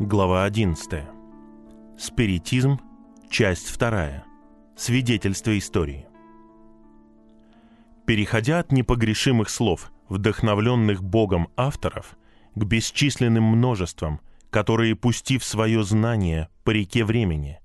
Глава 0.00 0.44
11. 0.44 1.02
Спиритизм. 1.98 2.80
Часть 3.28 3.78
2. 3.78 4.24
Свидетельство 4.74 5.58
истории. 5.58 6.06
Переходя 8.06 8.60
от 8.60 8.72
непогрешимых 8.72 9.50
слов, 9.50 9.92
вдохновленных 10.08 11.04
Богом 11.04 11.48
авторов, 11.54 12.16
к 12.54 12.64
бесчисленным 12.64 13.44
множествам, 13.44 14.22
которые, 14.48 14.96
пустив 14.96 15.44
свое 15.44 15.84
знание 15.84 16.48
по 16.64 16.70
реке 16.70 17.04
времени, 17.04 17.60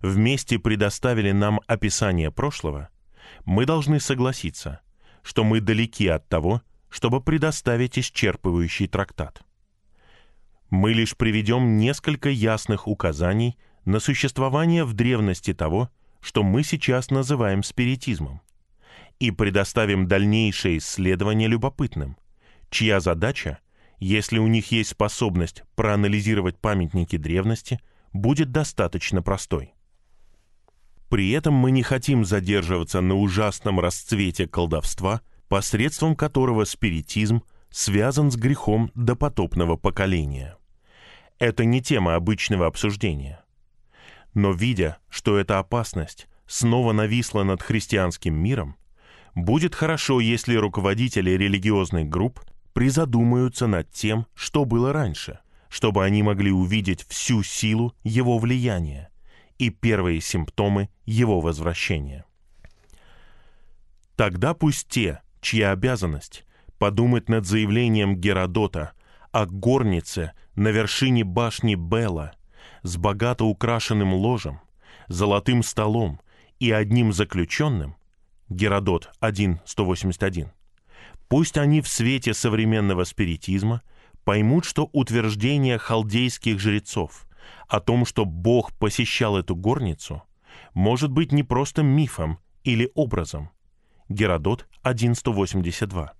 вместе 0.00 0.60
предоставили 0.60 1.32
нам 1.32 1.60
описание 1.66 2.30
прошлого, 2.30 2.88
мы 3.44 3.66
должны 3.66 3.98
согласиться, 3.98 4.80
что 5.22 5.42
мы 5.42 5.60
далеки 5.60 6.06
от 6.06 6.28
того, 6.28 6.62
чтобы 6.88 7.20
предоставить 7.20 7.98
исчерпывающий 7.98 8.86
трактат– 8.86 9.42
мы 10.70 10.92
лишь 10.92 11.16
приведем 11.16 11.76
несколько 11.76 12.30
ясных 12.30 12.86
указаний 12.86 13.58
на 13.84 13.98
существование 13.98 14.84
в 14.84 14.94
древности 14.94 15.52
того, 15.52 15.90
что 16.20 16.42
мы 16.42 16.62
сейчас 16.62 17.10
называем 17.10 17.62
спиритизмом, 17.62 18.40
и 19.18 19.30
предоставим 19.30 20.06
дальнейшее 20.06 20.78
исследование 20.78 21.48
любопытным, 21.48 22.16
чья 22.70 23.00
задача, 23.00 23.58
если 23.98 24.38
у 24.38 24.46
них 24.46 24.70
есть 24.70 24.90
способность 24.90 25.64
проанализировать 25.74 26.58
памятники 26.58 27.16
древности, 27.16 27.80
будет 28.12 28.52
достаточно 28.52 29.22
простой. 29.22 29.74
При 31.08 31.30
этом 31.32 31.54
мы 31.54 31.72
не 31.72 31.82
хотим 31.82 32.24
задерживаться 32.24 33.00
на 33.00 33.16
ужасном 33.16 33.80
расцвете 33.80 34.46
колдовства, 34.46 35.22
посредством 35.48 36.14
которого 36.14 36.64
спиритизм 36.64 37.42
связан 37.70 38.30
с 38.30 38.36
грехом 38.36 38.92
допотопного 38.94 39.76
поколения. 39.76 40.56
Это 41.40 41.64
не 41.64 41.80
тема 41.80 42.16
обычного 42.16 42.66
обсуждения. 42.66 43.42
Но 44.34 44.52
видя, 44.52 44.98
что 45.08 45.38
эта 45.38 45.58
опасность 45.58 46.28
снова 46.46 46.92
нависла 46.92 47.42
над 47.44 47.62
христианским 47.62 48.34
миром, 48.34 48.76
будет 49.34 49.74
хорошо, 49.74 50.20
если 50.20 50.54
руководители 50.54 51.30
религиозных 51.30 52.08
групп 52.08 52.40
призадумаются 52.74 53.66
над 53.66 53.90
тем, 53.90 54.26
что 54.34 54.66
было 54.66 54.92
раньше, 54.92 55.38
чтобы 55.70 56.04
они 56.04 56.22
могли 56.22 56.52
увидеть 56.52 57.06
всю 57.08 57.42
силу 57.42 57.94
его 58.04 58.38
влияния 58.38 59.08
и 59.58 59.70
первые 59.70 60.20
симптомы 60.20 60.90
его 61.06 61.40
возвращения. 61.40 62.26
Тогда 64.14 64.52
пусть 64.52 64.88
те, 64.88 65.22
чья 65.40 65.72
обязанность 65.72 66.44
подумать 66.78 67.30
над 67.30 67.46
заявлением 67.46 68.16
Геродота 68.16 68.92
о 69.32 69.46
горнице 69.46 70.32
на 70.54 70.68
вершине 70.68 71.24
башни 71.24 71.74
Бела 71.74 72.32
с 72.82 72.96
богато 72.96 73.44
украшенным 73.44 74.12
ложем, 74.12 74.60
золотым 75.08 75.62
столом 75.62 76.20
и 76.58 76.70
одним 76.70 77.12
заключенным, 77.12 77.96
Геродот 78.48 79.10
1.181, 79.20 80.48
пусть 81.28 81.56
они 81.56 81.80
в 81.80 81.88
свете 81.88 82.34
современного 82.34 83.04
спиритизма 83.04 83.82
поймут, 84.24 84.64
что 84.64 84.90
утверждение 84.92 85.78
халдейских 85.78 86.58
жрецов 86.58 87.26
о 87.68 87.80
том, 87.80 88.04
что 88.04 88.24
Бог 88.24 88.72
посещал 88.76 89.38
эту 89.38 89.54
горницу, 89.54 90.22
может 90.74 91.10
быть 91.10 91.32
не 91.32 91.42
просто 91.42 91.82
мифом 91.82 92.38
или 92.64 92.90
образом. 92.94 93.50
Геродот 94.08 94.66
1.182. 94.82 96.10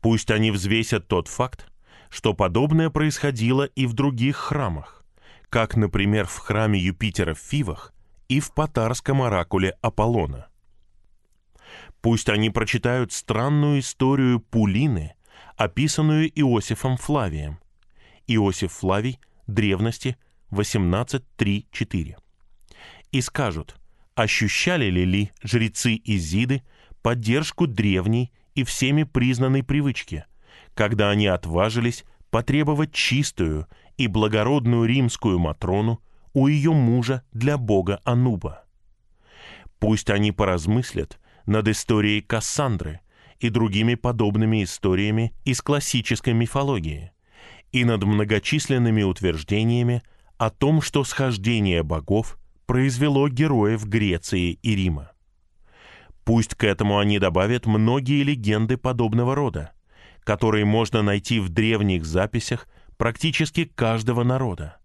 Пусть 0.00 0.30
они 0.30 0.50
взвесят 0.50 1.08
тот 1.08 1.28
факт, 1.28 1.66
что 2.14 2.32
подобное 2.32 2.90
происходило 2.90 3.64
и 3.64 3.86
в 3.86 3.92
других 3.92 4.36
храмах, 4.36 5.04
как, 5.50 5.74
например, 5.74 6.26
в 6.26 6.38
храме 6.38 6.78
Юпитера 6.78 7.34
в 7.34 7.40
Фивах 7.40 7.92
и 8.28 8.38
в 8.38 8.54
Патарском 8.54 9.20
оракуле 9.20 9.76
Аполлона. 9.82 10.46
Пусть 12.00 12.28
они 12.28 12.50
прочитают 12.50 13.12
странную 13.12 13.80
историю 13.80 14.38
Пулины, 14.38 15.14
описанную 15.56 16.30
Иосифом 16.40 16.98
Флавием. 16.98 17.58
Иосиф 18.28 18.74
Флавий, 18.74 19.18
древности 19.48 20.16
18.3.4. 20.52 22.14
И 23.10 23.20
скажут, 23.22 23.74
ощущали 24.14 24.84
ли 24.84 25.04
ли 25.04 25.32
жрецы 25.42 26.00
Изиды 26.04 26.62
поддержку 27.02 27.66
древней 27.66 28.32
и 28.54 28.62
всеми 28.62 29.02
признанной 29.02 29.64
привычки– 29.64 30.26
когда 30.74 31.10
они 31.10 31.26
отважились 31.26 32.04
потребовать 32.30 32.92
чистую 32.92 33.66
и 33.96 34.06
благородную 34.06 34.86
римскую 34.86 35.38
Матрону 35.38 36.00
у 36.32 36.48
ее 36.48 36.72
мужа 36.72 37.22
для 37.32 37.56
бога 37.56 38.00
Ануба. 38.04 38.64
Пусть 39.78 40.10
они 40.10 40.32
поразмыслят 40.32 41.20
над 41.46 41.68
историей 41.68 42.20
Кассандры 42.20 43.00
и 43.38 43.50
другими 43.50 43.94
подобными 43.94 44.64
историями 44.64 45.34
из 45.44 45.62
классической 45.62 46.32
мифологии 46.32 47.12
и 47.70 47.84
над 47.84 48.04
многочисленными 48.04 49.02
утверждениями 49.02 50.02
о 50.38 50.50
том, 50.50 50.80
что 50.80 51.04
схождение 51.04 51.82
богов 51.82 52.38
произвело 52.66 53.28
героев 53.28 53.84
Греции 53.84 54.58
и 54.62 54.74
Рима. 54.74 55.12
Пусть 56.24 56.54
к 56.54 56.64
этому 56.64 56.98
они 56.98 57.18
добавят 57.18 57.66
многие 57.66 58.22
легенды 58.22 58.76
подобного 58.76 59.34
рода, 59.34 59.72
которые 60.24 60.64
можно 60.64 61.02
найти 61.02 61.38
в 61.38 61.50
древних 61.50 62.04
записях 62.04 62.66
практически 62.96 63.64
каждого 63.64 64.24
народа. 64.24 64.78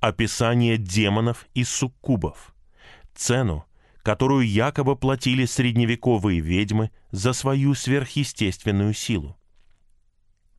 Описание 0.00 0.78
демонов 0.78 1.46
и 1.54 1.62
суккубов. 1.62 2.54
Цену, 3.14 3.66
которую 4.02 4.48
якобы 4.48 4.96
платили 4.96 5.44
средневековые 5.44 6.40
ведьмы 6.40 6.90
за 7.10 7.34
свою 7.34 7.74
сверхъестественную 7.74 8.94
силу. 8.94 9.36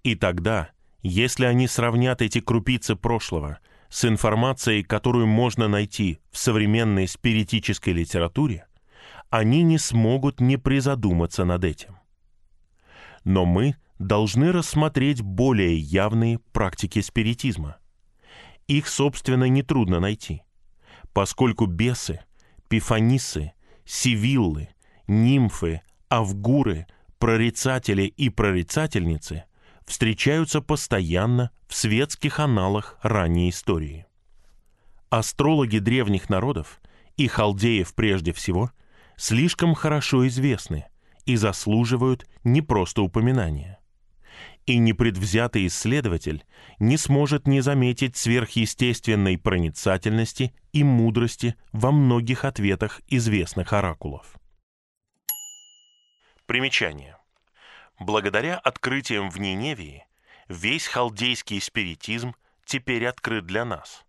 И 0.03 0.15
тогда, 0.15 0.69
если 1.01 1.45
они 1.45 1.67
сравнят 1.67 2.21
эти 2.21 2.39
крупицы 2.39 2.95
прошлого 2.95 3.59
с 3.89 4.05
информацией, 4.05 4.83
которую 4.83 5.25
можно 5.25 5.67
найти 5.67 6.19
в 6.31 6.37
современной 6.37 7.07
спиритической 7.07 7.93
литературе, 7.93 8.67
они 9.29 9.63
не 9.63 9.79
смогут 9.79 10.39
не 10.39 10.57
призадуматься 10.57 11.45
над 11.45 11.63
этим. 11.63 11.97
Но 13.23 13.45
мы 13.45 13.75
должны 14.01 14.51
рассмотреть 14.51 15.21
более 15.21 15.77
явные 15.77 16.39
практики 16.39 17.01
спиритизма. 17.01 17.77
Их, 18.67 18.87
собственно, 18.87 19.45
нетрудно 19.45 19.99
найти, 19.99 20.43
поскольку 21.13 21.65
бесы, 21.65 22.21
пифанисы, 22.67 23.53
сивиллы, 23.85 24.69
нимфы, 25.07 25.81
авгуры, 26.09 26.87
прорицатели 27.19 28.03
и 28.03 28.29
прорицательницы 28.29 29.45
встречаются 29.85 30.61
постоянно 30.61 31.51
в 31.67 31.75
светских 31.75 32.39
аналах 32.39 32.97
ранней 33.01 33.49
истории. 33.49 34.05
Астрологи 35.09 35.79
древних 35.79 36.29
народов, 36.29 36.81
и 37.17 37.27
халдеев 37.27 37.93
прежде 37.93 38.31
всего, 38.31 38.71
слишком 39.17 39.75
хорошо 39.75 40.27
известны 40.27 40.85
и 41.25 41.35
заслуживают 41.35 42.25
не 42.43 42.61
просто 42.61 43.01
упоминания 43.01 43.80
и 44.65 44.77
непредвзятый 44.77 45.67
исследователь 45.67 46.45
не 46.79 46.97
сможет 46.97 47.47
не 47.47 47.61
заметить 47.61 48.17
сверхъестественной 48.17 49.37
проницательности 49.37 50.53
и 50.71 50.83
мудрости 50.83 51.55
во 51.71 51.91
многих 51.91 52.45
ответах 52.45 53.01
известных 53.07 53.73
оракулов. 53.73 54.35
Примечание. 56.45 57.17
Благодаря 57.99 58.57
открытиям 58.57 59.29
в 59.29 59.39
Ниневии 59.39 60.05
весь 60.47 60.87
халдейский 60.87 61.61
спиритизм 61.61 62.35
теперь 62.65 63.05
открыт 63.05 63.45
для 63.45 63.65
нас. 63.65 64.05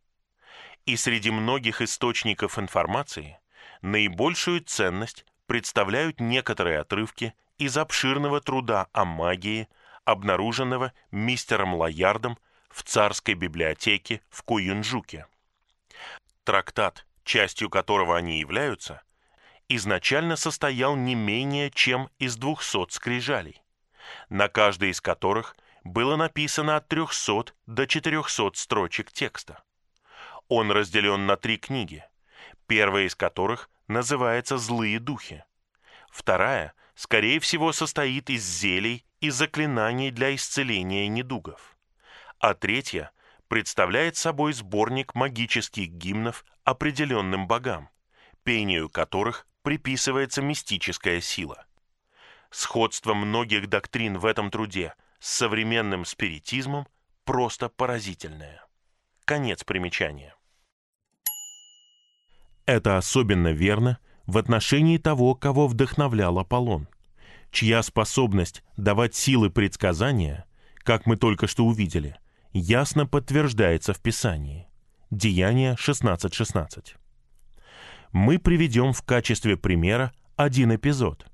И 0.85 0.97
среди 0.97 1.31
многих 1.31 1.81
источников 1.81 2.59
информации 2.59 3.39
наибольшую 3.81 4.61
ценность 4.61 5.25
представляют 5.47 6.21
некоторые 6.21 6.81
отрывки 6.81 7.35
из 7.59 7.77
обширного 7.77 8.41
труда 8.41 8.89
о 8.93 9.05
магии– 9.05 9.69
обнаруженного 10.05 10.93
мистером 11.11 11.75
Лоярдом 11.75 12.39
в 12.71 12.83
царской 12.83 13.35
библиотеке 13.35 14.23
в 14.31 14.43
Куюнджуке. 14.43 15.27
Трактат, 16.45 17.07
частью 17.25 17.71
которого 17.71 18.17
они 18.17 18.41
являются, 18.41 19.03
изначально 19.69 20.37
состоял 20.37 20.97
не 20.97 21.15
менее 21.15 21.71
чем 21.71 22.11
из 22.19 22.37
200 22.37 22.91
скрижалей, 22.91 23.63
на 24.29 24.49
каждой 24.49 24.91
из 24.91 25.01
которых 25.01 25.57
было 25.85 26.17
написано 26.17 26.77
от 26.77 26.89
300 26.89 27.55
до 27.67 27.87
400 27.87 28.53
строчек 28.55 29.13
текста. 29.13 29.63
Он 30.49 30.71
разделен 30.71 31.27
на 31.27 31.37
три 31.37 31.57
книги, 31.59 32.05
первая 32.67 33.05
из 33.05 33.15
которых 33.15 33.71
называется 33.89 34.59
«Злые 34.59 34.99
духи», 34.99 35.45
вторая, 36.11 36.75
скорее 36.95 37.41
всего, 37.41 37.73
состоит 37.73 38.31
из 38.31 38.45
зелий 38.45 39.05
и 39.23 39.31
заклинаний 39.31 40.11
для 40.11 40.35
исцеления 40.35 41.07
недугов, 41.07 41.79
а 42.41 42.55
третья 42.55 43.13
представляет 43.47 44.17
собой 44.17 44.53
сборник 44.53 45.15
магических 45.15 45.89
гимнов 45.91 46.45
определенным 46.65 47.47
богам, 47.47 47.89
пению 48.43 48.91
которых 48.91 49.47
приписывается 49.63 50.43
мистическая 50.43 51.21
сила. 51.21 51.67
Сходство 52.51 53.15
многих 53.15 53.69
доктрин 53.69 54.19
в 54.19 54.27
этом 54.27 54.51
труде 54.51 54.95
с 55.21 55.31
современным 55.31 56.05
спиритизмом 56.05 56.89
просто 57.25 57.69
поразительное. 57.69 58.67
Конец 59.25 59.63
примечания. 59.63 60.35
Это 62.67 62.97
особенно 62.97 63.53
верно 63.53 64.01
в 64.27 64.37
отношении 64.37 64.99
того, 64.99 65.37
кого 65.37 65.69
вдохновлял 65.69 66.41
Аполлон, 66.41 66.89
чья 67.53 67.83
способность 67.83 68.65
давать 68.77 69.15
силы 69.15 69.51
предсказания, 69.51 70.47
как 70.79 71.07
мы 71.07 71.17
только 71.17 71.47
что 71.47 71.65
увидели, 71.65 72.17
ясно 72.53 73.07
подтверждается 73.07 73.93
в 73.93 74.01
Писании. 74.01 74.67
Деяние 75.11 75.75
16.16. 75.75 76.35
16. 76.35 76.97
Мы 78.13 78.39
приведем 78.39 78.93
в 78.93 79.03
качестве 79.03 79.57
примера 79.57 80.13
один 80.37 80.75
эпизод, 80.75 81.27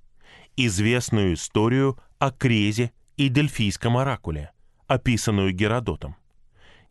известную 0.57 1.35
историю 1.35 1.99
о 2.19 2.31
Крезе 2.31 2.93
и 3.17 3.29
Дельфийском 3.29 3.97
оракуле, 3.97 4.53
описанную 4.87 5.53
Геродотом. 5.53 6.17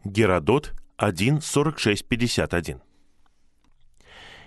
Геродот 0.04 0.74
1.46.51. 0.98 2.82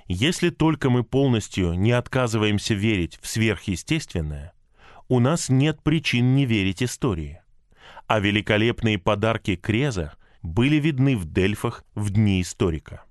Если 0.08 0.50
только 0.50 0.90
мы 0.90 1.04
полностью 1.04 1.74
не 1.74 1.92
отказываемся 1.92 2.74
верить 2.74 3.18
в 3.22 3.28
сверхъестественное, 3.28 4.52
у 5.10 5.18
нас 5.18 5.48
нет 5.48 5.82
причин 5.82 6.36
не 6.36 6.46
верить 6.46 6.84
истории. 6.84 7.42
А 8.06 8.20
великолепные 8.20 8.96
подарки 8.96 9.56
Креза 9.56 10.14
были 10.40 10.76
видны 10.76 11.16
в 11.16 11.24
Дельфах 11.24 11.84
в 11.96 12.10
дни 12.10 12.40
историка. 12.40 13.02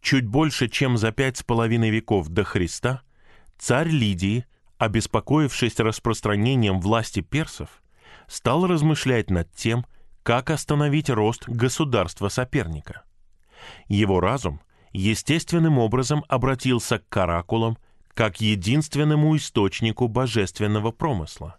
Чуть 0.00 0.26
больше, 0.26 0.68
чем 0.68 0.96
за 0.96 1.10
пять 1.10 1.38
с 1.38 1.42
половиной 1.42 1.90
веков 1.90 2.28
до 2.28 2.44
Христа, 2.44 3.02
царь 3.58 3.88
Лидии, 3.88 4.46
обеспокоившись 4.78 5.80
распространением 5.80 6.80
власти 6.80 7.20
персов, 7.20 7.82
стал 8.28 8.64
размышлять 8.68 9.30
над 9.30 9.52
тем, 9.52 9.86
как 10.22 10.50
остановить 10.50 11.10
рост 11.10 11.48
государства-соперника. 11.48 13.02
Его 13.88 14.20
разум 14.20 14.60
естественным 14.92 15.78
образом 15.78 16.24
обратился 16.28 17.00
к 17.00 17.08
каракулам 17.08 17.76
как 18.18 18.40
единственному 18.40 19.36
источнику 19.36 20.08
божественного 20.08 20.90
промысла. 20.90 21.58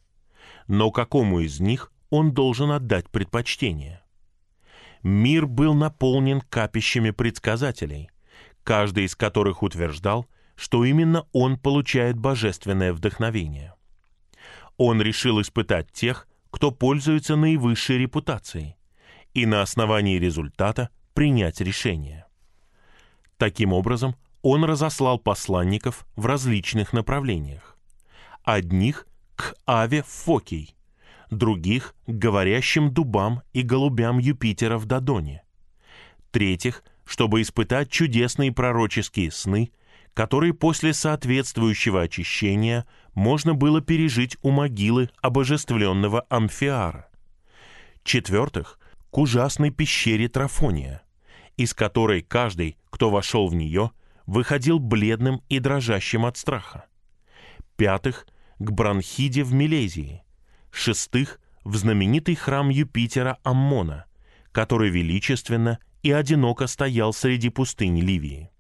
Но 0.68 0.92
какому 0.92 1.40
из 1.40 1.62
них 1.62 1.90
он 2.10 2.34
должен 2.34 2.72
отдать 2.72 3.10
предпочтение? 3.10 4.02
Мир 5.02 5.48
был 5.48 5.74
наполнен 5.74 6.42
капищами 6.42 7.12
предсказателей, 7.12 8.10
каждый 8.66 9.06
из 9.06 9.16
которых 9.16 9.64
утверждал, 9.64 10.28
что 10.58 10.84
именно 10.84 11.26
он 11.32 11.58
получает 11.58 12.18
божественное 12.18 12.92
вдохновение. 12.92 13.74
Он 14.76 15.02
решил 15.02 15.40
испытать 15.40 15.90
тех, 15.94 16.28
кто 16.52 16.72
пользуется 16.72 17.38
наивысшей 17.38 18.00
репутацией, 18.00 18.76
и 19.34 19.46
на 19.46 19.62
основании 19.62 20.20
результата 20.20 20.90
принять 21.14 21.62
решение. 21.62 22.26
Таким 23.38 23.72
образом, 23.72 24.18
он 24.41 24.63
разослал 24.63 25.19
посланников 25.19 26.06
в 26.15 26.25
различных 26.25 26.94
направлениях. 26.94 27.77
Одних 28.44 29.07
к 29.36 29.56
Аве 29.68 30.03
Фокий, 30.03 30.75
других 31.30 31.95
к 32.07 32.12
говорящим 32.12 32.94
дубам 32.94 33.41
и 33.53 33.62
голубям 33.62 34.18
Юпитера 34.18 34.77
в 34.77 34.86
Дадоне, 34.86 35.44
третьих, 36.31 36.83
чтобы 37.06 37.41
испытать 37.41 37.89
чудесные 37.89 38.51
пророческие 38.51 39.31
сны, 39.31 39.71
которые 40.13 40.53
после 40.53 40.94
соответствующего 40.94 42.01
очищения 42.01 42.86
можно 43.13 43.53
было 43.53 43.81
пережить 43.81 44.38
у 44.41 44.51
могилы 44.51 45.09
обожествленного 45.21 46.21
Амфиара, 46.30 47.09
четвертых, 48.03 48.80
к 49.12 49.18
ужасной 49.18 49.71
пещере 49.71 50.27
Трафония– 50.27 51.01
из 51.59 51.74
которой 51.74 52.21
каждый, 52.21 52.77
кто 52.89 53.09
вошел 53.09 53.50
в 53.50 53.53
нее, 53.53 53.91
выходил 54.30 54.80
бледным 54.80 55.42
и 55.50 55.60
дрожащим 55.60 56.26
от 56.26 56.38
страха. 56.38 56.86
Пятых— 57.76 58.28
к 58.60 58.72
Бронхиде 58.72 59.44
в 59.44 59.54
Милезии. 59.54 60.24
Шестых— 60.72 61.40
в 61.64 61.76
знаменитый 61.76 62.36
храм 62.36 62.70
Юпитера 62.70 63.40
Аммона, 63.44 64.06
который 64.52 64.90
величественно 64.90 65.80
и 66.04 66.12
одиноко 66.12 66.68
стоял 66.68 67.12
среди 67.12 67.50
пустынь 67.50 68.00
Ливии. 68.00 68.52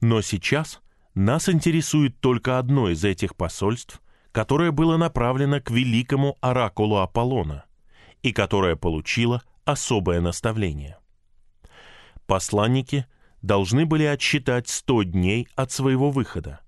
Но 0.00 0.20
сейчас 0.22 0.80
нас 1.14 1.48
интересует 1.48 2.20
только 2.20 2.58
одно 2.58 2.88
из 2.90 3.04
этих 3.04 3.36
посольств, 3.36 4.02
которое 4.32 4.70
было 4.72 4.96
направлено 4.96 5.60
к 5.60 5.70
великому 5.70 6.36
оракулу 6.40 6.96
Аполлона 6.96 7.64
и 8.22 8.32
которое 8.32 8.76
получило 8.76 9.42
особое 9.64 10.20
наставление 10.20 10.98
посланники 12.26 13.06
должны 13.42 13.86
были 13.86 14.04
отсчитать 14.04 14.68
сто 14.68 15.02
дней 15.02 15.48
от 15.54 15.72
своего 15.72 16.10
выхода, 16.10 16.60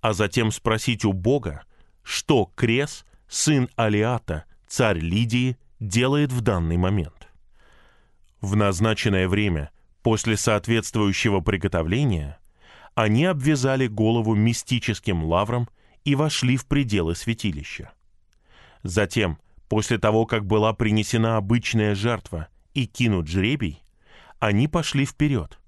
а 0.00 0.12
затем 0.12 0.50
спросить 0.50 1.04
у 1.04 1.12
Бога, 1.12 1.64
что 2.02 2.50
Крес, 2.54 3.04
сын 3.28 3.68
Алиата, 3.76 4.44
царь 4.66 4.98
Лидии, 4.98 5.56
делает 5.80 6.32
в 6.32 6.40
данный 6.40 6.76
момент. 6.76 7.28
В 8.40 8.56
назначенное 8.56 9.28
время, 9.28 9.70
после 10.02 10.36
соответствующего 10.36 11.40
приготовления, 11.40 12.38
они 12.94 13.24
обвязали 13.24 13.86
голову 13.86 14.34
мистическим 14.34 15.24
лавром 15.24 15.68
и 16.04 16.14
вошли 16.14 16.56
в 16.56 16.66
пределы 16.66 17.14
святилища. 17.14 17.92
Затем, 18.82 19.38
после 19.68 19.98
того, 19.98 20.26
как 20.26 20.44
была 20.44 20.72
принесена 20.72 21.36
обычная 21.36 21.94
жертва 21.94 22.48
и 22.74 22.86
кинут 22.86 23.28
жребий, 23.28 23.82
они 24.40 24.66
пошли 24.66 25.06
вперед, 25.06 25.58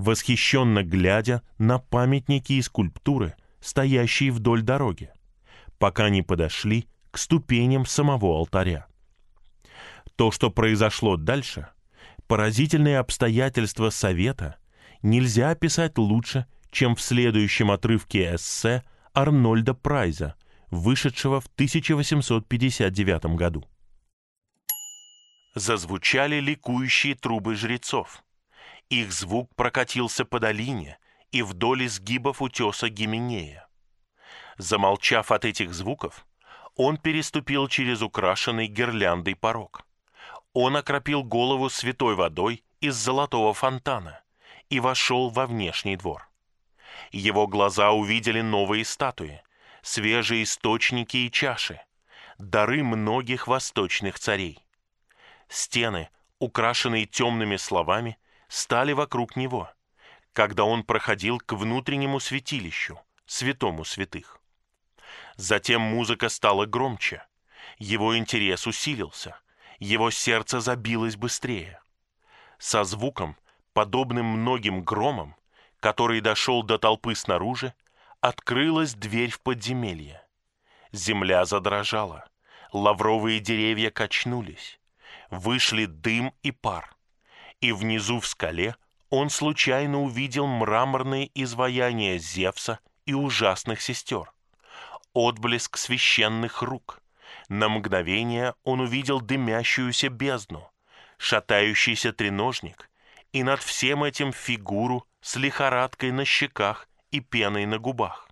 восхищенно 0.00 0.82
глядя 0.82 1.42
на 1.58 1.78
памятники 1.78 2.54
и 2.54 2.62
скульптуры, 2.62 3.34
стоящие 3.60 4.32
вдоль 4.32 4.62
дороги, 4.62 5.10
пока 5.78 6.08
не 6.08 6.22
подошли 6.22 6.88
к 7.10 7.18
ступеням 7.18 7.86
самого 7.86 8.36
алтаря. 8.38 8.86
То, 10.16 10.30
что 10.30 10.50
произошло 10.50 11.16
дальше, 11.16 11.68
поразительные 12.26 12.98
обстоятельства 12.98 13.90
Совета, 13.90 14.56
нельзя 15.02 15.50
описать 15.50 15.98
лучше, 15.98 16.46
чем 16.70 16.94
в 16.94 17.00
следующем 17.00 17.70
отрывке 17.70 18.34
эссе 18.34 18.82
Арнольда 19.12 19.74
Прайза, 19.74 20.34
вышедшего 20.70 21.40
в 21.40 21.46
1859 21.46 23.36
году 23.36 23.64
зазвучали 25.54 26.40
ликующие 26.40 27.14
трубы 27.14 27.56
жрецов. 27.56 28.22
Их 28.90 29.12
звук 29.12 29.54
прокатился 29.54 30.24
по 30.24 30.40
долине 30.40 30.98
и 31.30 31.42
вдоль 31.42 31.86
изгибов 31.86 32.42
утеса 32.42 32.88
Гименея. 32.88 33.68
Замолчав 34.58 35.30
от 35.30 35.44
этих 35.44 35.72
звуков, 35.72 36.26
он 36.74 36.96
переступил 36.96 37.68
через 37.68 38.02
украшенный 38.02 38.66
гирляндой 38.66 39.36
порог. 39.36 39.86
Он 40.52 40.76
окропил 40.76 41.22
голову 41.22 41.70
святой 41.70 42.16
водой 42.16 42.64
из 42.80 42.96
золотого 42.96 43.54
фонтана 43.54 44.22
и 44.68 44.80
вошел 44.80 45.30
во 45.30 45.46
внешний 45.46 45.96
двор. 45.96 46.28
Его 47.12 47.46
глаза 47.46 47.92
увидели 47.92 48.40
новые 48.40 48.84
статуи, 48.84 49.42
свежие 49.82 50.42
источники 50.42 51.16
и 51.16 51.30
чаши, 51.30 51.80
дары 52.38 52.82
многих 52.82 53.46
восточных 53.46 54.18
царей. 54.18 54.66
Стены, 55.48 56.08
украшенные 56.40 57.06
темными 57.06 57.56
словами, 57.56 58.18
стали 58.50 58.92
вокруг 58.92 59.36
него, 59.36 59.70
когда 60.32 60.64
он 60.64 60.82
проходил 60.82 61.38
к 61.38 61.52
внутреннему 61.52 62.18
святилищу, 62.18 63.00
святому 63.24 63.84
святых. 63.84 64.40
Затем 65.36 65.80
музыка 65.80 66.28
стала 66.28 66.66
громче, 66.66 67.24
его 67.78 68.18
интерес 68.18 68.66
усилился, 68.66 69.38
его 69.78 70.10
сердце 70.10 70.60
забилось 70.60 71.16
быстрее. 71.16 71.80
Со 72.58 72.82
звуком, 72.82 73.36
подобным 73.72 74.26
многим 74.26 74.82
громам, 74.82 75.36
который 75.78 76.20
дошел 76.20 76.64
до 76.64 76.76
толпы 76.76 77.14
снаружи, 77.14 77.72
открылась 78.20 78.94
дверь 78.94 79.30
в 79.30 79.40
подземелье. 79.40 80.26
Земля 80.90 81.44
задрожала, 81.44 82.28
лавровые 82.72 83.38
деревья 83.38 83.90
качнулись, 83.90 84.80
вышли 85.30 85.86
дым 85.86 86.34
и 86.42 86.50
пар. 86.50 86.96
И 87.60 87.72
внизу 87.72 88.20
в 88.20 88.26
скале 88.26 88.76
он 89.10 89.28
случайно 89.28 90.02
увидел 90.02 90.46
мраморные 90.46 91.30
изваяния 91.34 92.18
Зевса 92.18 92.80
и 93.06 93.12
ужасных 93.12 93.80
сестер. 93.80 94.32
Отблеск 95.12 95.76
священных 95.76 96.62
рук. 96.62 97.02
На 97.48 97.68
мгновение 97.68 98.54
он 98.64 98.80
увидел 98.80 99.20
дымящуюся 99.20 100.08
бездну, 100.08 100.70
шатающийся 101.18 102.12
треножник, 102.12 102.88
и 103.32 103.42
над 103.42 103.60
всем 103.60 104.04
этим 104.04 104.32
фигуру 104.32 105.06
с 105.20 105.36
лихорадкой 105.36 106.12
на 106.12 106.24
щеках 106.24 106.88
и 107.10 107.20
пеной 107.20 107.66
на 107.66 107.78
губах, 107.78 108.28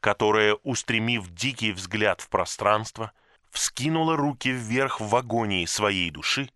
которая, 0.00 0.54
устремив 0.62 1.28
дикий 1.30 1.72
взгляд 1.72 2.20
в 2.20 2.28
пространство, 2.28 3.12
вскинула 3.50 4.16
руки 4.16 4.50
вверх 4.50 5.00
в 5.00 5.14
агонии 5.16 5.64
своей 5.64 6.10
души 6.10 6.50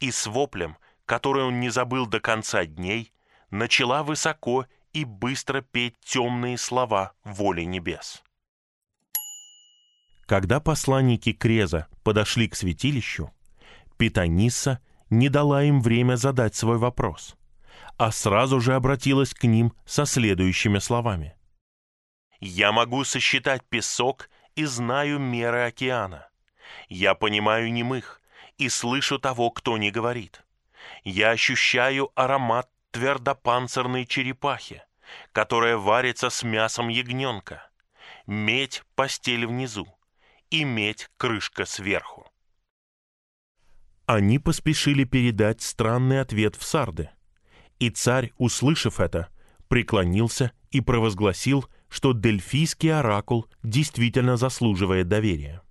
и 0.00 0.10
с 0.10 0.26
воплем, 0.26 0.76
который 1.10 1.42
он 1.42 1.58
не 1.58 1.70
забыл 1.70 2.06
до 2.06 2.20
конца 2.20 2.64
дней, 2.64 3.12
начала 3.50 4.04
высоко 4.04 4.66
и 4.92 5.04
быстро 5.04 5.60
петь 5.60 5.96
темные 6.04 6.56
слова 6.56 7.14
воли 7.24 7.62
небес. 7.62 8.22
Когда 10.26 10.60
посланники 10.60 11.32
Креза 11.32 11.88
подошли 12.04 12.46
к 12.46 12.54
святилищу, 12.54 13.32
Питанисса 13.98 14.78
не 15.10 15.28
дала 15.28 15.64
им 15.64 15.82
время 15.82 16.14
задать 16.14 16.54
свой 16.54 16.78
вопрос, 16.78 17.34
а 17.96 18.12
сразу 18.12 18.60
же 18.60 18.76
обратилась 18.76 19.34
к 19.34 19.42
ним 19.42 19.72
со 19.86 20.06
следующими 20.06 20.78
словами. 20.78 21.34
«Я 22.38 22.70
могу 22.70 23.02
сосчитать 23.02 23.64
песок 23.68 24.30
и 24.54 24.64
знаю 24.64 25.18
меры 25.18 25.62
океана. 25.62 26.28
Я 26.88 27.16
понимаю 27.16 27.72
немых 27.72 28.20
и 28.58 28.68
слышу 28.68 29.18
того, 29.18 29.50
кто 29.50 29.76
не 29.76 29.90
говорит. 29.90 30.44
Я 31.04 31.30
ощущаю 31.30 32.10
аромат 32.14 32.70
твердопанцирной 32.90 34.06
черепахи, 34.06 34.82
которая 35.32 35.76
варится 35.76 36.30
с 36.30 36.42
мясом 36.42 36.88
ягненка. 36.88 37.68
Медь— 38.26 38.82
постель 38.94 39.46
внизу, 39.46 39.86
и 40.50 40.64
медь— 40.64 41.10
крышка 41.16 41.64
сверху. 41.64 42.30
Они 44.06 44.38
поспешили 44.38 45.04
передать 45.04 45.62
странный 45.62 46.20
ответ 46.20 46.56
в 46.56 46.64
Сарды. 46.64 47.10
И 47.78 47.90
царь, 47.90 48.32
услышав 48.38 48.98
это, 48.98 49.28
преклонился 49.68 50.52
и 50.70 50.80
провозгласил, 50.80 51.64
что 51.88 52.12
Дельфийский 52.12 52.92
оракул 52.92 53.46
действительно 53.62 54.36
заслуживает 54.36 55.08
доверия. 55.08 55.62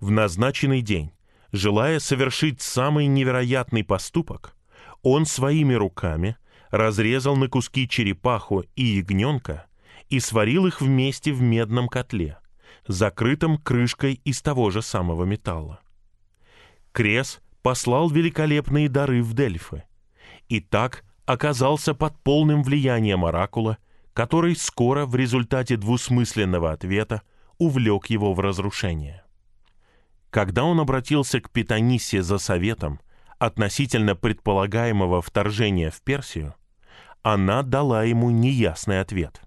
В 0.00 0.10
назначенный 0.10 0.82
день, 0.82 1.12
желая 1.56 1.98
совершить 1.98 2.60
самый 2.60 3.06
невероятный 3.06 3.84
поступок, 3.84 4.54
он 5.02 5.26
своими 5.26 5.74
руками 5.74 6.36
разрезал 6.70 7.36
на 7.36 7.48
куски 7.48 7.88
черепаху 7.88 8.64
и 8.74 8.84
ягненка 8.84 9.66
и 10.08 10.20
сварил 10.20 10.66
их 10.66 10.80
вместе 10.80 11.32
в 11.32 11.40
медном 11.42 11.88
котле, 11.88 12.38
закрытом 12.86 13.58
крышкой 13.58 14.20
из 14.24 14.42
того 14.42 14.70
же 14.70 14.82
самого 14.82 15.24
металла. 15.24 15.80
Крес 16.92 17.40
послал 17.62 18.08
великолепные 18.08 18.88
дары 18.88 19.22
в 19.22 19.34
Дельфы, 19.34 19.84
и 20.48 20.60
так 20.60 21.04
оказался 21.24 21.94
под 21.94 22.16
полным 22.22 22.62
влиянием 22.62 23.24
оракула, 23.24 23.78
который 24.12 24.56
скоро 24.56 25.04
в 25.04 25.14
результате 25.16 25.76
двусмысленного 25.76 26.72
ответа 26.72 27.22
увлек 27.58 28.06
его 28.06 28.32
в 28.32 28.40
разрушение. 28.40 29.25
Когда 30.36 30.64
он 30.64 30.78
обратился 30.78 31.40
к 31.40 31.48
Питанисе 31.48 32.22
за 32.22 32.36
советом 32.36 33.00
относительно 33.38 34.14
предполагаемого 34.14 35.22
вторжения 35.22 35.90
в 35.90 36.02
Персию, 36.02 36.54
она 37.22 37.62
дала 37.62 38.04
ему 38.04 38.28
неясный 38.28 39.00
ответ. 39.00 39.40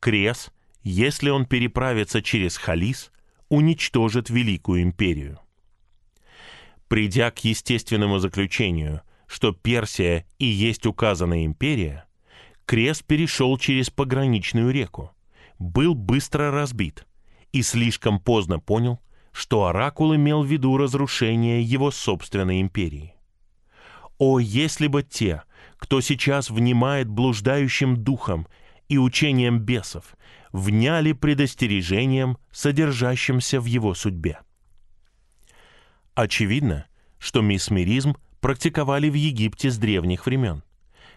Крес, 0.00 0.52
если 0.82 1.30
он 1.30 1.46
переправится 1.46 2.20
через 2.20 2.58
Халис, 2.58 3.12
уничтожит 3.48 4.28
Великую 4.28 4.82
империю. 4.82 5.38
Придя 6.86 7.30
к 7.30 7.42
естественному 7.42 8.18
заключению, 8.18 9.00
что 9.26 9.52
Персия 9.52 10.26
и 10.38 10.44
есть 10.44 10.84
указанная 10.84 11.46
империя, 11.46 12.04
Крес 12.66 13.00
перешел 13.00 13.56
через 13.56 13.88
пограничную 13.88 14.70
реку, 14.70 15.12
был 15.58 15.94
быстро 15.94 16.50
разбит 16.50 17.06
и 17.52 17.62
слишком 17.62 18.20
поздно 18.20 18.60
понял, 18.60 19.00
что 19.34 19.66
Оракул 19.66 20.14
имел 20.14 20.44
в 20.44 20.46
виду 20.46 20.76
разрушение 20.76 21.60
его 21.60 21.90
собственной 21.90 22.60
империи. 22.60 23.16
О, 24.16 24.38
если 24.38 24.86
бы 24.86 25.02
те, 25.02 25.42
кто 25.76 26.00
сейчас 26.00 26.50
внимает 26.50 27.08
блуждающим 27.08 27.96
духом 27.96 28.46
и 28.88 28.96
учением 28.96 29.58
бесов, 29.58 30.14
вняли 30.52 31.12
предостережением, 31.12 32.38
содержащимся 32.52 33.60
в 33.60 33.64
его 33.64 33.94
судьбе. 33.94 34.38
Очевидно, 36.14 36.86
что 37.18 37.40
месмеризм 37.40 38.14
практиковали 38.40 39.10
в 39.10 39.14
Египте 39.14 39.68
с 39.68 39.78
древних 39.78 40.26
времен, 40.26 40.62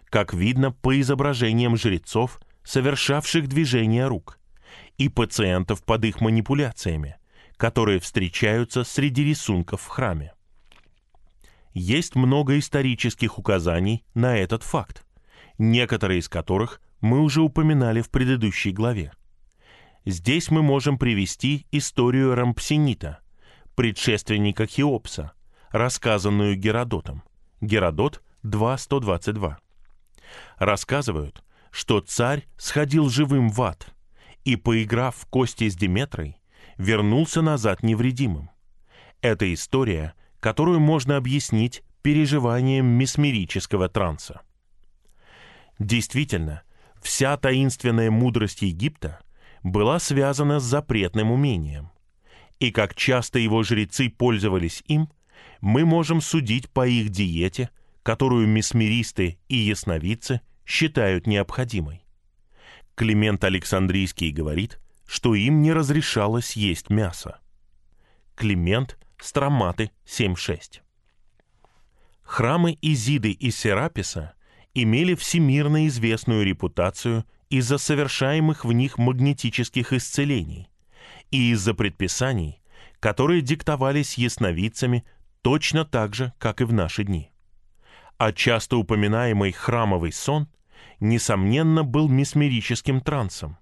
как 0.10 0.34
видно 0.34 0.72
по 0.72 1.00
изображениям 1.00 1.78
жрецов, 1.78 2.40
совершавших 2.64 3.48
движения 3.48 4.08
рук, 4.08 4.40
и 4.98 5.08
пациентов 5.08 5.84
под 5.84 6.06
их 6.06 6.20
манипуляциями, 6.20 7.18
которые 7.58 8.00
встречаются 8.00 8.84
среди 8.84 9.24
рисунков 9.24 9.82
в 9.82 9.88
храме. 9.88 10.34
Есть 11.74 12.16
много 12.16 12.58
исторических 12.58 13.38
указаний 13.38 14.06
на 14.14 14.38
этот 14.38 14.64
факт, 14.64 15.06
некоторые 15.58 16.20
из 16.20 16.30
которых 16.30 16.82
мы 17.02 17.20
уже 17.20 17.42
упоминали 17.42 18.02
в 18.02 18.10
предыдущей 18.10 18.72
главе. 18.72 19.12
Здесь 20.06 20.50
мы 20.50 20.62
можем 20.62 20.98
привести 20.98 21.68
историю 21.72 22.34
Рампсинита, 22.34 23.20
предшественника 23.76 24.66
Хеопса, 24.66 25.34
рассказанную 25.70 26.56
Геродотом. 26.56 27.24
Геродот 27.60 28.24
2.122. 28.44 29.58
Рассказывают, 30.58 31.44
что 31.72 32.00
царь 32.00 32.48
сходил 32.58 33.10
живым 33.10 33.50
в 33.50 33.62
ад 33.62 33.94
и, 34.46 34.56
поиграв 34.56 35.16
в 35.16 35.26
кости 35.26 35.70
с 35.70 35.76
Диметрой, 35.76 36.38
вернулся 36.78 37.42
назад 37.42 37.84
невредимым. 37.84 38.50
Эта 39.22 39.54
история– 39.54 40.14
которую 40.40 40.80
можно 40.80 41.18
объяснить 41.18 41.84
переживанием 42.02 42.86
месмерического 42.86 43.90
транса. 43.90 44.42
Действительно, 45.80 46.64
вся 47.02 47.38
таинственная 47.38 48.12
мудрость 48.12 48.62
Египта 48.62 49.20
была 49.64 50.00
связана 50.00 50.60
с 50.60 50.64
запретным 50.64 51.32
умением. 51.32 51.92
И 52.60 52.72
как 52.72 52.96
часто 52.96 53.40
его 53.40 53.64
жрецы 53.64 54.10
пользовались 54.10 54.84
им, 54.88 55.10
мы 55.62 55.86
можем 55.86 56.22
судить 56.22 56.70
по 56.70 56.88
их 56.88 57.10
диете, 57.10 57.70
которую 58.04 58.48
месмеристы 58.48 59.38
и 59.48 59.58
ясновидцы 59.58 60.42
считают 60.66 61.28
необходимой. 61.28 62.06
Климент 62.96 63.44
Александрийский 63.44 64.32
говорит, 64.32 64.80
что 65.08 65.34
им 65.34 65.62
не 65.62 65.74
разрешалось 65.74 66.56
есть 66.56 66.90
мясо. 66.90 67.40
Климент 68.36 69.00
Строматы 69.20 69.90
7.6. 70.06 70.82
Храмы 72.22 72.78
Изиды 72.82 73.32
и 73.32 73.50
Сераписа 73.50 74.34
имели 74.74 75.16
всемирно 75.16 75.88
известную 75.88 76.46
репутацию 76.46 77.26
из-за 77.50 77.78
совершаемых 77.78 78.66
в 78.66 78.74
них 78.74 78.98
магнетических 78.98 79.94
исцелений 79.94 80.70
и 81.32 81.52
из-за 81.52 81.74
предписаний, 81.74 82.62
которые 83.00 83.42
диктовались 83.42 84.18
ясновидцами 84.18 85.06
точно 85.42 85.86
так 85.86 86.14
же, 86.14 86.34
как 86.38 86.62
и 86.62 86.66
в 86.66 86.74
наши 86.74 87.06
дни. 87.06 87.32
А 88.18 88.34
часто 88.34 88.78
упоминаемый 88.78 89.54
храмовый 89.54 90.12
сон, 90.12 90.48
несомненно, 91.00 91.84
был 91.84 92.10
месмерическим 92.10 93.00
трансом, 93.00 93.58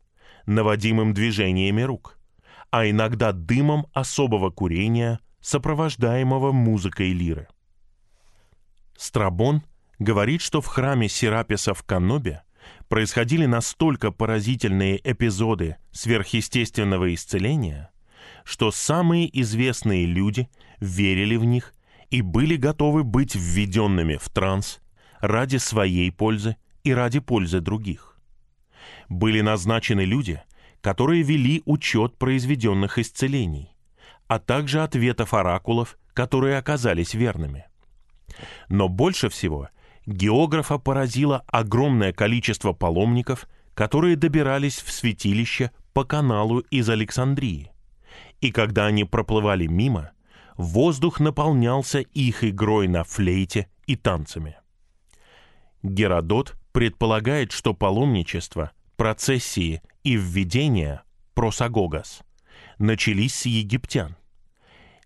наводимым 0.46 1.14
движениями 1.14 1.82
рук, 1.82 2.18
а 2.72 2.90
иногда 2.90 3.32
дымом 3.32 3.88
особого 3.94 4.50
курения 4.50 5.20
сопровождаемого 5.42 6.52
музыкой 6.52 7.12
лиры. 7.12 7.48
Страбон 8.98 9.64
говорит, 10.00 10.42
что 10.42 10.62
в 10.62 10.68
храме 10.68 11.08
Сераписа 11.10 11.74
в 11.74 11.84
Канобе 11.84 12.44
происходили 12.88 13.46
настолько 13.46 14.12
поразительные 14.12 15.00
эпизоды 15.04 15.78
сверхъестественного 15.92 17.14
исцеления, 17.14 17.92
что 18.44 18.72
самые 18.72 19.30
известные 19.42 20.06
люди 20.06 20.50
верили 20.80 21.36
в 21.36 21.46
них 21.46 21.74
и 22.10 22.22
были 22.22 22.56
готовы 22.56 23.04
быть 23.04 23.36
введенными 23.36 24.18
в 24.18 24.30
транс 24.30 24.80
ради 25.20 25.58
своей 25.58 26.12
пользы 26.12 26.58
и 26.84 26.94
ради 26.94 27.20
пользы 27.20 27.60
других. 27.60 28.15
Были 29.10 29.42
назначены 29.42 30.02
люди, 30.02 30.42
которые 30.82 31.24
вели 31.24 31.62
учет 31.66 32.18
произведенных 32.18 33.00
исцелений, 33.00 33.76
а 34.28 34.40
также 34.40 34.84
ответов 34.84 35.34
оракулов, 35.34 35.98
которые 36.14 36.58
оказались 36.58 37.14
верными. 37.14 37.66
Но 38.70 38.88
больше 38.88 39.30
всего 39.30 39.70
географа 40.06 40.78
поразило 40.78 41.44
огромное 41.48 42.14
количество 42.14 42.74
паломников, 42.74 43.48
которые 43.74 44.16
добирались 44.16 44.82
в 44.82 44.92
святилище 44.92 45.72
по 45.94 46.04
каналу 46.04 46.60
из 46.60 46.90
Александрии. 46.90 47.72
И 48.42 48.52
когда 48.52 48.86
они 48.86 49.04
проплывали 49.04 49.68
мимо, 49.68 50.12
воздух 50.58 51.20
наполнялся 51.20 52.00
их 52.00 52.44
игрой 52.44 52.88
на 52.88 53.04
флейте 53.04 53.70
и 53.88 53.96
танцами. 53.96 54.58
Геродот 55.84 56.56
предполагает, 56.72 57.52
что 57.52 57.74
паломничество, 57.74 58.72
процессии 58.96 59.82
и 60.04 60.16
введения 60.16 61.04
просагогас 61.34 62.22
начались 62.78 63.36
с 63.36 63.46
египтян. 63.46 64.16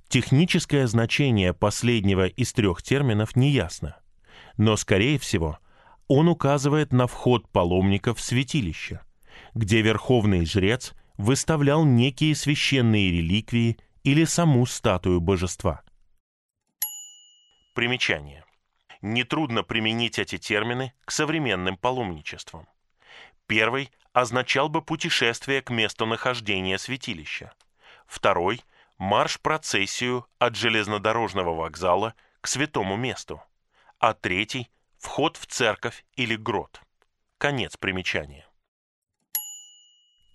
Техническое 0.08 0.88
значение 0.88 1.54
последнего 1.54 2.26
из 2.26 2.52
трех 2.54 2.82
терминов 2.82 3.36
неясно, 3.36 3.98
но, 4.58 4.76
скорее 4.76 5.20
всего, 5.20 5.60
он 6.08 6.28
указывает 6.28 6.92
на 6.92 7.06
вход 7.06 7.48
паломников 7.50 8.18
в 8.18 8.22
святилище, 8.22 9.02
где 9.54 9.82
верховный 9.82 10.46
жрец 10.46 10.94
выставлял 11.18 11.86
некие 11.86 12.36
священные 12.36 13.12
реликвии 13.12 13.78
или 14.04 14.24
саму 14.24 14.66
статую 14.66 15.22
божества. 15.22 15.84
Примечание. 17.76 18.44
Нетрудно 19.02 19.64
применить 19.64 20.18
эти 20.18 20.38
термины 20.38 20.94
к 21.06 21.12
современным 21.12 21.78
паломничествам. 21.78 22.68
Первый 23.50 23.90
означал 24.14 24.70
бы 24.70 24.84
путешествие 24.84 25.64
к 25.64 25.72
месту 25.72 26.06
нахождения 26.06 26.78
святилища. 26.78 27.52
Второй– 28.06 28.62
марш-процессию 29.00 30.28
от 30.38 30.56
железнодорожного 30.56 31.56
вокзала 31.56 32.14
к 32.42 32.48
святому 32.48 32.96
месту. 32.96 33.42
А 33.98 34.14
третий– 34.14 34.70
вход 35.00 35.36
в 35.36 35.48
церковь 35.48 36.06
или 36.16 36.36
грот. 36.36 36.80
Конец 37.40 37.76
примечания. 37.76 38.46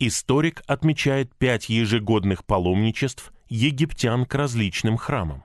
Историк 0.00 0.64
отмечает 0.66 1.36
пять 1.36 1.68
ежегодных 1.68 2.44
паломничеств 2.44 3.32
египтян 3.48 4.26
к 4.26 4.34
различным 4.34 4.96
храмам 4.96 5.44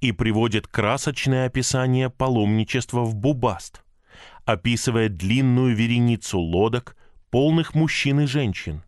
и 0.00 0.12
приводит 0.12 0.66
красочное 0.66 1.44
описание 1.44 2.08
паломничества 2.08 3.02
в 3.02 3.14
Бубаст, 3.14 3.82
описывая 4.46 5.08
длинную 5.08 5.74
вереницу 5.74 6.38
лодок, 6.38 6.96
полных 7.30 7.74
мужчин 7.74 8.20
и 8.20 8.26
женщин, 8.26 8.82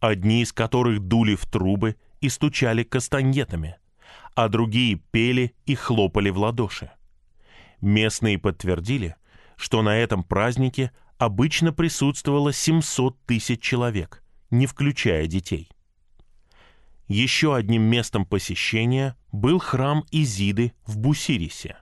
одни 0.00 0.42
из 0.42 0.52
которых 0.52 1.00
дули 1.00 1.36
в 1.36 1.46
трубы 1.46 1.96
и 2.20 2.28
стучали 2.28 2.82
кастаньетами, 2.82 3.76
а 4.34 4.48
другие 4.48 4.96
пели 4.96 5.54
и 5.64 5.74
хлопали 5.74 6.28
в 6.28 6.38
ладоши. 6.38 6.90
Местные 7.80 8.38
подтвердили, 8.38 9.14
что 9.56 9.80
на 9.80 9.96
этом 9.96 10.24
празднике 10.24 10.90
обычно 11.18 11.72
присутствовало 11.72 12.52
700 12.52 13.16
тысяч 13.26 13.62
человек, 13.62 14.24
не 14.50 14.66
включая 14.66 15.28
детей. 15.28 15.70
Еще 17.06 17.54
одним 17.54 17.82
местом 17.82 18.26
посещения 18.26 19.16
был 19.30 19.60
храм 19.60 20.04
Изиды 20.10 20.72
в 20.84 20.98
Бусирисе, 20.98 21.76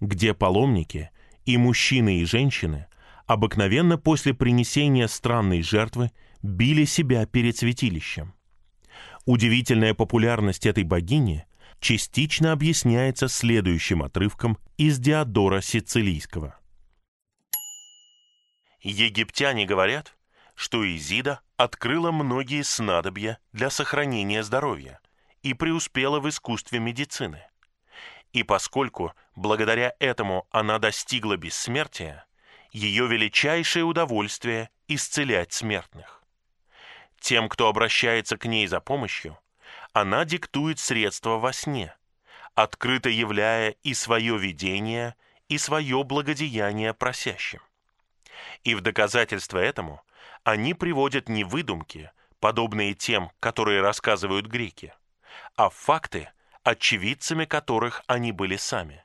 где 0.00 0.34
паломники, 0.34 1.10
и 1.44 1.56
мужчины, 1.56 2.20
и 2.20 2.24
женщины, 2.24 2.86
обыкновенно 3.26 3.98
после 3.98 4.34
принесения 4.34 5.06
странной 5.08 5.62
жертвы 5.62 6.12
били 6.42 6.84
себя 6.84 7.26
перед 7.26 7.56
святилищем. 7.56 8.34
Удивительная 9.24 9.94
популярность 9.94 10.66
этой 10.66 10.84
богини 10.84 11.46
частично 11.80 12.52
объясняется 12.52 13.28
следующим 13.28 14.02
отрывком 14.02 14.58
из 14.76 14.98
Диодора 14.98 15.60
Сицилийского. 15.60 16.58
Египтяне 18.80 19.64
говорят, 19.64 20.16
что 20.54 20.84
Изида 20.84 21.40
открыла 21.56 22.10
многие 22.10 22.62
снадобья 22.62 23.38
для 23.52 23.70
сохранения 23.70 24.42
здоровья 24.42 25.00
и 25.42 25.54
преуспела 25.54 26.20
в 26.20 26.28
искусстве 26.28 26.80
медицины. 26.80 27.42
И 28.32 28.42
поскольку 28.42 29.12
благодаря 29.36 29.94
этому 29.98 30.46
она 30.50 30.78
достигла 30.78 31.36
бессмертия, 31.36 32.26
ее 32.70 33.06
величайшее 33.06 33.84
удовольствие– 33.84 34.70
исцелять 34.88 35.52
смертных. 35.52 36.22
Тем, 37.20 37.48
кто 37.48 37.68
обращается 37.68 38.36
к 38.36 38.46
ней 38.46 38.66
за 38.66 38.80
помощью, 38.80 39.38
она 39.92 40.24
диктует 40.24 40.78
средства 40.78 41.38
во 41.38 41.52
сне, 41.52 41.94
открыто 42.54 43.08
являя 43.08 43.70
и 43.82 43.94
свое 43.94 44.38
видение, 44.38 45.14
и 45.48 45.58
свое 45.58 46.02
благодеяние 46.02 46.94
просящим. 46.94 47.60
И 48.64 48.74
в 48.74 48.80
доказательство 48.80 49.58
этому 49.58 50.02
они 50.44 50.74
приводят 50.74 51.28
не 51.28 51.44
выдумки, 51.44 52.10
подобные 52.40 52.94
тем, 52.94 53.30
которые 53.38 53.82
рассказывают 53.82 54.46
греки, 54.46 54.94
а 55.54 55.68
факты, 55.68 56.30
очевидцами 56.62 57.44
которых 57.44 58.02
они 58.06 58.32
были 58.32 58.56
сами. 58.56 59.04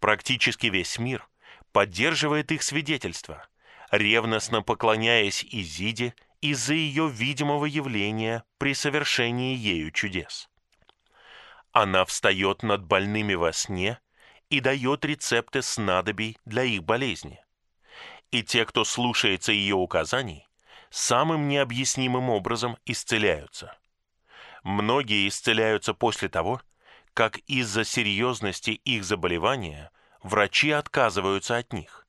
Практически 0.00 0.66
весь 0.66 0.98
мир 0.98 1.28
поддерживает 1.72 2.52
их 2.52 2.62
свидетельства, 2.62 3.46
ревностно 3.90 4.62
поклоняясь 4.62 5.44
Изиде 5.44 6.14
из-за 6.40 6.74
ее 6.74 7.08
видимого 7.08 7.66
явления 7.66 8.44
при 8.58 8.74
совершении 8.74 9.56
ею 9.56 9.90
чудес. 9.90 10.48
Она 11.72 12.04
встает 12.04 12.62
над 12.62 12.84
больными 12.84 13.34
во 13.34 13.52
сне 13.52 14.00
и 14.48 14.60
дает 14.60 15.04
рецепты 15.04 15.62
снадобий 15.62 16.38
для 16.44 16.62
их 16.62 16.82
болезни. 16.82 17.44
И 18.30 18.42
те, 18.42 18.64
кто 18.64 18.84
слушается 18.84 19.52
ее 19.52 19.74
указаний, 19.74 20.46
самым 20.90 21.48
необъяснимым 21.48 22.30
образом 22.30 22.78
исцеляются. 22.86 23.76
Многие 24.66 25.28
исцеляются 25.28 25.94
после 25.94 26.28
того, 26.28 26.60
как 27.14 27.38
из-за 27.46 27.84
серьезности 27.84 28.70
их 28.70 29.04
заболевания 29.04 29.92
врачи 30.24 30.72
отказываются 30.72 31.56
от 31.56 31.72
них. 31.72 32.04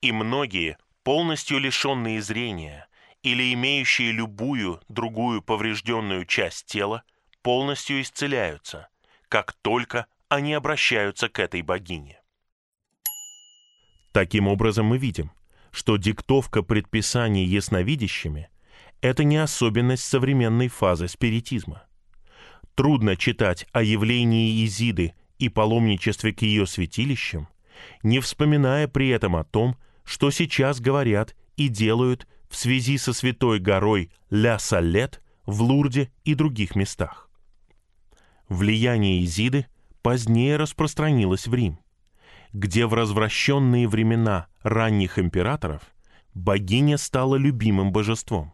И 0.00 0.10
многие, 0.10 0.78
полностью 1.02 1.58
лишенные 1.58 2.22
зрения, 2.22 2.88
или 3.22 3.52
имеющие 3.52 4.10
любую 4.10 4.80
другую 4.88 5.42
поврежденную 5.42 6.24
часть 6.24 6.64
тела, 6.64 7.02
полностью 7.42 8.00
исцеляются, 8.00 8.88
как 9.28 9.52
только 9.52 10.06
они 10.30 10.54
обращаются 10.54 11.28
к 11.28 11.38
этой 11.38 11.60
богине. 11.60 12.22
Таким 14.12 14.48
образом 14.48 14.86
мы 14.86 14.96
видим, 14.96 15.30
что 15.70 15.98
диктовка 15.98 16.62
предписаний 16.62 17.44
ясновидящими– 17.44 18.48
это 19.02 19.24
не 19.24 19.36
особенность 19.36 20.04
современной 20.04 20.68
фазы 20.68 21.08
спиритизма. 21.08 21.82
Трудно 22.74 23.16
читать 23.16 23.66
о 23.72 23.82
явлении 23.82 24.64
Изиды 24.64 25.14
и 25.38 25.48
паломничестве 25.48 26.32
к 26.32 26.40
ее 26.42 26.66
святилищам, 26.66 27.48
не 28.02 28.20
вспоминая 28.20 28.88
при 28.88 29.08
этом 29.08 29.36
о 29.36 29.44
том, 29.44 29.76
что 30.04 30.30
сейчас 30.30 30.80
говорят 30.80 31.36
и 31.56 31.68
делают 31.68 32.26
в 32.48 32.56
связи 32.56 32.96
со 32.96 33.12
святой 33.12 33.58
горой 33.58 34.10
Ля-Салет 34.30 35.20
в 35.46 35.62
Лурде 35.62 36.10
и 36.24 36.34
других 36.34 36.76
местах. 36.76 37.28
Влияние 38.48 39.24
Изиды 39.24 39.66
позднее 40.02 40.56
распространилось 40.56 41.46
в 41.46 41.54
Рим, 41.54 41.78
где 42.52 42.86
в 42.86 42.94
развращенные 42.94 43.88
времена 43.88 44.46
ранних 44.62 45.18
императоров 45.18 45.82
богиня 46.34 46.98
стала 46.98 47.36
любимым 47.36 47.92
божеством. 47.92 48.52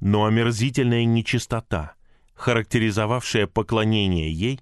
Но 0.00 0.24
омерзительная 0.26 1.04
нечистота, 1.04 1.94
характеризовавшая 2.34 3.46
поклонение 3.46 4.32
ей, 4.32 4.60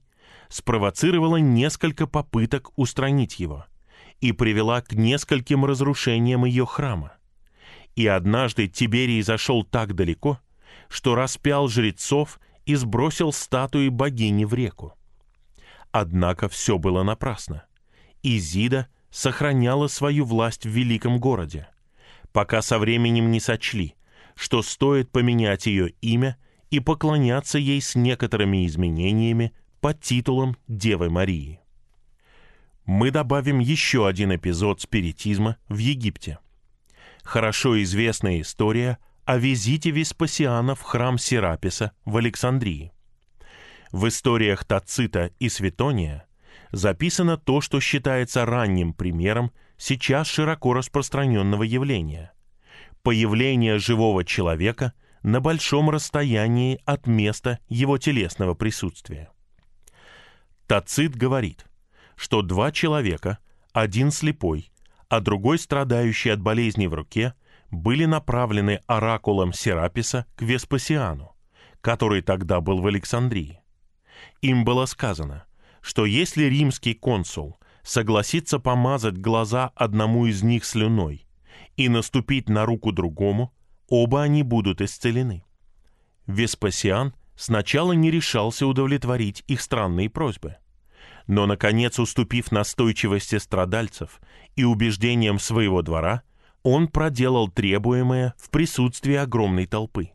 спровоцировала 0.49 1.37
несколько 1.37 2.07
попыток 2.07 2.71
устранить 2.77 3.39
его 3.39 3.67
и 4.21 4.33
привела 4.33 4.81
к 4.81 4.93
нескольким 4.93 5.65
разрушениям 5.65 6.45
ее 6.45 6.67
храма. 6.67 7.13
И 7.95 8.07
однажды 8.07 8.67
Тиберий 8.67 9.23
зашел 9.23 9.65
так 9.65 9.95
далеко, 9.95 10.41
что 10.89 11.15
распял 11.15 11.69
жрецов 11.69 12.41
и 12.65 12.75
сбросил 12.75 13.33
статуи 13.33 13.89
богини 13.89 14.45
в 14.45 14.55
реку. 14.55 14.95
Однако 15.93 16.49
все 16.49 16.79
было 16.79 17.03
напрасно. 17.03 17.65
Изида 18.23 18.89
сохраняла 19.11 19.87
свою 19.87 20.25
власть 20.25 20.67
в 20.67 20.69
великом 20.71 21.19
городе, 21.19 21.69
пока 22.33 22.61
со 22.61 22.79
временем 22.79 23.31
не 23.31 23.41
сочли, 23.41 23.95
что 24.37 24.63
стоит 24.63 25.11
поменять 25.11 25.67
ее 25.67 25.91
имя 26.01 26.37
и 26.71 26.79
поклоняться 26.79 27.59
ей 27.59 27.81
с 27.81 27.95
некоторыми 27.95 28.67
изменениями 28.67 29.53
под 29.81 30.01
титулом 30.01 30.57
Девы 30.69 31.11
Марии. 31.11 31.61
Мы 32.85 33.11
добавим 33.11 33.59
еще 33.59 34.07
один 34.07 34.35
эпизод 34.37 34.81
спиритизма 34.81 35.57
в 35.69 35.79
Египте– 35.79 36.39
хорошо 37.27 37.83
известная 37.83 38.41
история 38.41 38.99
о 39.25 39.37
визите 39.37 39.91
Веспасиана 39.91 40.75
в 40.75 40.83
храм 40.83 41.19
Сераписа 41.19 41.93
в 42.05 42.17
Александрии. 42.17 42.93
В 43.91 44.09
историях 44.09 44.65
Тацита 44.65 45.33
и 45.39 45.49
Светония 45.49 46.27
записано 46.71 47.37
то, 47.37 47.61
что 47.61 47.81
считается 47.81 48.45
ранним 48.45 48.93
примером 48.93 49.51
сейчас 49.77 50.29
широко 50.29 50.73
распространенного 50.73 51.65
явления– 51.65 52.33
появление 53.07 53.79
живого 53.79 54.25
человека 54.25 54.93
на 55.23 55.41
большом 55.41 55.91
расстоянии 55.91 56.81
от 56.85 57.07
места 57.07 57.61
его 57.69 57.99
телесного 57.99 58.55
присутствия. 58.55 59.31
Тацит 60.67 61.15
говорит, 61.15 61.67
что 62.17 62.43
два 62.43 62.73
человека, 62.73 63.39
один 63.73 64.11
слепой, 64.11 64.73
а 65.09 65.21
другой 65.21 65.61
страдающий 65.61 66.31
от 66.31 66.41
болезни 66.41 66.89
в 66.89 66.95
руке, 66.95 67.35
были 67.71 68.07
направлены 68.07 68.81
оракулом 68.89 69.53
Сераписа 69.53 70.27
к 70.35 70.43
Веспасиану, 70.43 71.37
который 71.83 72.23
тогда 72.23 72.61
был 72.61 72.81
в 72.81 72.89
Александрии. 72.89 73.61
Им 74.43 74.65
было 74.65 74.85
сказано, 74.85 75.45
что 75.81 76.07
если 76.07 76.47
римский 76.47 76.95
консул 76.95 77.57
согласится 77.85 78.59
помазать 78.59 79.17
глаза 79.17 79.71
одному 79.77 80.27
из 80.27 80.43
них 80.43 80.65
слюной 80.65 81.26
и 81.77 81.89
наступить 81.89 82.49
на 82.49 82.65
руку 82.67 82.93
другому, 82.93 83.55
оба 83.89 84.23
они 84.23 84.43
будут 84.43 84.81
исцелены. 84.81 85.45
Веспасиан 86.27 87.15
сначала 87.37 87.93
не 87.93 88.11
решался 88.11 88.67
удовлетворить 88.67 89.45
их 89.47 89.61
странные 89.61 90.11
просьбы. 90.11 90.57
Но, 91.27 91.47
наконец, 91.47 91.99
уступив 91.99 92.53
настойчивости 92.53 93.39
страдальцев 93.39 94.21
и 94.55 94.65
убеждениям 94.65 95.39
своего 95.39 95.83
двора, 95.83 96.23
он 96.63 96.89
проделал 96.89 97.49
требуемое 97.49 98.35
в 98.39 98.51
присутствии 98.51 99.15
огромной 99.15 99.67
толпы. 99.67 100.11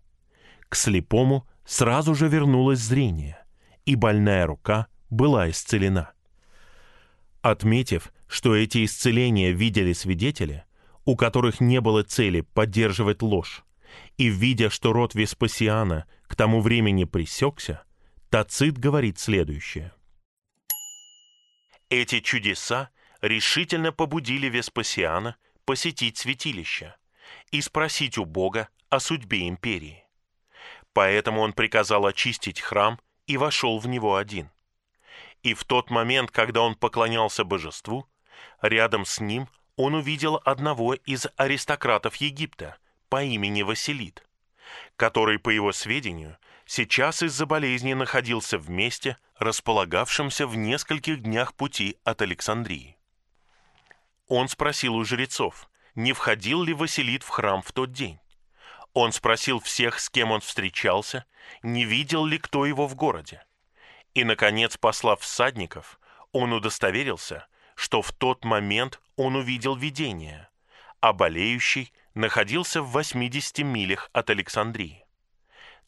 К 0.67 0.75
слепому 0.75 1.47
сразу 1.65 2.15
же 2.15 2.27
вернулось 2.27 2.79
зрение, 2.79 3.37
и 3.85 3.95
больная 3.95 4.45
рука 4.45 4.87
была 5.09 5.49
исцелена. 5.49 6.11
Отметив, 7.41 8.13
что 8.27 8.55
эти 8.55 8.85
исцеления 8.85 9.51
видели 9.51 9.93
свидетели, 9.93 10.63
у 11.05 11.15
которых 11.15 11.59
не 11.59 11.81
было 11.81 12.03
цели 12.03 12.41
поддерживать 12.41 13.21
ложь, 13.21 13.63
и 14.17 14.27
видя, 14.27 14.69
что 14.69 14.93
род 14.93 15.15
Веспасиана 15.15 16.05
к 16.23 16.35
тому 16.35 16.61
времени 16.61 17.05
пресекся, 17.05 17.83
Тацит 18.29 18.77
говорит 18.77 19.19
следующее. 19.19 19.93
Эти 21.89 22.21
чудеса 22.21 22.89
решительно 23.21 23.91
побудили 23.91 24.47
Веспасиана 24.47 25.35
посетить 25.65 26.17
святилище 26.17 26.95
и 27.51 27.61
спросить 27.61 28.17
у 28.17 28.25
Бога 28.25 28.69
о 28.89 28.99
судьбе 28.99 29.47
империи. 29.47 30.05
Поэтому 30.93 31.41
он 31.41 31.53
приказал 31.53 32.05
очистить 32.05 32.61
храм 32.61 32.99
и 33.27 33.37
вошел 33.37 33.79
в 33.79 33.87
него 33.87 34.15
один. 34.15 34.49
И 35.43 35.53
в 35.53 35.63
тот 35.63 35.89
момент, 35.89 36.31
когда 36.31 36.61
он 36.61 36.75
поклонялся 36.75 37.43
божеству, 37.43 38.07
рядом 38.61 39.05
с 39.05 39.19
ним 39.19 39.47
он 39.75 39.95
увидел 39.95 40.41
одного 40.45 40.93
из 40.93 41.27
аристократов 41.37 42.15
Египта 42.17 42.77
по 43.09 43.23
имени 43.23 43.61
Василит, 43.61 44.27
который, 44.95 45.39
по 45.39 45.49
его 45.49 45.71
сведению, 45.71 46.37
сейчас 46.65 47.23
из-за 47.23 47.45
болезни 47.45 47.93
находился 47.93 48.57
в 48.57 48.69
месте, 48.69 49.17
располагавшемся 49.37 50.47
в 50.47 50.55
нескольких 50.55 51.21
днях 51.21 51.53
пути 51.53 51.97
от 52.03 52.21
Александрии. 52.21 52.97
Он 54.27 54.47
спросил 54.47 54.95
у 54.95 55.03
жрецов, 55.03 55.69
не 55.95 56.13
входил 56.13 56.63
ли 56.63 56.73
Василит 56.73 57.23
в 57.23 57.29
храм 57.29 57.61
в 57.61 57.71
тот 57.71 57.91
день. 57.91 58.19
Он 58.93 59.11
спросил 59.11 59.59
всех, 59.59 59.99
с 59.99 60.09
кем 60.09 60.31
он 60.31 60.41
встречался, 60.41 61.25
не 61.63 61.85
видел 61.85 62.25
ли 62.25 62.37
кто 62.37 62.65
его 62.65 62.87
в 62.87 62.95
городе. 62.95 63.43
И, 64.13 64.23
наконец, 64.23 64.77
послав 64.77 65.21
всадников, 65.21 65.99
он 66.33 66.53
удостоверился, 66.53 67.47
что 67.81 68.03
в 68.03 68.11
тот 68.11 68.45
момент 68.45 69.01
он 69.15 69.35
увидел 69.35 69.75
видение, 69.75 70.49
а 70.99 71.13
болеющий 71.13 71.91
находился 72.13 72.83
в 72.83 72.91
80 72.91 73.57
милях 73.65 74.11
от 74.13 74.29
Александрии. 74.29 75.03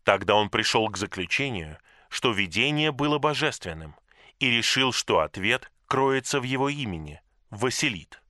Тогда 0.03 0.33
он 0.33 0.49
пришел 0.49 0.89
к 0.89 0.97
заключению, 0.97 1.77
что 2.09 2.31
видение 2.31 2.91
было 2.91 3.19
божественным, 3.19 3.95
и 4.39 4.49
решил, 4.49 4.91
что 4.91 5.19
ответ 5.19 5.71
кроется 5.85 6.39
в 6.39 6.43
его 6.43 6.67
имени– 6.67 7.21
Василит. 7.51 8.23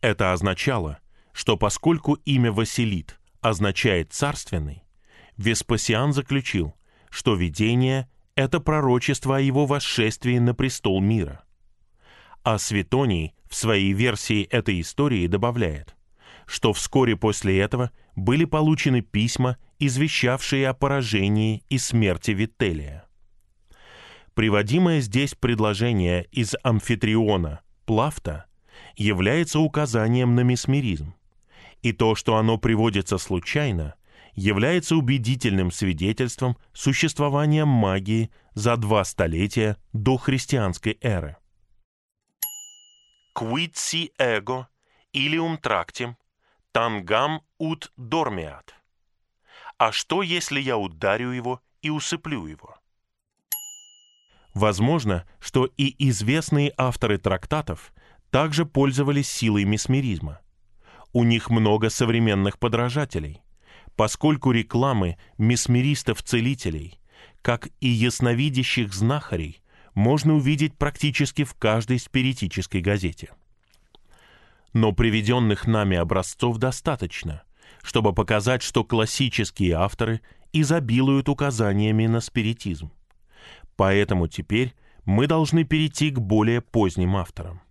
Это 0.00 0.32
означало, 0.32 0.98
что 1.32 1.56
поскольку 1.56 2.14
имя 2.24 2.50
Василит 2.50 3.20
означает 3.40 4.12
«царственный», 4.12 4.82
Веспасиан 5.36 6.12
заключил, 6.12 6.74
что 7.08 7.36
видение– 7.36 8.10
это 8.34 8.58
пророчество 8.58 9.36
о 9.36 9.40
его 9.40 9.64
восшествии 9.64 10.38
на 10.38 10.56
престол 10.56 11.00
мира. 11.00 11.43
А 12.44 12.58
Светоний 12.58 13.34
в 13.48 13.54
своей 13.54 13.94
версии 13.94 14.42
этой 14.42 14.82
истории 14.82 15.26
добавляет, 15.26 15.96
что 16.44 16.74
вскоре 16.74 17.16
после 17.16 17.58
этого 17.58 17.90
были 18.16 18.44
получены 18.44 19.00
письма, 19.00 19.56
извещавшие 19.78 20.68
о 20.68 20.74
поражении 20.74 21.62
и 21.70 21.78
смерти 21.78 22.32
Вителия. 22.32 23.06
Приводимое 24.34 25.00
здесь 25.00 25.34
предложение 25.34 26.26
из 26.32 26.54
амфитриона 26.62 27.62
Плафта 27.86 28.44
является 28.94 29.60
указанием 29.60 30.34
на 30.34 30.40
месмеризм, 30.40 31.14
и 31.80 31.92
то, 31.92 32.14
что 32.14 32.36
оно 32.36 32.58
приводится 32.58 33.16
случайно, 33.16 33.94
является 34.34 34.96
убедительным 34.96 35.70
свидетельством 35.70 36.58
существования 36.74 37.64
магии 37.64 38.30
за 38.52 38.76
два 38.76 39.02
столетия 39.04 39.78
до 39.94 40.18
христианской 40.18 40.98
эры. 41.00 41.38
«Quid 43.34 43.74
si 43.74 44.12
ego, 44.18 44.68
ilium 45.12 45.58
tractim, 45.58 46.16
Тангам 46.72 47.42
ут 47.58 47.92
дормиат. 47.96 48.74
А 49.78 49.92
что, 49.92 50.22
если 50.22 50.60
я 50.60 50.76
ударю 50.76 51.30
его 51.30 51.60
и 51.82 51.90
усыплю 51.90 52.46
его? 52.46 52.76
Возможно, 54.54 55.26
что 55.40 55.66
и 55.76 55.94
известные 56.08 56.72
авторы 56.76 57.18
трактатов 57.18 57.92
также 58.30 58.66
пользовались 58.66 59.28
силой 59.28 59.64
месмеризма. 59.64 60.40
У 61.12 61.24
них 61.24 61.50
много 61.50 61.90
современных 61.90 62.58
подражателей, 62.58 63.42
поскольку 63.96 64.50
рекламы 64.50 65.16
месмеристов-целителей, 65.38 67.00
как 67.42 67.68
и 67.80 67.88
ясновидящих 67.88 68.92
знахарей, 68.92 69.62
можно 69.94 70.34
увидеть 70.34 70.76
практически 70.76 71.44
в 71.44 71.54
каждой 71.54 71.98
спиритической 71.98 72.80
газете– 72.80 73.30
но 74.74 74.92
приведенных 74.92 75.66
нами 75.66 75.96
образцов 75.96 76.58
достаточно, 76.58 77.44
чтобы 77.82 78.12
показать, 78.12 78.62
что 78.62 78.84
классические 78.84 79.74
авторы 79.74 80.20
изобилуют 80.52 81.28
указаниями 81.28 82.06
на 82.06 82.20
спиритизм. 82.20 82.90
Поэтому 83.76 84.26
теперь 84.26 84.74
мы 85.04 85.26
должны 85.26 85.64
перейти 85.64 86.10
к 86.10 86.18
более 86.18 86.60
поздним 86.60 87.16
авторам. 87.16 87.62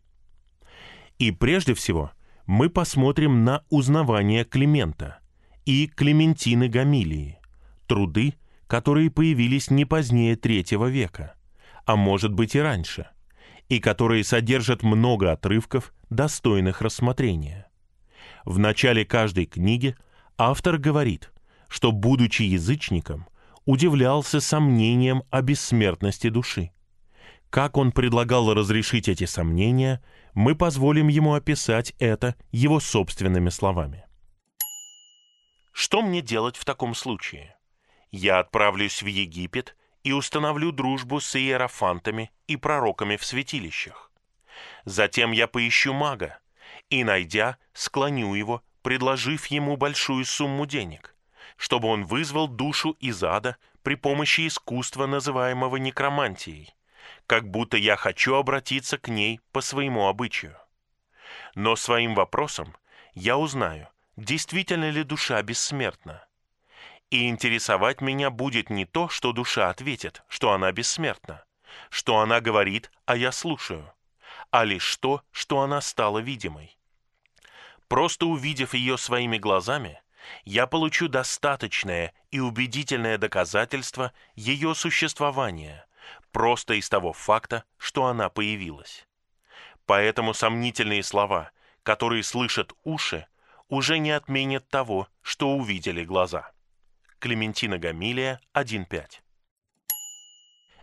И 1.20 1.32
прежде 1.32 1.74
всего 1.74 2.12
мы 2.46 2.70
посмотрим 2.70 3.44
на 3.44 3.64
узнавание 3.70 4.46
Климента 4.46 5.20
и 5.66 5.88
Клементины 5.88 6.70
Гамилии, 6.70 7.38
труды, 7.86 8.36
которые 8.68 9.12
появились 9.12 9.70
не 9.70 9.86
позднее 9.86 10.36
третьего 10.36 10.88
века, 10.88 11.36
а 11.86 11.96
может 11.96 12.34
быть 12.34 12.56
и 12.56 12.60
раньше, 12.60 13.08
и 13.70 13.80
которые 13.80 14.24
содержат 14.24 14.84
много 14.84 15.32
отрывков, 15.32 15.94
достойных 16.10 16.82
рассмотрения. 16.82 17.68
В 18.46 18.60
начале 18.60 19.06
каждой 19.06 19.46
книги 19.46 19.96
автор 20.38 20.78
говорит, 20.78 21.32
что, 21.68 21.92
будучи 21.92 22.44
язычником, 22.44 23.28
удивлялся 23.66 24.40
сомнениям 24.40 25.24
о 25.30 25.42
бессмертности 25.42 26.30
души. 26.30 26.72
Как 27.50 27.78
он 27.78 27.92
предлагал 27.92 28.54
разрешить 28.54 29.08
эти 29.08 29.26
сомнения, 29.26 30.04
мы 30.34 30.56
позволим 30.56 31.08
ему 31.08 31.36
описать 31.36 31.94
это 32.00 32.36
его 32.52 32.80
собственными 32.80 33.50
словами. 33.50 34.06
Что 35.72 36.02
мне 36.02 36.22
делать 36.22 36.56
в 36.56 36.66
таком 36.66 36.96
случае? 36.96 37.56
Я 38.12 38.40
отправлюсь 38.40 39.02
в 39.02 39.08
Египет 39.08 39.76
и 40.04 40.12
установлю 40.12 40.72
дружбу 40.72 41.20
с 41.20 41.36
иерофантами 41.36 42.32
и 42.48 42.58
пророками 42.58 43.16
в 43.16 43.26
святилищах. 43.26 44.12
Затем 44.86 45.32
я 45.32 45.48
поищу 45.48 45.94
мага 45.94 46.40
и, 46.90 47.04
найдя, 47.04 47.58
склоню 47.74 48.34
его, 48.34 48.64
предложив 48.82 49.48
ему 49.48 49.78
большую 49.78 50.26
сумму 50.26 50.66
денег, 50.66 51.16
чтобы 51.58 51.88
он 51.88 52.06
вызвал 52.06 52.48
душу 52.48 52.92
из 53.00 53.24
ада 53.24 53.58
при 53.82 53.96
помощи 53.96 54.48
искусства, 54.48 55.06
называемого 55.08 55.78
некромантией, 55.78 56.76
как 57.28 57.50
будто 57.50 57.78
я 57.78 57.96
хочу 57.96 58.36
обратиться 58.36 58.98
к 58.98 59.08
ней 59.08 59.40
по 59.52 59.62
своему 59.62 60.08
обычаю. 60.08 60.58
Но 61.56 61.76
своим 61.76 62.14
вопросом 62.14 62.76
я 63.14 63.38
узнаю, 63.38 63.88
действительно 64.18 64.90
ли 64.90 65.04
душа 65.04 65.42
бессмертна. 65.42 66.26
И 67.14 67.30
интересовать 67.30 68.02
меня 68.02 68.32
будет 68.32 68.72
не 68.72 68.86
то, 68.86 69.08
что 69.08 69.34
душа 69.34 69.70
ответит, 69.70 70.24
что 70.28 70.52
она 70.52 70.72
бессмертна, 70.72 71.46
что 71.92 72.18
она 72.18 72.42
говорит, 72.42 72.90
а 73.06 73.16
я 73.16 73.32
слушаю, 73.32 73.94
а 74.50 74.64
лишь 74.64 74.98
то, 74.98 75.22
что 75.30 75.60
она 75.60 75.80
стала 75.80 76.18
видимой. 76.18 76.76
Просто 77.88 78.26
увидев 78.26 78.74
ее 78.74 78.98
своими 78.98 79.38
глазами, 79.38 80.02
я 80.44 80.66
получу 80.66 81.08
достаточное 81.08 82.16
и 82.32 82.40
убедительное 82.40 83.20
доказательство 83.20 84.12
ее 84.34 84.74
существования, 84.74 85.86
просто 86.32 86.74
из 86.74 86.90
того 86.90 87.14
факта, 87.14 87.64
что 87.78 88.08
она 88.08 88.30
появилась. 88.30 89.08
Поэтому 89.86 90.34
сомнительные 90.34 91.04
слова, 91.04 91.52
которые 91.84 92.24
слышат 92.24 92.74
уши, 92.84 93.28
уже 93.70 94.00
не 94.00 94.10
отменят 94.10 94.68
того, 94.68 95.08
что 95.22 95.52
увидели 95.52 96.04
глаза. 96.04 96.53
Клементина 97.24 97.78
Гамилия 97.78 98.42
1.5 98.54 99.02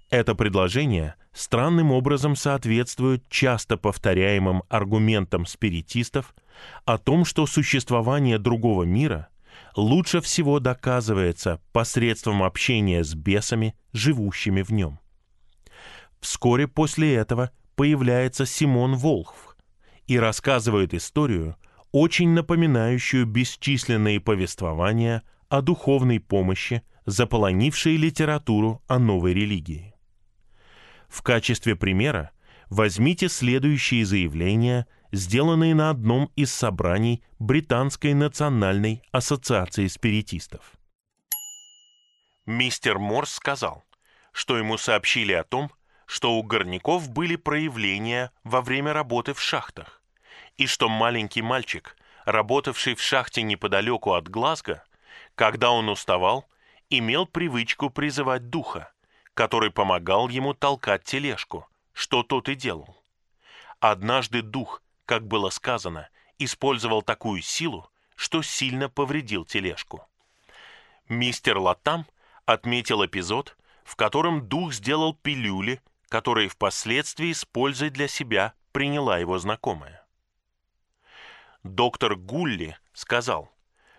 Это 0.09 0.35
предложение 0.35 1.17
странным 1.35 1.93
образом 1.93 2.35
соответствует 2.35 3.29
часто 3.29 3.77
повторяемым 3.77 4.63
аргументам 4.71 5.45
спиритистов 5.45 6.35
о 6.87 6.97
том, 6.97 7.27
что 7.27 7.45
существование 7.45 8.39
другого 8.39 8.85
мира 8.85 9.29
лучше 9.77 10.23
всего 10.23 10.61
доказывается 10.61 11.61
посредством 11.75 12.43
общения 12.43 13.05
с 13.05 13.15
бесами, 13.15 13.75
живущими 13.93 14.63
в 14.63 14.71
нем. 14.71 14.99
Вскоре 16.21 16.67
после 16.67 17.17
этого 17.17 17.51
появляется 17.77 18.47
Симон 18.47 18.97
Волхв 18.97 19.59
и 20.07 20.19
рассказывает 20.19 20.95
историю, 20.95 21.57
очень 21.93 22.31
напоминающую 22.31 23.27
бесчисленные 23.27 24.21
повествования 24.21 25.23
о 25.51 25.61
духовной 25.61 26.21
помощи, 26.21 26.83
заполонившей 27.07 27.97
литературу 27.97 28.83
о 28.87 28.99
новой 28.99 29.35
религии. 29.35 29.95
В 31.09 31.23
качестве 31.23 31.75
примера 31.75 32.31
возьмите 32.71 33.29
следующие 33.29 34.07
заявления, 34.07 34.87
сделанные 35.11 35.75
на 35.75 35.91
одном 35.91 36.31
из 36.37 36.55
собраний 36.55 37.25
Британской 37.41 38.15
национальной 38.15 39.03
ассоциации 39.11 39.89
спиритистов. 39.89 40.77
Мистер 42.47 42.99
Морс 43.01 43.33
сказал, 43.33 43.85
что 44.33 44.57
ему 44.57 44.79
сообщили 44.79 45.33
о 45.33 45.43
том, 45.43 45.71
что 46.07 46.35
у 46.35 46.43
горняков 46.45 47.11
были 47.11 47.35
проявления 47.35 48.31
во 48.45 48.63
время 48.63 48.93
работы 48.93 49.35
в 49.35 49.41
шахтах, 49.41 50.01
и 50.57 50.67
что 50.67 50.89
маленький 50.89 51.43
мальчик, 51.43 51.97
работавший 52.25 52.95
в 52.95 53.03
шахте 53.03 53.43
неподалеку 53.43 54.13
от 54.13 54.29
Глазго, 54.29 54.85
когда 55.41 55.71
он 55.71 55.89
уставал, 55.89 56.47
имел 56.91 57.25
привычку 57.25 57.89
призывать 57.89 58.51
духа, 58.51 58.93
который 59.33 59.71
помогал 59.71 60.29
ему 60.29 60.53
толкать 60.53 61.05
тележку, 61.05 61.67
что 61.95 62.23
тот 62.23 62.51
и 62.51 62.55
делал. 62.55 62.95
Однажды 63.79 64.43
дух, 64.43 64.83
как 65.07 65.27
было 65.27 65.49
сказано, 65.49 66.11
использовал 66.37 67.01
такую 67.01 67.41
силу, 67.41 67.91
что 68.17 68.43
сильно 68.43 68.91
повредил 68.91 69.47
тележку. 69.47 70.07
Мистер 71.09 71.57
Латам 71.57 72.05
отметил 72.45 73.03
эпизод, 73.07 73.57
в 73.83 73.97
котором 73.97 74.47
дух 74.47 74.75
сделал 74.75 75.15
пилюли 75.15 75.81
которые 76.11 76.49
впоследствии 76.49 77.33
с 77.33 77.47
пользой 77.47 77.89
для 77.89 78.09
себя 78.09 78.53
приняла 78.73 79.17
его 79.17 79.39
знакомая. 79.39 80.05
Доктор 81.63 82.17
Гулли 82.17 82.77
сказал, 82.93 83.51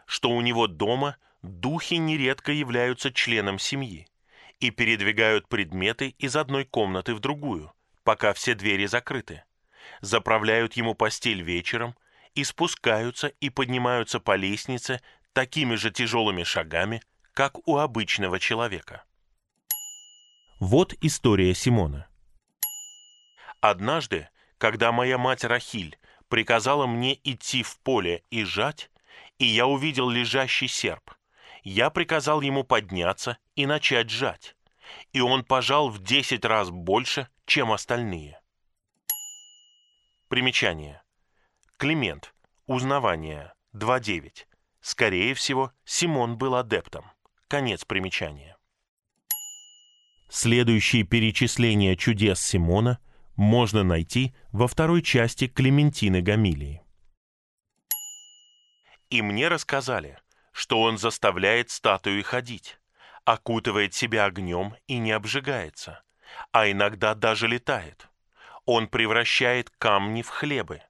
что 0.06 0.30
у 0.30 0.42
него 0.42 0.68
дома 0.68 1.16
духи 1.42 1.96
нередко 1.96 2.52
являются 2.52 3.12
членом 3.12 3.60
семьи 3.60 4.08
и 4.60 4.70
передвигают 4.70 5.48
предметы 5.48 6.10
из 6.20 6.36
одной 6.36 6.66
комнаты 6.66 7.16
в 7.16 7.20
другую, 7.20 7.74
пока 8.04 8.34
все 8.34 8.54
двери 8.54 8.86
закрыты, 8.86 9.44
заправляют 10.02 10.74
ему 10.74 10.94
постель 10.94 11.42
вечером 11.42 11.96
и 12.36 12.44
спускаются 12.44 13.28
и 13.28 13.50
поднимаются 13.50 14.20
по 14.20 14.36
лестнице 14.36 15.02
такими 15.34 15.76
же 15.76 15.92
тяжелыми 15.92 16.44
шагами, 16.44 17.02
как 17.34 17.68
у 17.68 17.78
обычного 17.78 18.40
человека. 18.40 19.04
Вот 20.60 20.94
история 21.02 21.56
Симона. 21.56 22.08
Однажды, 23.62 24.30
когда 24.58 24.92
моя 24.92 25.18
мать 25.18 25.44
Рахиль 25.44 25.98
приказала 26.28 26.86
мне 26.86 27.20
идти 27.24 27.64
в 27.64 27.80
поле 27.80 28.24
и 28.30 28.44
жать, 28.44 28.92
и 29.40 29.46
я 29.46 29.66
увидел 29.66 30.10
лежащий 30.10 30.68
серп, 30.68 31.16
я 31.64 31.90
приказал 31.90 32.42
ему 32.42 32.64
подняться 32.64 33.38
и 33.56 33.66
начать 33.66 34.10
жать, 34.10 34.56
и 35.14 35.22
он 35.22 35.44
пожал 35.44 35.90
в 35.90 36.04
десять 36.04 36.46
раз 36.46 36.70
больше, 36.70 37.28
чем 37.46 37.72
остальные. 37.72 38.40
Примечание. 40.28 41.02
Климент. 41.78 42.34
Узнавание. 42.66 43.54
2.9. 43.74 44.46
Скорее 44.80 45.34
всего, 45.34 45.72
Симон 45.84 46.38
был 46.38 46.56
адептом. 46.56 47.12
Конец 47.48 47.84
примечания. 47.86 48.58
Следующие 50.30 51.04
перечисления 51.04 51.98
чудес 51.98 52.40
Симона 52.40 53.00
можно 53.36 53.84
найти 53.84 54.34
во 54.54 54.70
второй 54.70 55.02
части 55.02 55.48
Клементины 55.48 56.22
Гамилии. 56.22 56.82
И 59.10 59.22
мне 59.22 59.50
рассказали, 59.50 60.21
что 60.52 60.82
он 60.82 60.98
заставляет 60.98 61.70
статуи 61.70 62.22
ходить, 62.22 62.80
окутывает 63.26 63.94
себя 63.94 64.26
огнем 64.26 64.76
и 64.88 64.98
не 64.98 65.12
обжигается, 65.12 66.04
а 66.52 66.70
иногда 66.70 67.16
даже 67.16 67.48
летает. 67.48 68.08
Он 68.66 68.88
превращает 68.88 69.70
камни 69.70 70.22
в 70.22 70.30
хлебы. 70.30 70.82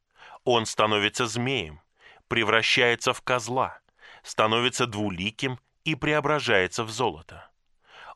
Он 0.43 0.65
становится 0.65 1.25
змеем, 1.25 1.81
превращается 2.27 3.13
в 3.13 3.21
козла, 3.21 3.79
становится 4.23 4.87
двуликим 4.87 5.59
и 5.83 5.95
преображается 5.95 6.83
в 6.83 6.89
золото. 6.89 7.49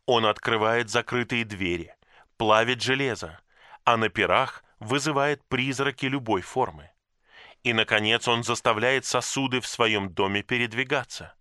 Он 0.05 0.25
открывает 0.25 0.89
закрытые 0.89 1.45
двери, 1.45 1.95
плавит 2.37 2.81
железо, 2.81 3.39
а 3.83 3.97
на 3.97 4.09
пирах 4.09 4.63
вызывает 4.79 5.43
призраки 5.47 6.05
любой 6.05 6.41
формы. 6.41 6.91
И, 7.65 7.73
наконец, 7.73 8.27
он 8.27 8.43
заставляет 8.43 9.05
сосуды 9.05 9.59
в 9.59 9.65
своем 9.65 10.13
доме 10.13 10.43
передвигаться. 10.43 11.33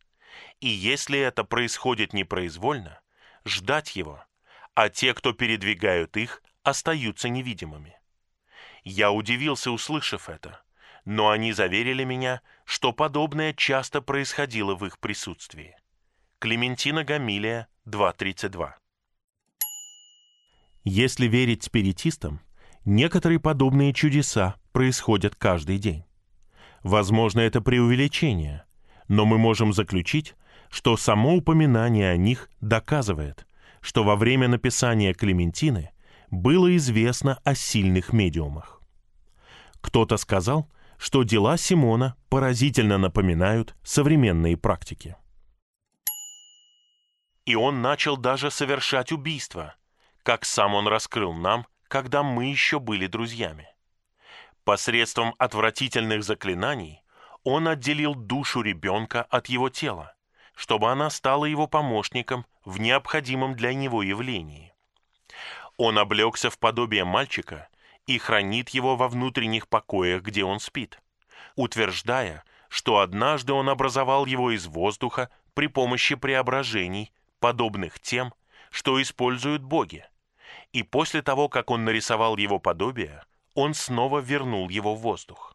И 0.59 0.69
если 0.69 1.19
это 1.19 1.45
происходит 1.45 2.15
непроизвольно, 2.15 2.99
ждать 3.45 3.95
его, 3.95 4.25
а 4.75 4.89
те, 4.89 5.13
кто 5.13 5.35
передвигают 5.35 6.17
их, 6.17 6.43
остаются 6.63 7.29
невидимыми. 7.29 7.99
Я 8.85 9.11
удивился, 9.13 9.71
услышав 9.71 10.31
это, 10.31 10.63
но 11.05 11.29
они 11.29 11.53
заверили 11.53 12.05
меня, 12.05 12.41
что 12.65 12.95
подобное 12.95 13.53
часто 13.53 14.01
происходило 14.01 14.75
в 14.75 14.87
их 14.87 14.99
присутствии. 15.01 15.77
Клементина 16.39 17.05
Гамилия, 17.05 17.69
2.32. 17.85 18.73
Если 20.85 21.27
верить 21.27 21.65
спиритистам, 21.65 22.41
некоторые 22.87 23.41
подобные 23.41 23.93
чудеса 23.93 24.59
происходят 24.73 25.35
каждый 25.35 25.77
день. 25.77 26.07
Возможно, 26.85 27.41
это 27.41 27.61
преувеличение, 27.61 28.65
но 29.09 29.25
мы 29.25 29.37
можем 29.37 29.73
заключить, 29.73 30.37
что 30.71 30.97
само 30.97 31.35
упоминание 31.35 32.13
о 32.13 32.17
них 32.17 32.49
доказывает, 32.61 33.45
что 33.81 34.05
во 34.05 34.15
время 34.15 34.47
написания 34.47 35.13
Клементины 35.13 35.91
было 36.31 36.77
известно 36.77 37.41
о 37.43 37.57
сильных 37.57 38.13
медиумах. 38.13 38.81
Кто-то 39.81 40.17
сказал, 40.17 40.71
что 40.97 41.25
дела 41.25 41.57
Симона 41.57 42.15
поразительно 42.29 42.99
напоминают 42.99 43.75
современные 43.83 44.57
практики 44.57 45.17
и 47.45 47.55
он 47.55 47.83
начал 47.83 48.17
даже 48.17 48.51
совершать 48.51 49.13
убийства, 49.13 49.75
как 50.23 50.45
сам 50.45 50.75
он 50.75 50.89
раскрыл 50.89 51.33
нам, 51.33 51.67
когда 51.89 52.23
мы 52.23 52.47
еще 52.47 52.79
были 52.79 53.07
друзьями. 53.07 53.69
Посредством 54.65 55.35
отвратительных 55.39 56.25
заклинаний 56.25 57.03
он 57.43 57.69
отделил 57.69 58.15
душу 58.15 58.63
ребенка 58.63 59.23
от 59.25 59.49
его 59.49 59.69
тела, 59.69 60.15
чтобы 60.55 60.91
она 60.91 61.11
стала 61.11 61.45
его 61.45 61.67
помощником 61.67 62.47
в 62.65 62.81
необходимом 62.81 63.57
для 63.57 63.75
него 63.75 64.03
явлении. 64.03 64.73
Он 65.77 65.99
облегся 65.99 66.49
в 66.49 66.59
подобие 66.59 67.05
мальчика 67.05 67.69
и 68.07 68.17
хранит 68.17 68.71
его 68.71 68.97
во 68.97 69.09
внутренних 69.09 69.69
покоях, 69.69 70.23
где 70.23 70.45
он 70.45 70.61
спит, 70.61 70.99
утверждая, 71.57 72.43
что 72.71 73.01
однажды 73.01 73.53
он 73.53 73.69
образовал 73.69 74.25
его 74.25 74.51
из 74.51 74.67
воздуха 74.67 75.29
при 75.53 75.67
помощи 75.67 76.15
преображений 76.15 77.13
подобных 77.39 78.01
тем, 78.01 78.33
что 78.71 79.01
используют 79.03 79.63
боги. 79.63 80.07
И 80.73 80.83
после 80.83 81.21
того, 81.21 81.51
как 81.51 81.71
он 81.71 81.85
нарисовал 81.85 82.39
его 82.39 82.59
подобие, 82.59 83.23
он 83.55 83.75
снова 83.75 84.19
вернул 84.19 84.69
его 84.69 84.95
в 84.95 85.01
воздух. 85.01 85.55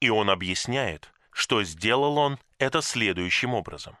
И 0.00 0.10
он 0.10 0.30
объясняет, 0.30 1.12
что 1.30 1.62
сделал 1.64 2.18
он 2.18 2.38
это 2.58 2.82
следующим 2.82 3.54
образом. 3.54 3.96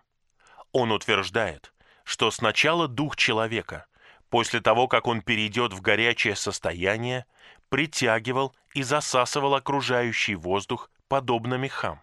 Он 0.72 0.92
утверждает, 0.92 1.72
что 2.04 2.30
сначала 2.30 2.88
дух 2.88 3.16
человека, 3.16 3.86
после 4.30 4.60
того, 4.60 4.88
как 4.88 5.06
он 5.06 5.22
перейдет 5.22 5.72
в 5.72 5.80
горячее 5.80 6.36
состояние, 6.36 7.26
притягивал 7.68 8.54
и 8.74 8.82
засасывал 8.82 9.54
окружающий 9.54 10.34
воздух 10.34 10.90
подобно 11.08 11.54
мехам, 11.54 12.02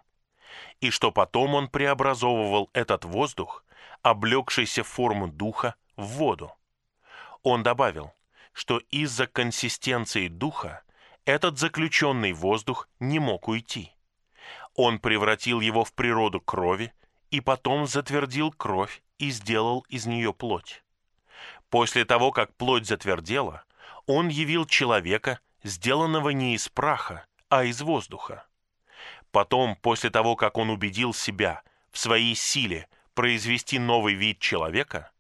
и 0.82 0.90
что 0.90 1.12
потом 1.12 1.56
он 1.56 1.70
преобразовывал 1.70 2.70
этот 2.74 3.06
воздух 3.06 3.64
облегшийся 4.02 4.84
в 4.84 4.88
форму 4.88 5.28
духа, 5.28 5.76
в 5.96 6.06
воду. 6.06 6.52
Он 7.44 7.64
добавил, 7.64 8.14
что 8.54 8.80
из-за 8.90 9.28
консистенции 9.28 10.28
духа 10.28 10.82
этот 11.26 11.58
заключенный 11.58 12.34
воздух 12.34 12.88
не 13.00 13.20
мог 13.20 13.48
уйти. 13.48 13.92
Он 14.76 15.00
превратил 15.00 15.60
его 15.60 15.84
в 15.84 15.94
природу 15.94 16.40
крови 16.40 16.94
и 17.32 17.42
потом 17.42 17.88
затвердил 17.88 18.52
кровь 18.52 19.02
и 19.18 19.32
сделал 19.32 19.86
из 19.90 20.06
нее 20.06 20.34
плоть. 20.34 20.84
После 21.70 22.06
того, 22.06 22.32
как 22.32 22.56
плоть 22.56 22.86
затвердела, 22.86 23.64
он 24.06 24.28
явил 24.28 24.66
человека, 24.66 25.40
сделанного 25.64 26.30
не 26.30 26.54
из 26.54 26.70
праха, 26.70 27.26
а 27.50 27.64
из 27.64 27.82
воздуха. 27.82 28.46
Потом, 29.32 29.76
после 29.76 30.12
того, 30.12 30.36
как 30.36 30.58
он 30.58 30.70
убедил 30.70 31.14
себя 31.14 31.64
в 31.92 31.98
своей 31.98 32.36
силе 32.36 32.88
произвести 33.16 33.80
новый 33.80 34.14
вид 34.14 34.40
человека, 34.40 35.12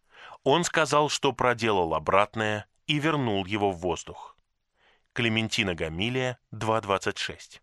он 0.43 0.63
сказал, 0.63 1.09
что 1.09 1.33
проделал 1.33 1.95
обратное 1.95 2.67
и 2.85 2.99
вернул 2.99 3.45
его 3.45 3.71
в 3.71 3.79
воздух. 3.79 4.34
Клементина 5.15 5.75
Гамилия, 5.75 6.39
2.26 6.53 7.61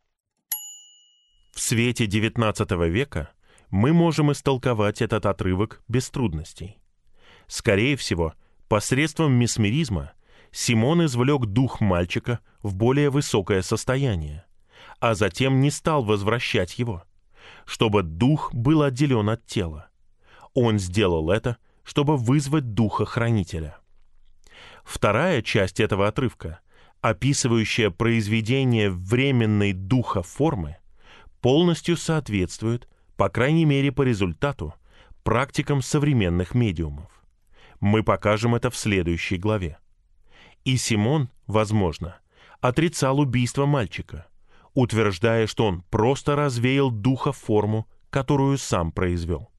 В 1.53 1.61
свете 1.61 2.07
XIX 2.07 2.89
века 2.89 3.29
мы 3.69 3.93
можем 3.93 4.33
истолковать 4.33 5.03
этот 5.03 5.27
отрывок 5.27 5.83
без 5.87 6.09
трудностей. 6.09 6.79
Скорее 7.49 7.99
всего, 7.99 8.33
посредством 8.69 9.35
месмеризма 9.35 10.13
Симон 10.51 11.05
извлек 11.05 11.45
дух 11.45 11.83
мальчика 11.83 12.41
в 12.63 12.75
более 12.75 13.11
высокое 13.11 13.61
состояние, 13.61 14.47
а 14.99 15.15
затем 15.15 15.61
не 15.61 15.71
стал 15.71 16.05
возвращать 16.05 16.79
его, 16.79 17.05
чтобы 17.67 18.03
дух 18.03 18.55
был 18.55 18.81
отделен 18.81 19.29
от 19.29 19.45
тела. 19.45 19.91
Он 20.55 20.79
сделал 20.79 21.31
это, 21.31 21.59
чтобы 21.85 22.17
вызвать 22.17 22.73
духа 22.73 23.05
хранителя. 23.05 23.77
Вторая 24.85 25.43
часть 25.43 25.81
этого 25.81 26.09
отрывка, 26.09 26.63
описывающая 27.03 27.91
произведение 27.91 28.89
временной 28.89 29.73
духа 29.73 30.23
формы, 30.23 30.77
полностью 31.41 31.97
соответствует, 31.97 32.89
по 33.17 33.29
крайней 33.29 33.65
мере 33.65 33.93
по 33.93 34.03
результату, 34.03 34.75
практикам 35.25 35.83
современных 35.83 36.55
медиумов. 36.55 37.11
Мы 37.81 38.05
покажем 38.05 38.55
это 38.55 38.71
в 38.71 38.77
следующей 38.77 39.37
главе. 39.37 39.79
И 40.65 40.77
Симон, 40.77 41.29
возможно, 41.49 42.17
отрицал 42.61 43.19
убийство 43.19 43.67
мальчика, 43.67 44.29
утверждая, 44.73 45.49
что 45.49 45.67
он 45.67 45.83
просто 45.83 46.37
развеял 46.37 46.93
духа 46.93 47.33
форму, 47.33 47.89
которую 48.11 48.59
сам 48.59 48.93
произвел. 48.93 49.51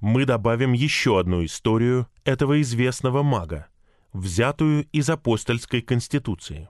Мы 0.00 0.26
добавим 0.26 0.74
еще 0.74 1.18
одну 1.18 1.44
историю 1.46 2.08
этого 2.24 2.60
известного 2.60 3.22
мага, 3.22 3.68
взятую 4.12 4.86
из 4.92 5.08
апостольской 5.10 5.82
конституции. 5.82 6.68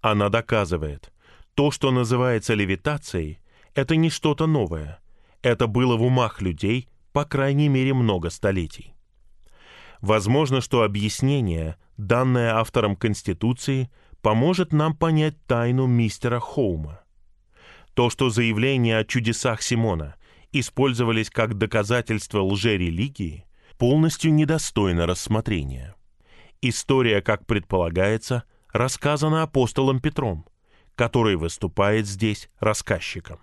Она 0.00 0.28
доказывает, 0.28 1.12
то, 1.54 1.70
что 1.70 1.90
называется 1.90 2.54
левитацией, 2.54 3.40
это 3.74 3.96
не 3.96 4.10
что-то 4.10 4.46
новое. 4.46 5.00
Это 5.42 5.66
было 5.66 5.96
в 5.96 6.02
умах 6.02 6.40
людей, 6.40 6.88
по 7.12 7.24
крайней 7.24 7.68
мере, 7.68 7.94
много 7.94 8.30
столетий. 8.30 8.94
Возможно, 10.00 10.60
что 10.60 10.82
объяснение, 10.82 11.76
данное 11.96 12.54
автором 12.54 12.94
Конституции, 12.94 13.90
поможет 14.22 14.72
нам 14.72 14.96
понять 14.96 15.34
тайну 15.46 15.86
мистера 15.86 16.38
Хоума. 16.38 17.00
То, 17.94 18.10
что 18.10 18.30
заявления 18.30 18.98
о 18.98 19.04
чудесах 19.04 19.62
Симона 19.62 20.14
использовались 20.52 21.30
как 21.30 21.58
доказательство 21.58 22.42
лжерелигии, 22.42 23.46
полностью 23.76 24.32
недостойно 24.32 25.06
рассмотрения. 25.06 25.94
История, 26.60 27.22
как 27.22 27.46
предполагается, 27.46 28.42
рассказана 28.72 29.42
апостолом 29.44 30.00
Петром, 30.00 30.44
который 30.96 31.36
выступает 31.36 32.06
здесь 32.06 32.50
рассказчиком. 32.58 33.38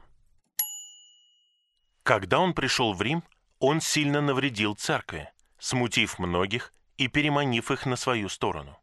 Когда 2.03 2.39
он 2.39 2.53
пришел 2.53 2.93
в 2.93 3.01
Рим, 3.01 3.23
он 3.59 3.79
сильно 3.79 4.19
навредил 4.19 4.75
церкви, 4.75 5.29
смутив 5.57 6.19
многих 6.19 6.73
и 6.97 7.07
переманив 7.07 7.71
их 7.71 7.85
на 7.85 7.95
свою 7.95 8.27
сторону. 8.27 8.77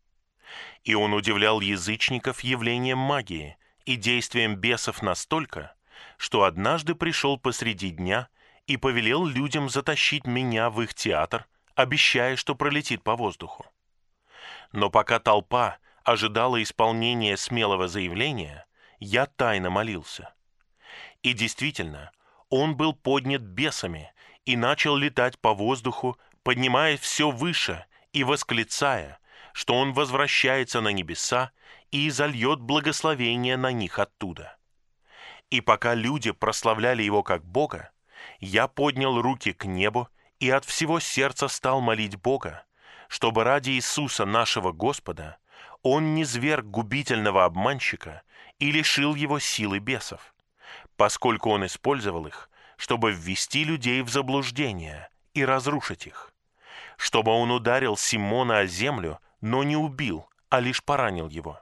И 0.82 0.94
он 0.94 1.12
удивлял 1.12 1.60
язычников 1.60 2.40
явлением 2.40 2.98
магии 2.98 3.58
и 3.84 3.96
действием 3.96 4.56
бесов 4.56 5.02
настолько, 5.02 5.74
что 6.16 6.44
однажды 6.44 6.94
пришел 6.94 7.38
посреди 7.38 7.90
дня 7.90 8.28
и 8.66 8.78
повелел 8.78 9.26
людям 9.26 9.68
затащить 9.68 10.26
меня 10.26 10.70
в 10.70 10.80
их 10.80 10.94
театр, 10.94 11.46
обещая, 11.74 12.36
что 12.36 12.54
пролетит 12.54 13.02
по 13.02 13.14
воздуху. 13.14 13.66
Но 14.72 14.90
пока 14.90 15.18
толпа 15.18 15.78
ожидала 16.02 16.62
исполнения 16.62 17.36
смелого 17.36 17.88
заявления, 17.88 18.66
я 18.98 19.26
тайно 19.26 19.70
молился. 19.70 20.34
И 21.22 21.34
действительно, 21.34 22.10
он 22.48 22.76
был 22.76 22.94
поднят 22.94 23.42
бесами 23.42 24.12
и 24.44 24.56
начал 24.56 24.96
летать 24.96 25.38
по 25.38 25.54
воздуху, 25.54 26.18
поднимаясь 26.42 27.00
все 27.00 27.30
выше 27.30 27.84
и 28.12 28.24
восклицая, 28.24 29.20
что 29.52 29.74
он 29.74 29.92
возвращается 29.92 30.80
на 30.80 30.88
небеса 30.88 31.52
и 31.90 32.08
изольет 32.08 32.60
благословение 32.60 33.56
на 33.56 33.70
них 33.72 33.98
оттуда. 33.98 34.56
И 35.50 35.60
пока 35.60 35.94
люди 35.94 36.32
прославляли 36.32 37.02
его 37.02 37.22
как 37.22 37.44
Бога, 37.44 37.90
я 38.40 38.66
поднял 38.68 39.20
руки 39.20 39.52
к 39.52 39.66
небу 39.66 40.08
и 40.40 40.50
от 40.50 40.64
всего 40.64 40.98
сердца 40.98 41.48
стал 41.48 41.80
молить 41.80 42.16
Бога, 42.16 42.64
чтобы 43.12 43.44
ради 43.44 43.72
Иисуса 43.72 44.24
нашего 44.24 44.72
Господа 44.72 45.36
Он 45.82 46.14
не 46.14 46.24
зверг 46.24 46.64
губительного 46.64 47.44
обманщика 47.44 48.22
и 48.58 48.72
лишил 48.72 49.14
его 49.14 49.38
силы 49.38 49.80
бесов, 49.80 50.34
поскольку 50.96 51.50
Он 51.50 51.66
использовал 51.66 52.26
их, 52.26 52.48
чтобы 52.78 53.12
ввести 53.12 53.64
людей 53.64 54.00
в 54.00 54.08
заблуждение 54.08 55.10
и 55.34 55.44
разрушить 55.44 56.06
их, 56.06 56.32
чтобы 56.96 57.32
Он 57.32 57.50
ударил 57.50 57.98
Симона 57.98 58.60
о 58.60 58.66
землю, 58.66 59.20
но 59.42 59.62
не 59.62 59.76
убил, 59.76 60.26
а 60.48 60.60
лишь 60.60 60.82
поранил 60.82 61.28
его. 61.28 61.60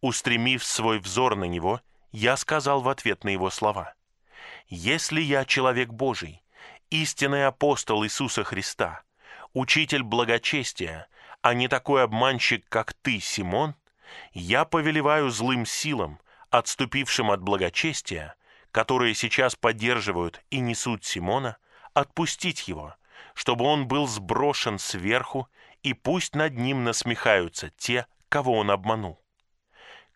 Устремив 0.00 0.64
свой 0.64 0.98
взор 0.98 1.36
на 1.36 1.44
него, 1.44 1.82
я 2.10 2.38
сказал 2.38 2.80
в 2.80 2.88
ответ 2.88 3.22
на 3.22 3.28
его 3.28 3.50
слова, 3.50 3.92
«Если 4.68 5.20
я 5.20 5.44
человек 5.44 5.90
Божий, 5.90 6.42
истинный 6.88 7.46
апостол 7.46 8.02
Иисуса 8.02 8.44
Христа, 8.44 9.04
учитель 9.54 10.02
благочестия, 10.02 11.06
а 11.40 11.54
не 11.54 11.68
такой 11.68 12.02
обманщик, 12.02 12.68
как 12.68 12.92
ты, 12.92 13.20
Симон, 13.20 13.74
я 14.32 14.64
повелеваю 14.64 15.30
злым 15.30 15.64
силам, 15.64 16.20
отступившим 16.50 17.30
от 17.30 17.40
благочестия, 17.40 18.34
которые 18.70 19.14
сейчас 19.14 19.54
поддерживают 19.54 20.42
и 20.50 20.58
несут 20.60 21.04
Симона, 21.04 21.56
отпустить 21.94 22.68
его, 22.68 22.94
чтобы 23.34 23.64
он 23.64 23.86
был 23.86 24.06
сброшен 24.06 24.78
сверху, 24.78 25.48
и 25.82 25.94
пусть 25.94 26.34
над 26.34 26.56
ним 26.56 26.84
насмехаются 26.84 27.70
те, 27.76 28.06
кого 28.28 28.58
он 28.58 28.70
обманул. 28.70 29.20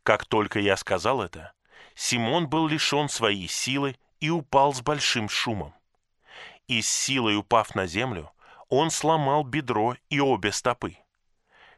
Как 0.02 0.24
только 0.24 0.58
я 0.58 0.76
сказал 0.76 1.22
это, 1.22 1.52
Симон 1.94 2.48
был 2.48 2.66
лишен 2.66 3.08
своей 3.08 3.48
силы 3.48 3.96
и 4.20 4.30
упал 4.30 4.72
с 4.72 4.80
большим 4.80 5.28
шумом. 5.28 5.74
И 6.66 6.82
с 6.82 6.88
силой 6.88 7.36
упав 7.36 7.74
на 7.74 7.86
землю, 7.86 8.32
он 8.68 8.90
сломал 8.90 9.44
бедро 9.44 9.96
и 10.10 10.20
обе 10.20 10.52
стопы. 10.52 10.96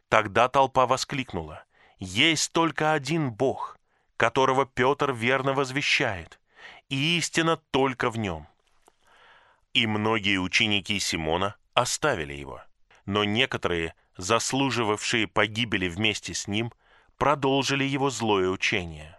Тогда 0.09 0.49
толпа 0.49 0.85
воскликнула, 0.85 1.63
«Есть 1.99 2.51
только 2.51 2.93
один 2.93 3.31
Бог, 3.31 3.77
которого 4.17 4.65
Петр 4.65 5.13
верно 5.13 5.53
возвещает, 5.53 6.39
и 6.89 7.17
истина 7.17 7.57
только 7.71 8.09
в 8.09 8.17
нем». 8.17 8.47
И 9.73 9.87
многие 9.87 10.37
ученики 10.37 10.99
Симона 10.99 11.55
оставили 11.73 12.33
его, 12.33 12.61
но 13.05 13.23
некоторые, 13.23 13.95
заслуживавшие 14.17 15.27
погибели 15.27 15.87
вместе 15.87 16.33
с 16.33 16.47
ним, 16.47 16.73
продолжили 17.17 17.85
его 17.85 18.09
злое 18.09 18.49
учение. 18.49 19.17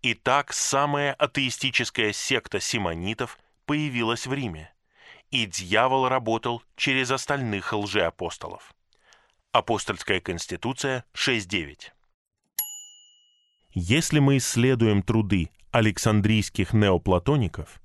И 0.00 0.14
так 0.14 0.54
самая 0.54 1.12
атеистическая 1.12 2.12
секта 2.14 2.58
симонитов 2.58 3.38
появилась 3.66 4.26
в 4.26 4.32
Риме– 4.32 4.72
и 5.30 5.46
дьявол 5.46 6.08
работал 6.08 6.62
через 6.76 7.10
остальных 7.10 7.72
лжеапостолов. 7.72 8.74
Апостольская 9.52 10.20
конституция 10.20 11.04
6.9 11.14 11.78
Если 13.72 14.18
мы 14.18 14.38
исследуем 14.38 15.02
труды 15.02 15.50
александрийских 15.70 16.72
неоплатоников, 16.72 17.80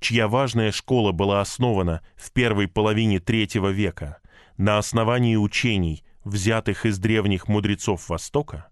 чья 0.00 0.28
важная 0.28 0.72
школа 0.72 1.12
была 1.12 1.40
основана 1.40 2.04
в 2.16 2.32
первой 2.32 2.68
половине 2.68 3.20
третьего 3.20 3.68
века 3.68 4.20
на 4.56 4.78
основании 4.78 5.36
учений, 5.36 6.04
взятых 6.24 6.86
из 6.86 6.98
древних 6.98 7.48
мудрецов 7.48 8.08
Востока, 8.08 8.68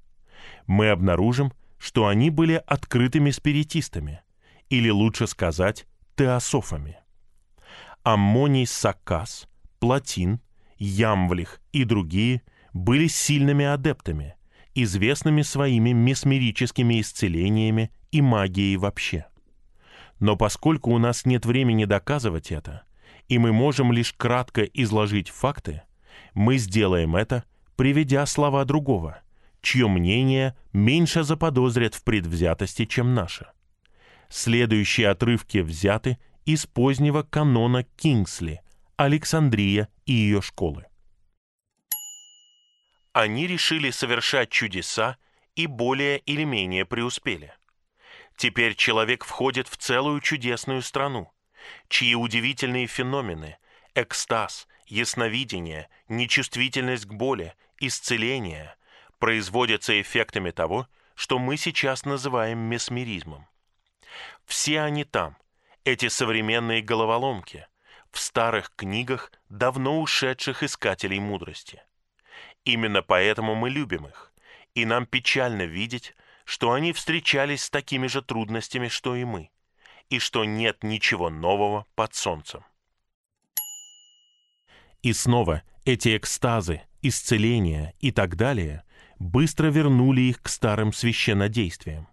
мы 0.67 0.91
обнаружим, 0.91 1.53
что 1.79 2.07
они 2.07 2.31
были 2.31 2.63
открытыми 2.67 3.31
спиритистами, 3.31 4.23
или 4.69 4.89
лучше 4.91 5.27
сказать, 5.27 5.87
теософами. 6.15 7.00
Аммоний 8.03 8.67
Саккас, 8.67 9.47
Платин, 9.79 10.41
Ямвлих 10.79 11.61
и 11.73 11.85
другие 11.85 12.43
были 12.73 13.09
сильными 13.09 13.67
адептами, 13.67 14.37
известными 14.75 15.43
своими 15.43 15.91
месмерическими 15.91 17.01
исцелениями 17.01 17.91
и 18.11 18.23
магией 18.23 18.77
вообще. 18.77 19.27
Но 20.19 20.37
поскольку 20.37 20.93
у 20.93 20.99
нас 20.99 21.27
нет 21.27 21.45
времени 21.45 21.85
доказывать 21.85 22.51
это, 22.53 22.85
и 23.29 23.39
мы 23.39 23.53
можем 23.53 23.93
лишь 23.93 24.15
кратко 24.15 24.63
изложить 24.63 25.29
факты, 25.29 25.83
мы 26.33 26.57
сделаем 26.57 27.17
это, 27.17 27.45
приведя 27.77 28.25
слова 28.25 28.65
другого, 28.65 29.21
чье 29.61 29.89
мнение 29.89 30.57
меньше 30.73 31.23
заподозрят 31.23 31.95
в 31.95 32.03
предвзятости, 32.03 32.87
чем 32.87 33.15
наше. 33.15 33.49
Следующие 34.29 35.09
отрывки 35.09 35.59
взяты 35.59 36.19
из 36.45 36.67
позднего 36.67 37.23
канона 37.23 37.85
Кингсли, 37.97 38.63
Александрия 38.97 39.89
и 40.07 40.13
ее 40.13 40.43
школы. 40.43 40.87
Они 43.13 43.47
решили 43.47 43.91
совершать 43.91 44.51
чудеса 44.51 45.17
и 45.55 45.67
более 45.67 46.19
или 46.19 46.45
менее 46.45 46.85
преуспели. 46.85 47.53
Теперь 48.37 48.75
человек 48.75 49.25
входит 49.25 49.69
в 49.69 49.77
целую 49.77 50.21
чудесную 50.21 50.83
страну, 50.83 51.33
чьи 51.89 52.15
удивительные 52.15 52.87
феномены– 52.87 53.59
экстаз, 53.95 54.67
ясновидение, 54.87 55.89
нечувствительность 56.09 57.07
к 57.07 57.13
боли, 57.13 57.55
исцеление– 57.79 58.75
производятся 59.19 60.01
эффектами 60.01 60.51
того, 60.51 60.89
что 61.15 61.39
мы 61.39 61.57
сейчас 61.57 62.05
называем 62.05 62.59
месмеризмом. 62.59 63.47
Все 64.47 64.81
они 64.81 65.05
там, 65.05 65.37
эти 65.85 66.09
современные 66.09 66.83
головоломки, 66.83 67.67
в 68.11 68.19
старых 68.19 68.73
книгах 68.75 69.33
давно 69.49 70.01
ушедших 70.01 70.63
искателей 70.63 71.21
мудрости. 71.21 71.83
Именно 72.65 73.03
поэтому 73.03 73.55
мы 73.55 73.71
любим 73.71 74.07
их, 74.07 74.33
и 74.75 74.85
нам 74.85 75.07
печально 75.07 75.63
видеть, 75.63 76.15
что 76.45 76.73
они 76.73 76.93
встречались 76.93 77.65
с 77.65 77.71
такими 77.71 78.07
же 78.07 78.23
трудностями, 78.23 78.89
что 78.89 79.15
и 79.15 79.25
мы, 79.25 79.51
и 80.09 80.19
что 80.19 80.45
нет 80.45 80.83
ничего 80.83 81.31
нового 81.31 81.87
под 81.95 82.15
солнцем. 82.15 82.65
И 85.03 85.13
снова 85.13 85.63
эти 85.85 86.17
экстазы, 86.17 86.83
исцеления 87.01 87.95
и 88.01 88.13
так 88.13 88.37
далее 88.37 88.85
быстро 89.19 89.69
вернули 89.69 90.23
их 90.23 90.43
к 90.43 90.49
старым 90.49 90.93
священнодействиям. 90.93 92.09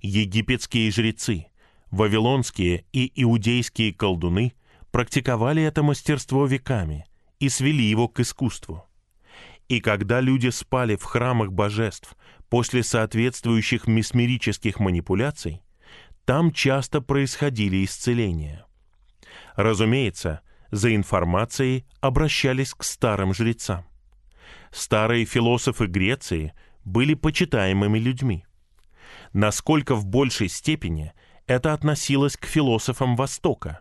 Египетские 0.00 0.90
жрецы, 0.92 1.46
вавилонские 1.90 2.84
и 2.92 3.10
иудейские 3.22 3.92
колдуны 3.92 4.52
практиковали 4.90 5.62
это 5.62 5.82
мастерство 5.82 6.46
веками 6.46 7.06
и 7.38 7.48
свели 7.48 7.84
его 7.84 8.08
к 8.08 8.20
искусству. 8.20 8.84
И 9.68 9.80
когда 9.80 10.20
люди 10.20 10.48
спали 10.48 10.96
в 10.96 11.02
храмах 11.02 11.52
божеств 11.52 12.16
после 12.48 12.82
соответствующих 12.82 13.86
месмерических 13.86 14.78
манипуляций, 14.78 15.62
там 16.24 16.52
часто 16.52 17.00
происходили 17.00 17.84
исцеления. 17.84 18.64
Разумеется, 19.54 20.40
за 20.70 20.94
информацией 20.94 21.84
обращались 22.00 22.74
к 22.74 22.82
старым 22.84 23.34
жрецам. 23.34 23.86
Старые 24.70 25.24
философы 25.24 25.86
Греции 25.86 26.52
были 26.84 27.14
почитаемыми 27.14 27.98
людьми. 27.98 28.44
Насколько 29.32 29.94
в 29.94 30.06
большей 30.06 30.48
степени 30.48 31.12
это 31.46 31.72
относилось 31.72 32.36
к 32.36 32.46
философам 32.46 33.16
Востока, 33.16 33.80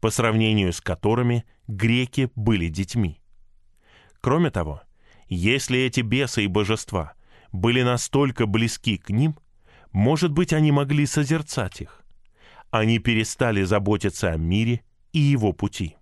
по 0.00 0.10
сравнению 0.10 0.72
с 0.72 0.80
которыми 0.80 1.44
греки 1.66 2.30
были 2.34 2.68
детьми. 2.68 3.20
Кроме 4.20 4.50
того, 4.50 4.82
если 5.28 5.78
эти 5.78 6.00
бесы 6.00 6.44
и 6.44 6.48
божества 6.48 7.14
были 7.52 7.82
настолько 7.82 8.46
близки 8.46 8.98
к 8.98 9.10
ним, 9.10 9.38
может 9.92 10.32
быть, 10.32 10.52
они 10.52 10.72
могли 10.72 11.06
созерцать 11.06 11.80
их. 11.80 12.02
Они 12.70 12.98
перестали 12.98 13.62
заботиться 13.62 14.30
о 14.30 14.36
мире 14.36 14.82
и 15.12 15.20
его 15.20 15.52
пути. 15.52 15.96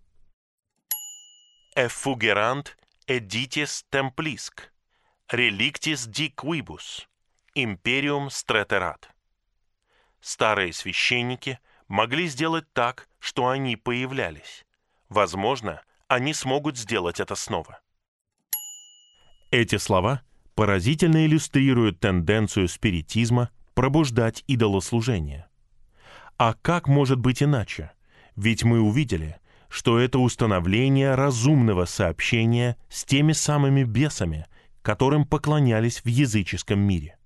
Effugerant 1.76 2.68
editis 3.06 3.84
templisc, 3.90 4.70
relictis 5.30 6.06
diquibus, 6.06 7.06
imperium 7.54 8.30
streterat. 8.30 9.11
Старые 10.22 10.72
священники 10.72 11.58
могли 11.88 12.28
сделать 12.28 12.72
так, 12.72 13.08
что 13.18 13.48
они 13.48 13.76
появлялись. 13.76 14.64
Возможно, 15.08 15.82
они 16.06 16.32
смогут 16.32 16.78
сделать 16.78 17.18
это 17.18 17.34
снова. 17.34 17.80
Эти 19.50 19.76
слова 19.76 20.22
поразительно 20.54 21.26
иллюстрируют 21.26 21.98
тенденцию 21.98 22.68
спиритизма 22.68 23.50
пробуждать 23.74 24.44
идолослужение. 24.46 25.48
А 26.38 26.54
как 26.54 26.86
может 26.86 27.18
быть 27.18 27.42
иначе? 27.42 27.90
Ведь 28.36 28.62
мы 28.62 28.80
увидели, 28.80 29.38
что 29.68 29.98
это 29.98 30.20
установление 30.20 31.16
разумного 31.16 31.84
сообщения 31.84 32.76
с 32.88 33.04
теми 33.04 33.32
самыми 33.32 33.82
бесами, 33.82 34.46
которым 34.82 35.26
поклонялись 35.26 36.00
в 36.04 36.06
языческом 36.06 36.78
мире. 36.78 37.18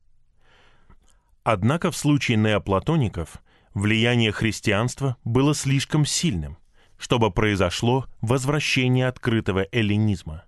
Однако 1.49 1.93
в 1.93 1.97
случае 1.97 2.39
неоплатоников 2.39 3.41
влияние 3.73 4.33
христианства 4.33 5.17
было 5.23 5.55
слишком 5.55 6.05
сильным, 6.05 6.59
чтобы 6.99 7.31
произошло 7.31 8.07
возвращение 8.21 9.07
открытого 9.07 9.65
эллинизма. 9.71 10.43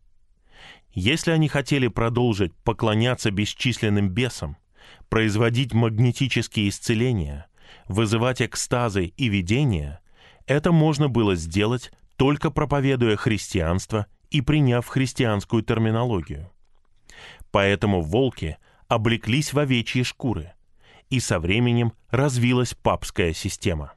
Если 0.90 1.30
они 1.30 1.46
хотели 1.46 1.86
продолжить 1.86 2.53
поклоняться 2.64 3.30
бесчисленным 3.30 4.09
бесам, 4.09 4.57
производить 5.09 5.72
магнетические 5.72 6.68
исцеления, 6.68 7.46
вызывать 7.86 8.42
экстазы 8.42 9.05
и 9.05 9.28
видения, 9.28 10.01
это 10.46 10.72
можно 10.72 11.09
было 11.09 11.36
сделать 11.36 11.92
только 12.16 12.51
проповедуя 12.51 13.14
христианство 13.14 14.07
и 14.30 14.40
приняв 14.40 14.84
христианскую 14.88 15.62
терминологию. 15.62 16.51
Поэтому 17.53 18.03
волки 18.03 18.59
облеклись 18.88 19.53
в 19.53 19.61
овечьи 19.61 20.03
шкуры, 20.03 20.55
и 21.11 21.20
со 21.20 21.40
временем 21.40 21.92
развилась 22.11 22.74
папская 22.74 23.32
система. 23.32 23.94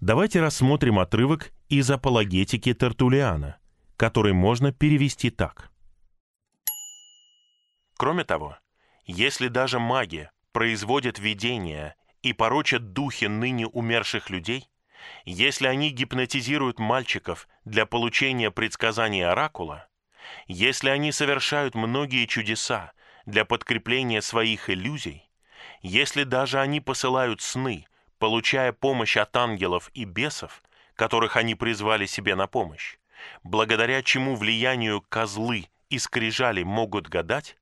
Давайте 0.00 0.40
рассмотрим 0.40 0.98
отрывок 0.98 1.52
из 1.68 1.90
апологетики 1.90 2.72
Тертулиана, 2.72 3.58
который 3.96 4.32
можно 4.32 4.72
перевести 4.72 5.30
так. 5.30 5.70
Кроме 7.96 8.24
того, 8.24 8.56
если 9.06 9.48
даже 9.48 9.80
маги 9.80 10.30
производят 10.52 11.18
видения 11.18 11.96
и 12.22 12.32
порочат 12.32 12.92
духи 12.92 13.24
ныне 13.24 13.66
умерших 13.66 14.30
людей, 14.30 14.68
если 15.24 15.66
они 15.66 15.90
гипнотизируют 15.90 16.78
мальчиков 16.78 17.48
для 17.64 17.86
получения 17.86 18.50
предсказаний 18.50 19.24
оракула, 19.24 19.88
если 20.46 20.90
они 20.90 21.10
совершают 21.10 21.74
многие 21.74 22.26
чудеса 22.26 22.92
для 23.26 23.44
подкрепления 23.44 24.22
своих 24.22 24.70
иллюзий, 24.70 25.27
если 25.82 26.24
даже 26.24 26.60
они 26.60 26.80
посылают 26.80 27.40
сны, 27.40 27.86
получая 28.18 28.72
помощь 28.72 29.16
от 29.16 29.36
ангелов 29.36 29.90
и 29.94 30.04
бесов, 30.04 30.62
которых 30.94 31.36
они 31.36 31.54
призвали 31.54 32.06
себе 32.06 32.34
на 32.34 32.46
помощь, 32.46 32.96
благодаря 33.42 34.02
чему 34.02 34.36
влиянию 34.36 35.02
козлы 35.08 35.68
и 35.90 35.98
скрижали 35.98 36.62
могут 36.62 37.08
гадать, 37.08 37.56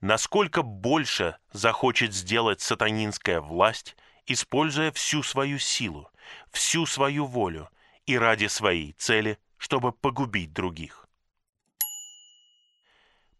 насколько 0.00 0.62
больше 0.62 1.36
захочет 1.52 2.14
сделать 2.14 2.60
сатанинская 2.60 3.40
власть, 3.40 3.96
используя 4.26 4.92
всю 4.92 5.22
свою 5.22 5.58
силу, 5.58 6.10
всю 6.50 6.86
свою 6.86 7.26
волю 7.26 7.68
и 8.06 8.16
ради 8.16 8.46
своей 8.46 8.92
цели, 8.92 9.38
чтобы 9.56 9.92
погубить 9.92 10.52
других. 10.52 11.06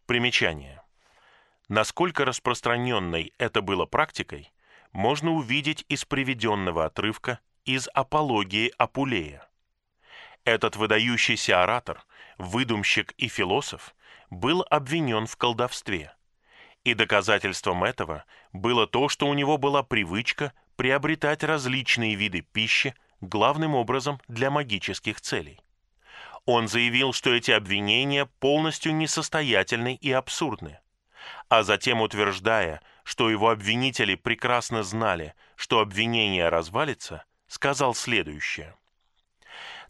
Примечание. 0.06 0.77
Насколько 1.68 2.24
распространенной 2.24 3.34
это 3.36 3.60
было 3.60 3.84
практикой, 3.84 4.50
можно 4.92 5.32
увидеть 5.32 5.84
из 5.90 6.06
приведенного 6.06 6.86
отрывка 6.86 7.40
из 7.66 7.88
«Апологии 7.92 8.72
Апулея». 8.78 9.46
Этот 10.44 10.76
выдающийся 10.76 11.62
оратор, 11.62 12.06
выдумщик 12.38 13.12
и 13.18 13.28
философ 13.28 13.94
был 14.30 14.64
обвинен 14.70 15.26
в 15.26 15.36
колдовстве. 15.36 16.14
И 16.84 16.94
доказательством 16.94 17.84
этого 17.84 18.24
было 18.54 18.86
то, 18.86 19.10
что 19.10 19.26
у 19.26 19.34
него 19.34 19.58
была 19.58 19.82
привычка 19.82 20.54
приобретать 20.76 21.44
различные 21.44 22.14
виды 22.14 22.40
пищи, 22.40 22.94
главным 23.20 23.74
образом 23.74 24.22
для 24.26 24.50
магических 24.50 25.20
целей. 25.20 25.60
Он 26.46 26.66
заявил, 26.66 27.12
что 27.12 27.34
эти 27.34 27.50
обвинения 27.50 28.24
полностью 28.24 28.94
несостоятельны 28.94 29.96
и 29.96 30.10
абсурдны 30.12 30.78
а 31.48 31.62
затем 31.62 32.00
утверждая, 32.00 32.80
что 33.04 33.30
его 33.30 33.50
обвинители 33.50 34.14
прекрасно 34.14 34.82
знали, 34.82 35.34
что 35.56 35.80
обвинение 35.80 36.48
развалится, 36.48 37.24
сказал 37.46 37.94
следующее. 37.94 38.74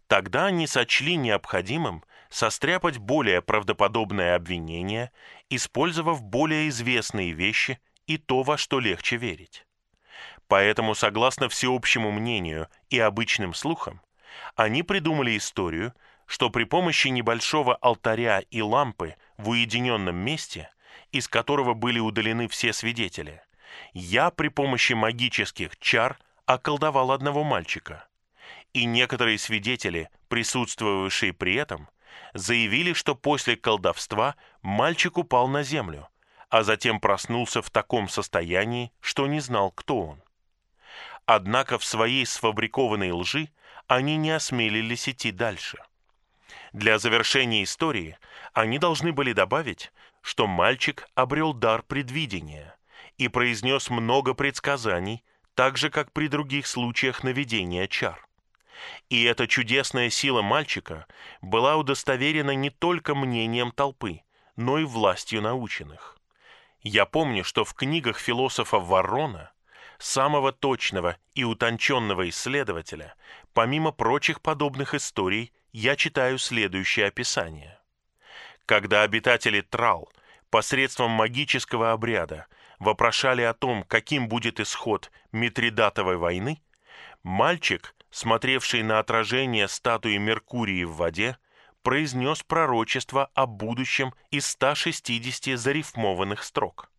Тогда 0.07 0.47
они 0.47 0.67
сочли 0.67 1.17
необходимым 1.17 2.05
состряпать 2.31 2.99
более 2.99 3.43
правдоподобное 3.43 4.37
обвинение, 4.37 5.11
использовав 5.51 6.23
более 6.23 6.69
известные 6.69 7.33
вещи 7.33 7.79
и 8.07 8.19
то, 8.19 8.43
во 8.43 8.57
что 8.57 8.81
легче 8.81 9.17
верить. 9.17 9.67
Поэтому, 10.47 10.95
согласно 10.95 11.49
всеобщему 11.49 12.11
мнению 12.11 12.69
и 12.89 12.99
обычным 12.99 13.53
слухам, 13.55 14.01
они 14.57 14.83
придумали 14.83 15.37
историю, 15.37 15.95
что 16.27 16.51
при 16.51 16.65
помощи 16.65 17.09
небольшого 17.09 17.75
алтаря 17.77 18.41
и 18.51 18.63
лампы 18.63 19.17
в 19.37 19.51
уединенном 19.51 20.17
месте, 20.17 20.71
из 21.13 21.29
которого 21.29 21.75
были 21.75 21.99
удалены 21.99 22.49
все 22.49 22.73
свидетели, 22.73 23.43
я 23.93 24.31
при 24.31 24.49
помощи 24.49 24.93
магических 24.93 25.79
чар 25.79 26.19
околдовал 26.47 27.13
одного 27.13 27.45
мальчика. 27.45 28.07
И 28.73 28.85
некоторые 28.85 29.39
свидетели, 29.39 30.11
присутствовавшие 30.29 31.33
при 31.33 31.55
этом, 31.55 31.89
заявили, 32.35 32.93
что 32.93 33.15
после 33.15 33.57
колдовства 33.57 34.37
мальчик 34.63 35.19
упал 35.19 35.49
на 35.49 35.63
землю, 35.63 36.09
а 36.49 36.63
затем 36.63 37.01
проснулся 37.01 37.63
в 37.63 37.71
таком 37.71 38.09
состоянии, 38.09 38.93
что 39.01 39.27
не 39.27 39.41
знал, 39.41 39.71
кто 39.71 40.01
он. 40.01 40.23
Однако 41.27 41.79
в 41.79 41.85
своей 41.85 42.25
сфабрикованной 42.25 43.13
лжи 43.13 43.51
они 43.87 44.17
не 44.17 44.31
осмелились 44.31 45.09
идти 45.09 45.31
дальше. 45.31 45.79
Для 46.73 46.99
завершения 46.99 47.63
истории 47.63 48.19
они 48.53 48.79
должны 48.79 49.13
были 49.13 49.33
добавить, 49.33 49.93
что 50.21 50.47
мальчик 50.47 51.09
обрел 51.15 51.53
дар 51.53 51.83
предвидения 51.83 52.77
и 53.17 53.29
произнес 53.29 53.91
много 53.91 54.35
предсказаний, 54.35 55.25
так 55.55 55.77
же, 55.77 55.91
как 55.91 56.13
при 56.13 56.29
других 56.29 56.67
случаях 56.67 57.25
наведения 57.25 57.87
чар. 57.89 58.29
И 59.09 59.25
эта 59.25 59.49
чудесная 59.49 60.11
сила 60.11 60.43
мальчика 60.43 61.07
была 61.41 61.77
удостоверена 61.77 62.55
не 62.55 62.71
только 62.71 63.15
мнением 63.15 63.73
толпы, 63.73 64.21
но 64.57 64.79
и 64.79 64.85
властью 64.85 65.43
наученных. 65.43 66.17
Я 66.83 67.07
помню, 67.07 67.43
что 67.43 67.65
в 67.65 67.75
книгах 67.75 68.19
философа 68.19 68.79
Варрона, 68.79 69.51
самого 69.99 70.53
точного 70.53 71.17
и 71.35 71.43
утонченного 71.43 72.29
исследователя, 72.29 73.17
помимо 73.53 73.91
прочих 73.91 74.41
подобных 74.41 74.95
историй, 74.95 75.53
я 75.73 75.97
читаю 75.97 76.39
следующее 76.39 77.07
описание. 77.07 77.79
Когда 78.67 79.03
обитатели 79.03 79.61
Трал 79.61 80.11
посредством 80.51 81.11
магического 81.11 81.93
обряда 81.93 82.47
вопрошали 82.79 83.43
о 83.43 83.55
том, 83.55 83.83
каким 83.83 84.29
будет 84.29 84.61
исход 84.61 85.11
Митридатовой 85.33 86.17
войны, 86.17 86.63
мальчик 87.23 87.95
смотревший 88.11 88.83
на 88.83 88.99
отражение 88.99 89.69
статуи 89.69 90.17
Меркурии 90.17 90.85
в 90.85 90.97
воде, 90.97 91.39
произнес 91.83 92.43
пророчество 92.43 93.31
о 93.35 93.47
будущем 93.47 94.15
из 94.31 94.47
160 94.47 95.59
зарифмованных 95.59 96.43
строк. 96.43 96.91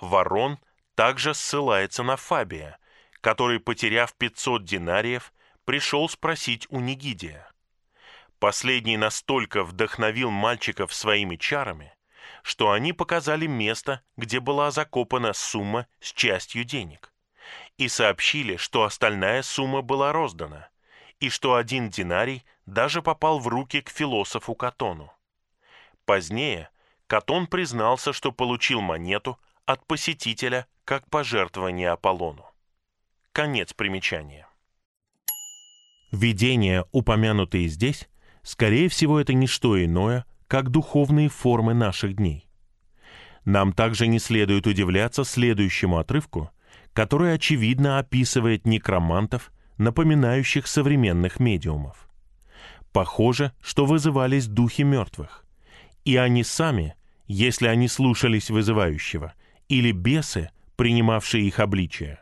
Ворон 0.00 0.58
также 0.94 1.34
ссылается 1.34 2.02
на 2.02 2.16
Фабия, 2.16 2.78
который, 3.20 3.60
потеряв 3.60 4.14
500 4.14 4.64
динариев, 4.64 5.32
пришел 5.64 6.08
спросить 6.08 6.66
у 6.70 6.80
Нигидия. 6.80 7.47
Последний 8.38 8.96
настолько 8.96 9.64
вдохновил 9.64 10.30
мальчиков 10.30 10.94
своими 10.94 11.36
чарами, 11.36 11.94
что 12.42 12.70
они 12.70 12.92
показали 12.92 13.46
место, 13.46 14.02
где 14.16 14.40
была 14.40 14.70
закопана 14.70 15.32
сумма 15.32 15.86
с 16.00 16.12
частью 16.12 16.64
денег 16.64 17.12
и 17.78 17.88
сообщили, 17.88 18.56
что 18.56 18.82
остальная 18.82 19.42
сумма 19.42 19.82
была 19.82 20.12
роздана, 20.12 20.68
и 21.20 21.30
что 21.30 21.54
один 21.54 21.88
динарий 21.88 22.44
даже 22.66 23.02
попал 23.02 23.38
в 23.38 23.48
руки 23.48 23.80
к 23.80 23.88
философу 23.88 24.54
Катону. 24.54 25.12
Позднее 26.04 26.70
Катон 27.06 27.46
признался, 27.46 28.12
что 28.12 28.32
получил 28.32 28.80
монету 28.80 29.38
от 29.64 29.86
посетителя 29.86 30.66
как 30.84 31.08
пожертвование 31.08 31.90
Аполлону. 31.90 32.44
Конец 33.32 33.72
примечания. 33.72 34.48
Видения, 36.10 36.86
упомянутые 36.92 37.68
здесь, 37.68 38.08
скорее 38.42 38.88
всего, 38.88 39.20
это 39.20 39.32
не 39.32 39.46
что 39.46 39.82
иное, 39.82 40.24
как 40.46 40.70
духовные 40.70 41.28
формы 41.28 41.74
наших 41.74 42.16
дней. 42.16 42.48
Нам 43.44 43.72
также 43.72 44.06
не 44.06 44.18
следует 44.18 44.66
удивляться 44.66 45.24
следующему 45.24 45.98
отрывку, 45.98 46.50
который 46.92 47.32
очевидно 47.34 47.98
описывает 47.98 48.66
некромантов, 48.66 49.52
напоминающих 49.78 50.66
современных 50.66 51.40
медиумов. 51.40 52.08
Похоже, 52.92 53.52
что 53.60 53.86
вызывались 53.86 54.46
духи 54.46 54.82
мертвых. 54.82 55.44
И 56.04 56.16
они 56.16 56.42
сами, 56.42 56.96
если 57.26 57.68
они 57.68 57.88
слушались 57.88 58.50
вызывающего, 58.50 59.34
или 59.68 59.92
бесы, 59.92 60.50
принимавшие 60.76 61.46
их 61.46 61.60
обличие, 61.60 62.20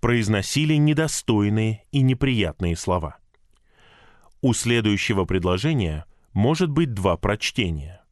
произносили 0.00 0.74
недостойные 0.74 1.84
и 1.92 2.02
неприятные 2.02 2.76
слова. 2.76 3.16
У 4.40 4.54
следующего 4.54 5.24
предложения 5.24 6.04
может 6.32 6.70
быть 6.70 6.94
два 6.94 7.16
прочтения. 7.16 8.02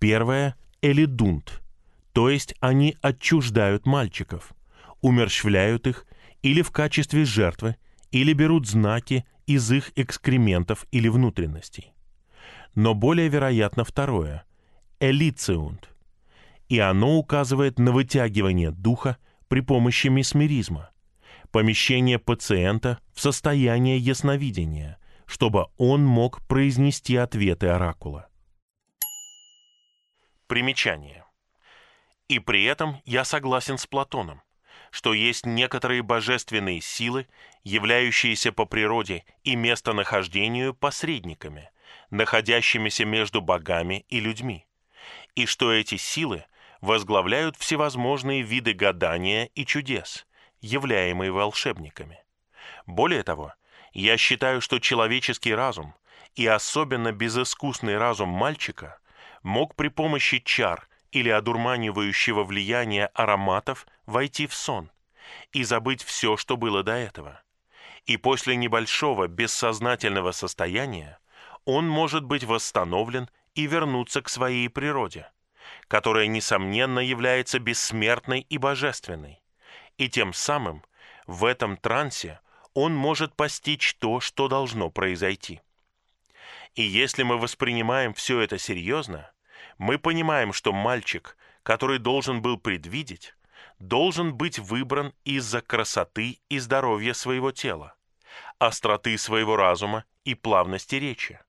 Первое– 0.00 0.56
элидунт, 0.82 1.62
то 2.12 2.28
есть 2.28 2.54
они 2.60 2.96
отчуждают 3.00 3.86
мальчиков, 3.86 4.54
умерщвляют 5.02 5.86
их 5.86 6.06
или 6.42 6.62
в 6.62 6.72
качестве 6.72 7.24
жертвы, 7.24 7.76
или 8.10 8.32
берут 8.32 8.66
знаки 8.66 9.24
из 9.46 9.70
их 9.70 9.92
экскрементов 9.94 10.86
или 10.90 11.08
внутренностей. 11.08 11.92
Но 12.74 12.94
более 12.94 13.28
вероятно 13.28 13.84
второе– 13.84 14.44
элициунт, 15.00 15.90
и 16.68 16.80
оно 16.80 17.16
указывает 17.16 17.78
на 17.78 17.92
вытягивание 17.92 18.72
духа 18.72 19.16
при 19.46 19.60
помощи 19.60 20.08
месмеризма, 20.08 20.90
помещение 21.52 22.18
пациента 22.18 22.98
в 23.14 23.20
состояние 23.20 23.98
ясновидения, 23.98 24.98
чтобы 25.26 25.66
он 25.76 26.04
мог 26.04 26.46
произнести 26.46 27.16
ответы 27.16 27.68
оракула. 27.68 28.28
Примечание. 30.46 31.24
И 32.28 32.38
при 32.38 32.64
этом 32.64 33.00
я 33.04 33.24
согласен 33.24 33.78
с 33.78 33.86
Платоном 33.86 34.42
что 34.90 35.12
есть 35.12 35.46
некоторые 35.46 36.02
божественные 36.02 36.80
силы, 36.80 37.26
являющиеся 37.64 38.52
по 38.52 38.64
природе 38.64 39.24
и 39.44 39.56
местонахождению 39.56 40.72
посредниками, 40.72 41.70
находящимися 42.10 43.04
между 43.04 43.40
богами 43.40 44.06
и 44.08 44.20
людьми, 44.20 44.66
и 45.34 45.46
что 45.46 45.72
эти 45.72 45.96
силы 45.96 46.44
возглавляют 46.80 47.56
всевозможные 47.56 48.40
виды 48.40 48.72
гадания 48.72 49.50
и 49.54 49.64
чудес, 49.66 50.26
являемые 50.60 51.30
волшебниками. 51.30 52.24
Более 52.86 53.22
того, 53.22 53.52
я 54.00 54.16
считаю, 54.16 54.60
что 54.60 54.78
человеческий 54.78 55.54
разум, 55.54 55.94
и 56.34 56.46
особенно 56.46 57.12
безыскусный 57.12 57.96
разум 57.98 58.28
мальчика, 58.28 58.98
мог 59.42 59.74
при 59.74 59.88
помощи 59.88 60.38
чар– 60.38 60.88
или 61.16 61.30
одурманивающего 61.30 62.44
влияния 62.44 63.06
ароматов 63.14 63.86
войти 64.04 64.46
в 64.46 64.54
сон 64.54 64.90
и 65.52 65.64
забыть 65.64 66.02
все, 66.04 66.36
что 66.36 66.56
было 66.56 66.82
до 66.82 66.92
этого. 66.92 67.42
И 68.04 68.16
после 68.18 68.54
небольшого 68.54 69.26
бессознательного 69.26 70.32
состояния 70.32 71.18
он 71.64 71.88
может 71.88 72.24
быть 72.24 72.44
восстановлен 72.44 73.28
и 73.54 73.66
вернуться 73.66 74.20
к 74.20 74.28
своей 74.28 74.68
природе, 74.68 75.30
которая, 75.88 76.26
несомненно, 76.26 77.00
является 77.00 77.58
бессмертной 77.58 78.40
и 78.40 78.58
божественной. 78.58 79.42
И 79.96 80.08
тем 80.08 80.34
самым 80.34 80.84
в 81.26 81.46
этом 81.46 81.76
трансе 81.76 82.40
он 82.76 82.94
может 82.94 83.34
постичь 83.34 83.94
то, 83.94 84.20
что 84.20 84.46
должно 84.48 84.90
произойти. 84.90 85.60
И 86.74 86.82
если 86.82 87.24
мы 87.24 87.38
воспринимаем 87.38 88.14
все 88.14 88.40
это 88.40 88.58
серьезно– 88.58 89.30
мы 89.78 89.98
понимаем, 89.98 90.52
что 90.52 90.72
мальчик, 90.72 91.36
который 91.62 91.98
должен 91.98 92.42
был 92.42 92.58
предвидеть, 92.58 93.34
должен 93.78 94.34
быть 94.34 94.58
выбран 94.58 95.12
из-за 95.24 95.60
красоты 95.60 96.40
и 96.48 96.58
здоровья 96.58 97.12
своего 97.12 97.52
тела, 97.52 97.94
остроты 98.58 99.18
своего 99.18 99.56
разума 99.56 100.04
и 100.24 100.34
плавности 100.34 100.96
речи. 100.96 101.40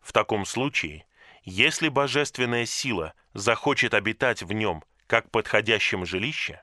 В 0.00 0.12
таком 0.12 0.44
случае, 0.46 1.06
если 1.42 1.88
божественная 1.88 2.66
сила 2.66 3.14
захочет 3.34 3.94
обитать 3.94 4.42
в 4.42 4.52
нем 4.52 4.82
как 5.06 5.30
подходящем 5.30 6.06
жилище, 6.06 6.62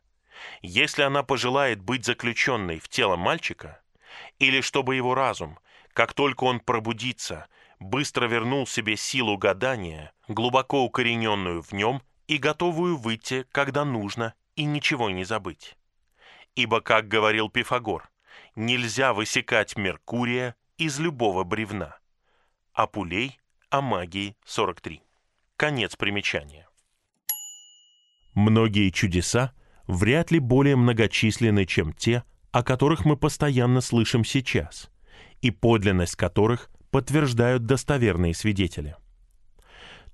если 0.61 1.03
она 1.03 1.23
пожелает 1.23 1.81
быть 1.81 2.05
заключенной 2.05 2.79
в 2.79 2.89
тело 2.89 3.15
мальчика, 3.15 3.81
или 4.39 4.61
чтобы 4.61 4.95
его 4.95 5.16
разум, 5.16 5.59
как 5.93 6.13
только 6.13 6.43
он 6.43 6.59
пробудится, 6.59 7.47
быстро 7.80 8.28
вернул 8.28 8.68
себе 8.68 8.97
силу 8.97 9.38
гадания, 9.38 10.13
глубоко 10.28 10.84
укорененную 10.84 11.61
в 11.61 11.72
нем 11.72 12.01
и 12.28 12.38
готовую 12.38 12.97
выйти, 12.97 13.45
когда 13.51 13.86
нужно, 13.86 14.34
и 14.55 14.66
ничего 14.66 15.09
не 15.09 15.24
забыть. 15.24 15.78
Ибо, 16.55 16.82
как 16.82 17.07
говорил 17.07 17.49
Пифагор, 17.49 18.09
нельзя 18.55 19.13
высекать 19.13 19.76
Меркурия 19.78 20.55
из 20.78 20.99
любого 20.99 21.43
бревна. 21.43 21.97
Апулей 22.74 23.39
о 23.70 23.82
магии 23.82 24.36
43. 24.45 25.01
Конец 25.57 25.95
примечания. 25.95 26.68
Многие 28.34 28.89
чудеса 28.89 29.53
вряд 29.88 30.32
ли 30.32 30.39
более 30.39 30.76
многочисленны, 30.76 31.66
чем 31.66 31.93
те, 31.93 32.24
о 32.55 32.63
которых 32.63 33.03
мы 33.03 33.17
постоянно 33.17 33.81
слышим 33.81 34.23
сейчас, 34.23 34.89
и 35.41 35.51
подлинность 35.51 36.15
которых 36.15 36.69
подтверждают 36.89 37.65
достоверные 37.65 38.33
свидетели. 38.33 38.95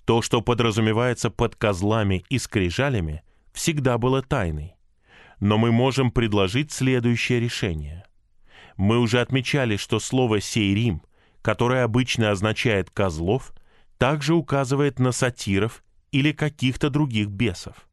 То, 0.05 0.23
что 0.23 0.41
подразумевается 0.41 1.29
под 1.29 1.55
козлами 1.55 2.25
и 2.29 2.39
скрижалями, 2.39 3.21
всегда 3.53 3.99
было 3.99 4.23
тайной. 4.23 4.73
Но 5.39 5.59
мы 5.59 5.71
можем 5.71 6.09
предложить 6.09 6.71
следующее 6.71 7.39
решение. 7.39 8.05
Мы 8.75 8.97
уже 8.97 9.21
отмечали, 9.21 9.77
что 9.77 9.99
слово 9.99 10.41
«сейрим», 10.41 11.03
которое 11.43 11.83
обычно 11.83 12.31
означает 12.31 12.89
«козлов», 12.89 13.53
также 13.99 14.33
указывает 14.33 14.97
на 14.97 15.11
сатиров 15.11 15.83
или 16.11 16.31
каких-то 16.31 16.89
других 16.89 17.27
бесов. 17.27 17.87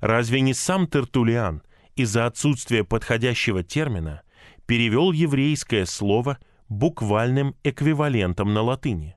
Разве 0.00 0.40
не 0.40 0.54
сам 0.54 0.86
Тертулиан 0.86 1.60
из-за 1.96 2.26
отсутствия 2.26 2.84
подходящего 2.84 3.62
термина 3.62 4.22
перевел 4.66 5.12
еврейское 5.12 5.86
слово 5.86 6.38
буквальным 6.68 7.56
эквивалентом 7.64 8.54
на 8.54 8.62
латыни? 8.62 9.16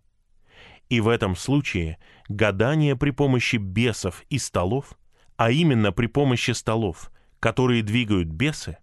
И 0.90 1.02
в 1.02 1.08
этом 1.08 1.36
случае 1.36 2.00
гадание 2.30 2.96
при 2.96 3.12
помощи 3.12 3.58
бесов 3.58 4.24
и 4.30 4.40
столов, 4.40 4.98
а 5.38 5.52
именно 5.52 5.92
при 5.92 6.08
помощи 6.08 6.52
столов, 6.52 7.12
которые 7.40 7.84
двигают 7.84 8.30
бесы, 8.30 8.78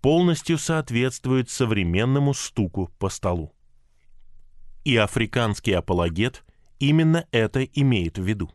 полностью 0.00 0.58
соответствует 0.58 1.48
современному 1.48 2.34
стуку 2.34 2.90
по 2.98 3.08
столу. 3.08 3.54
И 4.84 4.96
африканский 4.96 5.72
апологет 5.72 6.44
именно 6.80 7.26
это 7.30 7.62
имеет 7.62 8.18
в 8.18 8.24
виду. 8.24 8.50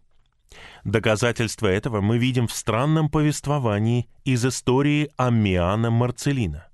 Доказательство 0.83 1.67
этого 1.67 2.01
мы 2.01 2.17
видим 2.17 2.47
в 2.47 2.53
странном 2.53 3.09
повествовании 3.09 4.07
из 4.23 4.45
истории 4.45 5.09
Аммиана 5.17 5.91
Марцелина. 5.91 6.67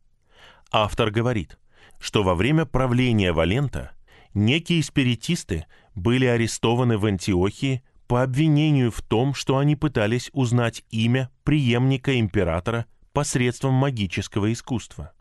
Автор 0.72 1.12
говорит, 1.12 1.58
что 2.00 2.24
во 2.24 2.36
время 2.36 2.66
правления 2.66 3.34
Валента 3.34 3.92
некие 4.34 4.84
спиритисты 4.84 5.66
были 5.96 6.26
арестованы 6.26 6.98
в 6.98 7.06
Антиохии 7.06 7.84
по 8.08 8.24
обвинению 8.24 8.92
в 8.92 9.02
том, 9.02 9.34
что 9.34 9.58
они 9.58 9.76
пытались 9.76 10.30
узнать 10.34 10.84
имя 10.90 11.30
преемника 11.44 12.20
императора 12.20 12.86
посредством 13.14 13.74
магического 13.74 14.52
искусства. 14.52 15.14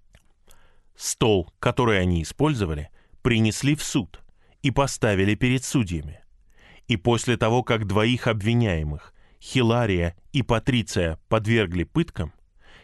Стол, 0.97 1.53
который 1.59 2.01
они 2.01 2.23
использовали, 2.23 2.91
принесли 3.23 3.75
в 3.75 3.83
суд 3.83 4.21
и 4.63 4.71
поставили 4.71 5.35
перед 5.35 5.65
судьями. 5.65 6.22
И 6.93 6.97
после 6.99 7.39
того, 7.39 7.63
как 7.63 7.87
двоих 7.87 8.27
обвиняемых, 8.27 9.15
Хилария 9.41 10.15
и 10.35 10.43
Патриция, 10.43 11.19
подвергли 11.31 11.85
пыткам, 11.85 12.35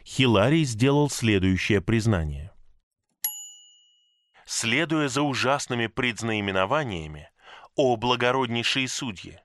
Хиларий 0.03 0.65
сделал 0.65 1.11
следующее 1.11 1.83
признание. 1.83 2.51
«Следуя 4.47 5.09
за 5.09 5.21
ужасными 5.21 5.89
предзнаименованиями, 5.89 7.29
о 7.77 7.97
благороднейшие 7.97 8.89
судьи, 8.89 9.41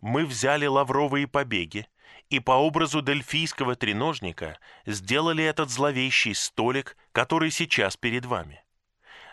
мы 0.00 0.26
взяли 0.26 0.66
лавровые 0.66 1.28
побеги 1.28 1.86
и 2.28 2.40
по 2.40 2.56
образу 2.58 3.02
дельфийского 3.02 3.76
треножника 3.76 4.58
сделали 4.84 5.44
этот 5.44 5.70
зловещий 5.70 6.34
столик, 6.34 6.96
который 7.12 7.52
сейчас 7.52 7.96
перед 7.96 8.26
вами. 8.26 8.64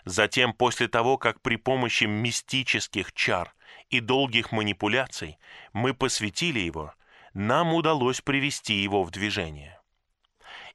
Затем, 0.04 0.52
после 0.52 0.86
того, 0.86 1.18
как 1.18 1.40
при 1.40 1.56
помощи 1.56 2.04
мистических 2.04 3.12
чар 3.12 3.55
и 3.90 4.00
долгих 4.00 4.52
манипуляций 4.52 5.38
мы 5.72 5.94
посвятили 5.94 6.60
его, 6.60 6.94
нам 7.34 7.74
удалось 7.74 8.20
привести 8.20 8.74
его 8.74 9.02
в 9.02 9.10
движение. 9.10 9.80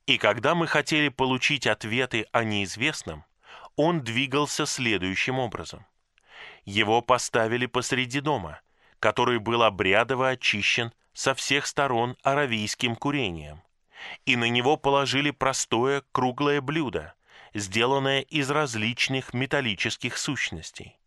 И 0.05 0.17
когда 0.17 0.55
мы 0.55 0.67
хотели 0.67 1.09
получить 1.09 1.67
ответы 1.67 2.27
о 2.31 2.43
неизвестном, 2.43 3.25
он 3.75 4.01
двигался 4.01 4.65
следующим 4.65 5.39
образом. 5.39 5.85
Его 6.65 7.01
поставили 7.01 7.65
посреди 7.65 8.19
дома, 8.19 8.61
который 8.99 9.39
был 9.39 9.63
обрядово 9.63 10.29
очищен 10.29 10.93
со 11.13 11.33
всех 11.33 11.65
сторон 11.65 12.15
аравийским 12.23 12.95
курением, 12.95 13.61
и 14.25 14.35
на 14.35 14.49
него 14.49 14.77
положили 14.77 15.31
простое 15.31 16.03
круглое 16.11 16.61
блюдо, 16.61 17.13
сделанное 17.53 18.21
из 18.21 18.49
различных 18.49 19.33
металлических 19.33 20.17
сущностей. 20.17 21.00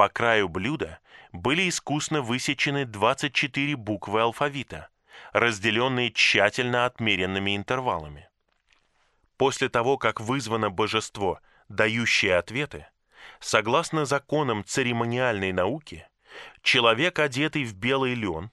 По 0.00 0.08
краю 0.08 0.48
блюда 0.48 0.98
были 1.30 1.68
искусно 1.68 2.22
высечены 2.22 2.86
24 2.86 3.76
буквы 3.76 4.22
алфавита, 4.22 4.88
разделенные 5.34 6.10
тщательно 6.10 6.86
отмеренными 6.86 7.54
интервалами. 7.54 8.30
После 9.36 9.68
того, 9.68 9.98
как 9.98 10.18
вызвано 10.18 10.70
божество, 10.70 11.40
дающее 11.68 12.38
ответы, 12.38 12.86
согласно 13.40 14.06
законам 14.06 14.64
церемониальной 14.64 15.52
науки, 15.52 16.08
человек, 16.62 17.18
одетый 17.18 17.64
в 17.64 17.74
белый 17.74 18.14
лен, 18.14 18.50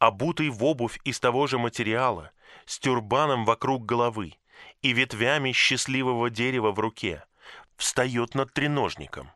обутый 0.00 0.48
в 0.48 0.64
обувь 0.64 0.98
из 1.04 1.20
того 1.20 1.46
же 1.46 1.58
материала, 1.60 2.32
с 2.66 2.80
тюрбаном 2.80 3.44
вокруг 3.44 3.86
головы 3.86 4.34
и 4.82 4.92
ветвями 4.92 5.52
счастливого 5.52 6.28
дерева 6.28 6.72
в 6.72 6.80
руке, 6.80 7.24
встает 7.76 8.34
над 8.34 8.52
треножником 8.52 9.30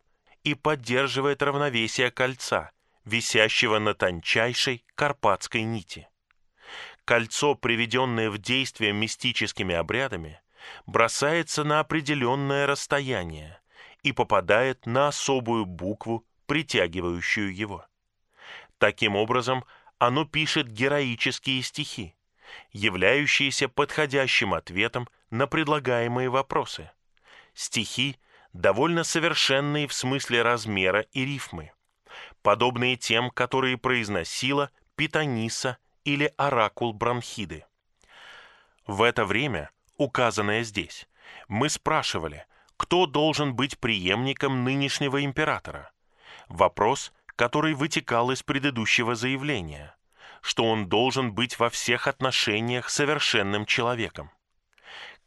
и 0.44 0.54
поддерживает 0.54 1.42
равновесие 1.42 2.10
кольца, 2.10 2.72
висящего 3.04 3.78
на 3.78 3.94
тончайшей 3.94 4.84
карпатской 4.94 5.62
нити. 5.62 6.08
Кольцо, 7.04 7.54
приведенное 7.54 8.30
в 8.30 8.38
действие 8.38 8.92
мистическими 8.92 9.74
обрядами, 9.74 10.40
бросается 10.86 11.64
на 11.64 11.80
определенное 11.80 12.66
расстояние 12.66 13.60
и 14.02 14.12
попадает 14.12 14.86
на 14.86 15.08
особую 15.08 15.66
букву, 15.66 16.26
притягивающую 16.46 17.54
его. 17.54 17.86
Таким 18.78 19.16
образом, 19.16 19.64
оно 19.98 20.24
пишет 20.24 20.68
героические 20.68 21.62
стихи, 21.62 22.16
являющиеся 22.72 23.68
подходящим 23.68 24.54
ответом 24.54 25.08
на 25.30 25.46
предлагаемые 25.46 26.28
вопросы. 26.28 26.90
Стихи, 27.54 28.16
довольно 28.52 29.04
совершенные 29.04 29.86
в 29.86 29.92
смысле 29.92 30.42
размера 30.42 31.00
и 31.12 31.24
рифмы, 31.24 31.72
подобные 32.42 32.96
тем, 32.96 33.30
которые 33.30 33.78
произносила 33.78 34.70
Питаниса 34.96 35.78
или 36.04 36.32
Оракул 36.36 36.92
Бронхиды. 36.92 37.64
В 38.86 39.02
это 39.02 39.24
время, 39.24 39.70
указанное 39.96 40.62
здесь, 40.64 41.08
мы 41.48 41.68
спрашивали, 41.68 42.46
кто 42.76 43.06
должен 43.06 43.54
быть 43.54 43.78
преемником 43.78 44.64
нынешнего 44.64 45.24
императора. 45.24 45.92
Вопрос– 46.48 47.12
который 47.36 47.74
вытекал 47.74 48.30
из 48.30 48.42
предыдущего 48.42 49.14
заявления, 49.14 49.96
что 50.40 50.64
он 50.64 50.88
должен 50.88 51.32
быть 51.32 51.58
во 51.58 51.70
всех 51.70 52.06
отношениях 52.06 52.90
совершенным 52.90 53.66
человеком. 53.66 54.30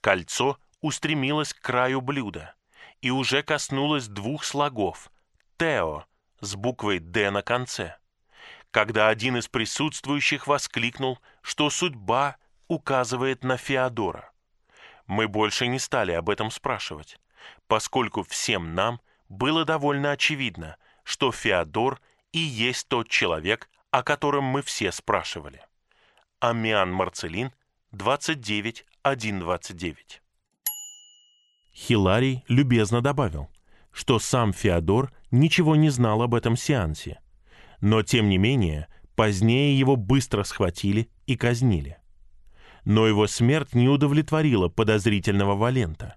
Кольцо 0.01 0.57
устремилось 0.81 1.53
к 1.53 1.61
краю 1.61 2.01
блюда 2.01 2.55
и 3.01 3.11
уже 3.11 3.43
коснулось 3.43 4.07
двух 4.07 4.43
слогов 4.43 5.11
«Тео» 5.57 6.05
с 6.39 6.55
буквой 6.55 6.99
«Д» 6.99 7.31
на 7.31 7.41
конце, 7.41 7.97
когда 8.71 9.09
один 9.09 9.37
из 9.37 9.47
присутствующих 9.47 10.47
воскликнул, 10.47 11.19
что 11.41 11.69
судьба 11.69 12.37
указывает 12.67 13.43
на 13.43 13.57
Феодора. 13.57 14.31
Мы 15.07 15.27
больше 15.27 15.67
не 15.67 15.79
стали 15.79 16.11
об 16.11 16.29
этом 16.29 16.51
спрашивать, 16.51 17.19
поскольку 17.67 18.23
всем 18.23 18.73
нам 18.73 19.01
было 19.29 19.65
довольно 19.65 20.11
очевидно, 20.11 20.77
что 21.03 21.31
Феодор 21.31 22.01
и 22.31 22.39
есть 22.39 22.87
тот 22.87 23.07
человек, 23.07 23.69
о 23.91 24.01
котором 24.03 24.43
мы 24.43 24.61
все 24.61 24.91
спрашивали. 24.91 25.63
Амиан 26.39 26.91
Марцелин, 26.91 27.53
29.1.29. 27.93 30.21
Хиларий 31.75 32.43
любезно 32.47 33.01
добавил, 33.01 33.49
что 33.91 34.17
сам 34.19 34.53
Феодор 34.53 35.11
ничего 35.29 35.75
не 35.75 35.89
знал 35.89 36.21
об 36.21 36.33
этом 36.33 36.55
сеансе, 36.55 37.19
но 37.81 38.01
тем 38.01 38.29
не 38.29 38.37
менее 38.37 38.87
позднее 39.15 39.77
его 39.77 39.95
быстро 39.95 40.43
схватили 40.43 41.09
и 41.27 41.35
казнили. 41.35 41.97
Но 42.85 43.07
его 43.07 43.27
смерть 43.27 43.73
не 43.73 43.89
удовлетворила 43.89 44.69
подозрительного 44.69 45.55
Валента. 45.55 46.15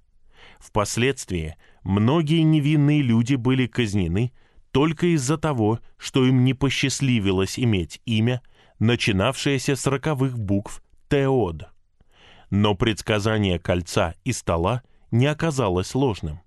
Впоследствии 0.58 1.56
многие 1.82 2.42
невинные 2.42 3.02
люди 3.02 3.34
были 3.34 3.66
казнены 3.66 4.32
только 4.70 5.14
из-за 5.14 5.38
того, 5.38 5.80
что 5.96 6.26
им 6.26 6.44
не 6.44 6.54
посчастливилось 6.54 7.58
иметь 7.58 8.00
имя, 8.04 8.42
начинавшееся 8.78 9.76
с 9.76 9.86
роковых 9.86 10.38
букв 10.38 10.82
«Теод». 11.08 11.68
Но 12.50 12.74
предсказание 12.74 13.58
кольца 13.58 14.14
и 14.24 14.32
стола 14.32 14.82
не 15.10 15.26
оказалось 15.26 15.94
ложным. 15.94 16.40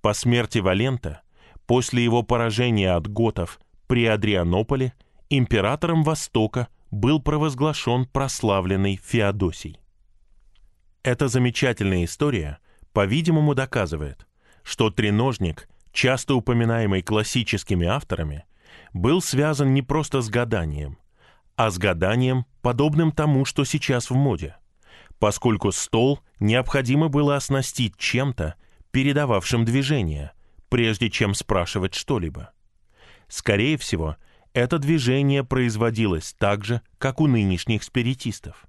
По 0.00 0.14
смерти 0.14 0.58
Валента, 0.58 1.22
после 1.66 2.02
его 2.04 2.22
поражения 2.22 2.92
от 2.92 3.06
готов 3.06 3.60
при 3.86 4.06
Адрианополе 4.06 4.92
императором 5.30 6.02
Востока 6.02 6.68
был 6.90 7.20
провозглашен 7.20 8.06
прославленный 8.06 9.00
Феодосий. 9.02 9.78
Эта 11.02 11.28
замечательная 11.28 12.04
история, 12.04 12.58
по-видимому, 12.92 13.54
доказывает, 13.54 14.26
что 14.62 14.90
треножник, 14.90 15.68
часто 15.92 16.34
упоминаемый 16.34 17.02
классическими 17.02 17.86
авторами, 17.86 18.44
был 18.92 19.20
связан 19.20 19.74
не 19.74 19.82
просто 19.82 20.20
с 20.20 20.28
гаданием, 20.28 20.98
а 21.56 21.70
с 21.70 21.78
гаданием, 21.78 22.46
подобным 22.60 23.10
тому, 23.12 23.44
что 23.44 23.64
сейчас 23.64 24.10
в 24.10 24.14
моде, 24.14 24.56
поскольку 25.22 25.70
стол 25.70 26.18
необходимо 26.40 27.06
было 27.06 27.36
оснастить 27.36 27.96
чем-то, 27.96 28.56
передававшим 28.90 29.64
движение, 29.64 30.32
прежде 30.68 31.10
чем 31.10 31.34
спрашивать 31.34 31.94
что-либо. 31.94 32.50
Скорее 33.28 33.78
всего, 33.78 34.16
это 34.52 34.80
движение 34.80 35.44
производилось 35.44 36.34
так 36.36 36.64
же, 36.64 36.80
как 36.98 37.20
у 37.20 37.28
нынешних 37.28 37.84
спиритистов. 37.84 38.66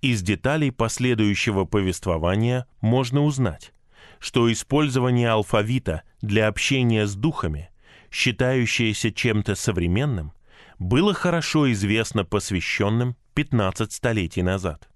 Из 0.00 0.22
деталей 0.22 0.72
последующего 0.72 1.66
повествования 1.66 2.66
можно 2.80 3.22
узнать, 3.22 3.72
что 4.18 4.52
использование 4.52 5.30
алфавита 5.30 6.02
для 6.20 6.48
общения 6.48 7.06
с 7.06 7.14
духами, 7.14 7.70
считающееся 8.10 9.12
чем-то 9.12 9.54
современным, 9.54 10.32
было 10.80 11.14
хорошо 11.14 11.70
известно 11.70 12.24
посвященным 12.24 13.14
15 13.34 13.92
столетий 13.92 14.42
назад. 14.42 14.90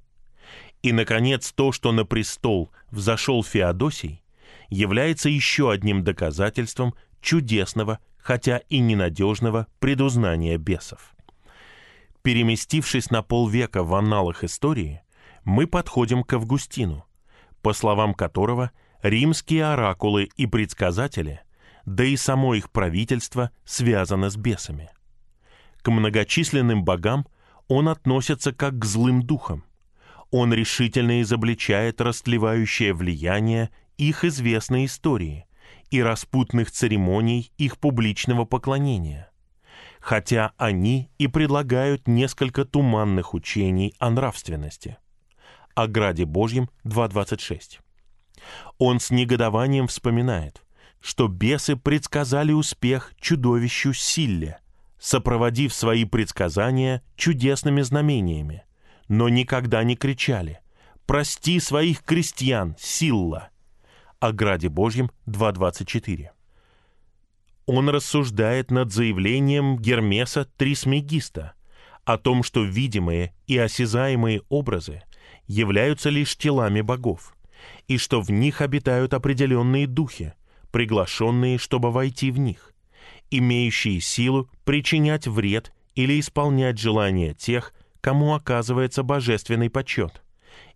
И, 0.85 0.93
наконец, 0.93 1.51
то, 1.51 1.72
что 1.72 1.93
на 1.93 2.05
престол 2.05 2.70
взошел 2.91 3.43
Феодосий, 3.43 4.22
является 4.68 5.30
еще 5.30 5.70
одним 5.70 6.05
доказательством 6.05 6.95
чудесного, 7.22 8.01
хотя 8.18 8.59
и 8.68 8.80
ненадежного 8.80 9.66
предузнания 9.78 10.59
бесов. 10.59 11.14
Переместившись 12.20 13.11
на 13.11 13.22
полвека 13.22 13.82
в 13.82 13.95
анналах 13.95 14.45
истории, 14.45 15.01
мы 15.43 15.66
подходим 15.66 16.22
к 16.22 16.35
Августину, 16.35 17.07
по 17.62 17.72
словам 17.72 18.12
которого 18.12 18.70
римские 19.03 19.64
оракулы 19.64 20.28
и 20.37 20.47
предсказатели, 20.47 21.41
да 21.87 22.05
и 22.05 22.14
само 22.18 22.53
их 22.53 22.70
правительство 22.70 23.51
связано 23.64 24.28
с 24.28 24.37
бесами– 24.37 24.91
к 25.85 25.91
многочисленным 25.91 26.82
богам 26.82 27.26
он 27.68 27.91
относится 27.91 28.55
как 28.55 28.78
к 28.78 28.85
злым 28.87 29.22
духам. 29.22 29.64
Он 30.37 30.53
решительно 30.53 31.22
изобличает 31.22 32.01
растлевающее 32.01 32.93
влияние 32.93 33.70
их 33.99 34.24
известной 34.24 34.87
истории 34.87 35.47
и 35.93 36.03
распутных 36.03 36.72
церемоний 36.72 37.53
их 37.57 37.78
публичного 37.78 38.45
поклонения, 38.45 39.30
хотя 40.01 40.51
они 40.57 41.09
и 41.18 41.28
предлагают 41.28 42.09
несколько 42.09 42.64
туманных 42.64 43.32
учений 43.32 43.95
о 44.01 44.11
нравственности. 44.11 44.97
О 45.76 45.87
Граде 45.87 46.24
Божьем 46.24 46.68
2.26. 46.82 47.78
Он 48.78 48.99
с 48.99 49.12
негодованием 49.12 49.87
вспоминает, 49.87 50.64
что 51.01 51.28
бесы 51.28 51.76
предсказали 51.76 52.51
успех 52.51 53.12
чудовищу 53.20 53.93
Силле– 53.93 54.59
сопроводив 54.99 55.72
свои 55.72 56.05
предсказания 56.05 57.05
чудесными 57.14 57.82
знамениями, 57.82 58.64
но 59.09 59.29
никогда 59.29 59.83
не 59.85 59.97
кричали 59.97 60.61
«Прости 61.07 61.61
своих 61.61 62.03
крестьян, 62.03 62.77
Силла!» 62.79 63.51
о 64.21 64.33
Граде 64.33 64.69
Божьем 64.69 65.11
2.24. 65.27 66.31
Он 67.67 67.89
рассуждает 67.89 68.71
над 68.71 68.93
заявлением 68.93 69.79
Гермеса 69.79 70.47
Трисмегиста 70.57 71.53
о 72.05 72.19
том, 72.19 72.43
что 72.43 72.63
видимые 72.63 73.35
и 73.47 73.59
осязаемые 73.59 74.43
образы 74.49 75.03
являются 75.47 76.11
лишь 76.11 76.37
телами 76.37 76.81
богов, 76.81 77.37
и 77.87 77.99
что 77.99 78.21
в 78.21 78.31
них 78.31 78.61
обитают 78.61 79.15
определенные 79.15 79.87
духи, 79.87 80.35
приглашенные, 80.71 81.59
чтобы 81.59 81.91
войти 81.91 82.31
в 82.31 82.39
них 82.39 82.75
имеющие 83.31 84.01
силу 84.01 84.49
причинять 84.65 85.27
вред 85.27 85.73
или 85.95 86.19
исполнять 86.21 86.79
желания 86.79 87.35
тех, 87.35 87.75
кому 88.05 88.35
оказывается 88.35 89.03
божественный 89.03 89.71
почет 89.71 90.23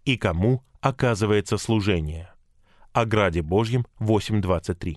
и 0.06 0.16
кому 0.16 0.64
оказывается 0.80 1.58
служение. 1.58 2.30
О 2.94 3.04
Граде 3.04 3.42
Божьем 3.42 3.86
8.23. 4.00 4.96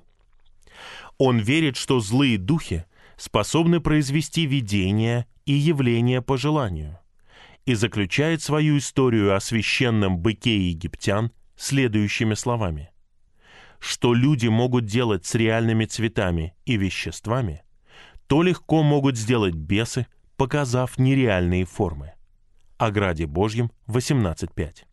Он 1.17 1.39
верит, 1.39 1.75
что 1.75 1.99
злые 1.99 2.37
духи 2.37 2.85
способны 3.17 3.81
произвести 3.81 4.45
видения 4.45 5.27
и 5.43 5.51
явления 5.51 6.21
по 6.21 6.37
желанию, 6.37 6.99
и 7.65 7.73
заключает 7.73 8.41
свою 8.41 8.77
историю 8.77 9.35
о 9.35 9.41
священном 9.41 10.17
быке 10.17 10.69
египтян 10.69 11.33
следующими 11.57 12.35
словами 12.35 12.91
что 13.83 14.13
люди 14.13 14.47
могут 14.47 14.85
делать 14.85 15.25
с 15.25 15.33
реальными 15.33 15.85
цветами 15.85 16.53
и 16.65 16.77
веществами, 16.77 17.63
то 18.27 18.43
легко 18.43 18.83
могут 18.83 19.17
сделать 19.17 19.55
бесы, 19.55 20.05
показав 20.37 20.99
нереальные 20.99 21.65
формы. 21.65 22.13
О 22.81 22.89
Граде 22.89 23.27
Божьем 23.27 23.71
18.5. 23.87 24.85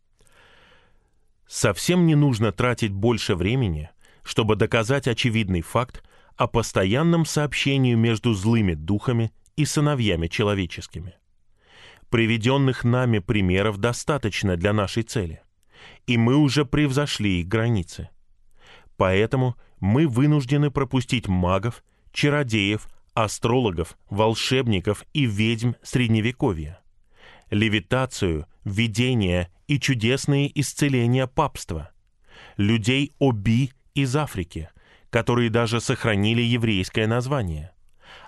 Совсем 1.47 2.05
не 2.05 2.13
нужно 2.13 2.51
тратить 2.51 2.91
больше 2.91 3.35
времени, 3.35 3.89
чтобы 4.21 4.55
доказать 4.55 5.07
очевидный 5.07 5.61
факт 5.61 6.03
о 6.37 6.47
постоянном 6.47 7.25
сообщении 7.25 7.95
между 7.95 8.33
злыми 8.35 8.75
духами 8.75 9.31
и 9.55 9.65
сыновьями 9.65 10.27
человеческими. 10.27 11.15
Приведенных 12.09 12.83
нами 12.83 13.19
примеров 13.19 13.77
достаточно 13.77 14.55
для 14.55 14.71
нашей 14.71 15.01
цели, 15.01 15.41
и 16.05 16.17
мы 16.17 16.35
уже 16.35 16.65
превзошли 16.65 17.41
их 17.41 17.47
границы– 17.47 18.09
Поэтому 18.99 19.55
мы 19.79 20.09
вынуждены 20.09 20.71
пропустить 20.71 21.29
магов, 21.29 21.85
чародеев, 22.11 22.89
астрологов, 23.13 23.97
волшебников 24.09 25.05
и 25.13 25.25
ведьм 25.25 25.71
Средневековья. 25.81 26.78
Левитацию, 27.49 28.45
видения 28.63 29.49
и 29.67 29.79
чудесные 29.79 30.51
исцеления 30.59 31.27
папства. 31.27 31.91
Людей 32.57 33.13
Оби 33.19 33.71
из 33.93 34.15
Африки, 34.15 34.69
которые 35.09 35.49
даже 35.49 35.81
сохранили 35.81 36.41
еврейское 36.41 37.07
название. 37.07 37.73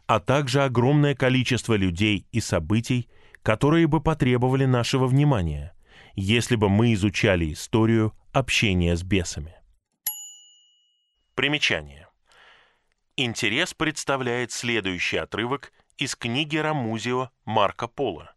А 0.07 0.19
также 0.19 0.63
огромное 0.63 1.15
количество 1.15 1.75
людей 1.75 2.25
и 2.31 2.41
событий, 2.41 3.07
которые 3.43 3.87
бы 3.87 4.01
потребовали 4.01 4.65
нашего 4.65 5.07
внимания, 5.07 5.73
если 6.15 6.55
бы 6.55 6.69
мы 6.69 6.93
изучали 6.93 7.53
историю 7.53 8.13
общения 8.31 8.95
с 8.95 9.03
бесами. 9.03 9.55
Примечание. 11.35 12.07
Интерес 13.17 13.73
представляет 13.73 14.51
следующий 14.51 15.17
отрывок 15.17 15.73
из 15.97 16.15
книги 16.15 16.57
Рамузио 16.57 17.29
Марко 17.45 17.87
Поло, 17.87 18.30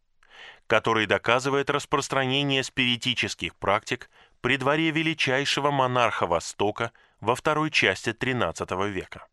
который 0.67 1.07
доказывает 1.07 1.71
распространение 1.71 2.63
спиритических 2.63 3.55
практик 3.57 4.11
при 4.41 4.57
дворе 4.57 4.91
величайшего 4.91 5.71
монарха 5.71 6.27
Востока 6.27 6.93
во 7.21 7.35
второй 7.35 7.71
части 7.71 8.11
XIII 8.11 8.91
века. 8.91 9.27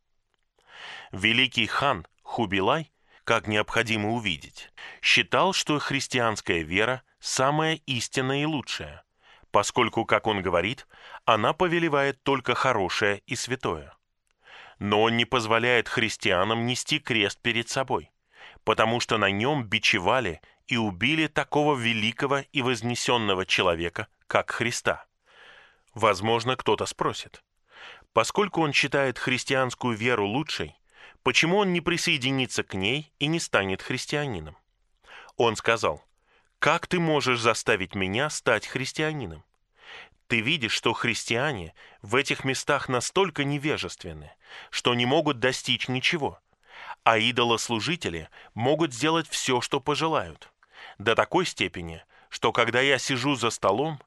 Великий 1.12 1.68
хан 1.68 2.08
Хубилай, 2.24 2.92
как 3.24 3.48
необходимо 3.48 4.12
увидеть, 4.12 4.72
считал, 5.02 5.54
что 5.54 5.80
христианская 5.80 6.64
вера 6.64 7.04
самая 7.20 7.76
истинная 7.86 8.44
и 8.44 8.46
лучшая– 8.46 9.04
поскольку, 9.52 10.06
как 10.06 10.28
он 10.28 10.42
говорит, 10.42 10.88
она 11.26 11.54
повелевает 11.54 12.24
только 12.24 12.56
хорошее 12.56 13.22
и 13.28 13.36
святое. 13.36 13.94
Но 14.80 15.04
он 15.04 15.18
не 15.18 15.26
позволяет 15.26 15.88
христианам 15.88 16.66
нести 16.66 17.00
крест 17.00 17.40
перед 17.42 17.70
собой, 17.70 18.12
потому 18.64 19.00
что 19.00 19.18
на 19.18 19.30
нем 19.30 19.64
бичевали 19.64 20.42
и 20.72 20.78
убили 20.78 21.28
такого 21.28 21.76
великого 21.76 22.46
и 22.52 22.62
вознесенного 22.62 23.46
человека, 23.46 24.08
как 24.28 24.52
Христа. 24.52 25.06
Возможно, 25.94 26.56
кто-то 26.56 26.86
спросит, 26.86 27.44
поскольку 28.14 28.62
он 28.62 28.74
считает 28.74 29.20
христианскую 29.20 29.98
веру 29.98 30.26
лучшей, 30.26 30.76
почему 31.24 31.58
он 31.58 31.74
не 31.74 31.82
присоединится 31.82 32.64
к 32.64 32.74
ней 32.74 33.12
и 33.20 33.28
не 33.28 33.40
станет 33.40 33.82
христианином? 33.82 34.58
Он 35.36 35.56
сказал– 35.56 36.04
как 36.62 36.86
ты 36.86 37.00
можешь 37.00 37.40
заставить 37.40 37.96
меня 37.96 38.30
стать 38.30 38.68
христианином? 38.68 39.44
Ты 40.28 40.42
видишь, 40.42 40.74
что 40.74 40.94
христиане 40.94 41.74
в 42.04 42.16
этих 42.16 42.44
местах 42.44 42.88
настолько 42.88 43.44
невежественны, 43.44 44.32
что 44.70 44.94
не 44.94 45.08
могут 45.08 45.40
достичь 45.40 45.88
ничего, 45.88 46.40
а 47.04 47.18
идолослужители 47.18 48.30
могут 48.54 48.94
сделать 48.94 49.28
все, 49.28 49.60
что 49.60 49.80
пожелают. 49.80 50.51
До 50.98 51.16
такой 51.16 51.46
степени, 51.46 52.04
что 52.30 52.52
когда 52.52 52.82
я 52.82 52.98
сижу 52.98 53.36
за 53.36 53.50
столом, 53.50 54.00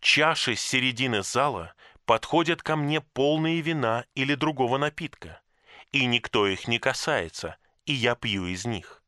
чаши 0.00 0.56
с 0.56 0.60
середины 0.60 1.22
зала 1.22 1.74
подходят 2.04 2.62
ко 2.62 2.76
мне 2.76 3.00
полные 3.00 3.60
вина 3.60 4.04
или 4.14 4.34
другого 4.34 4.78
напитка, 4.78 5.40
и 5.92 6.04
никто 6.06 6.46
их 6.46 6.68
не 6.68 6.78
касается, 6.78 7.56
и 7.86 7.92
я 7.92 8.14
пью 8.14 8.46
из 8.46 8.64
них. 8.64 9.02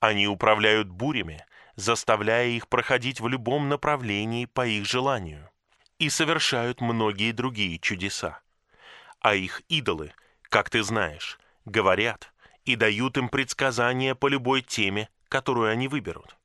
Они 0.00 0.26
управляют 0.26 0.88
бурями, 0.88 1.44
заставляя 1.76 2.46
их 2.46 2.68
проходить 2.68 3.20
в 3.20 3.28
любом 3.28 3.68
направлении 3.68 4.44
по 4.46 4.66
их 4.66 4.86
желанию, 4.86 5.50
и 5.98 6.08
совершают 6.10 6.80
многие 6.80 7.32
другие 7.32 7.78
чудеса. 7.78 8.40
А 9.20 9.34
их 9.34 9.62
идолы, 9.68 10.12
как 10.42 10.70
ты 10.70 10.82
знаешь, 10.82 11.38
говорят 11.64 12.32
и 12.64 12.76
дают 12.76 13.16
им 13.16 13.28
предсказания 13.28 14.14
по 14.14 14.26
любой 14.26 14.62
теме, 14.62 15.08
которую 15.28 15.70
они 15.70 15.88
выберут. 15.88 16.36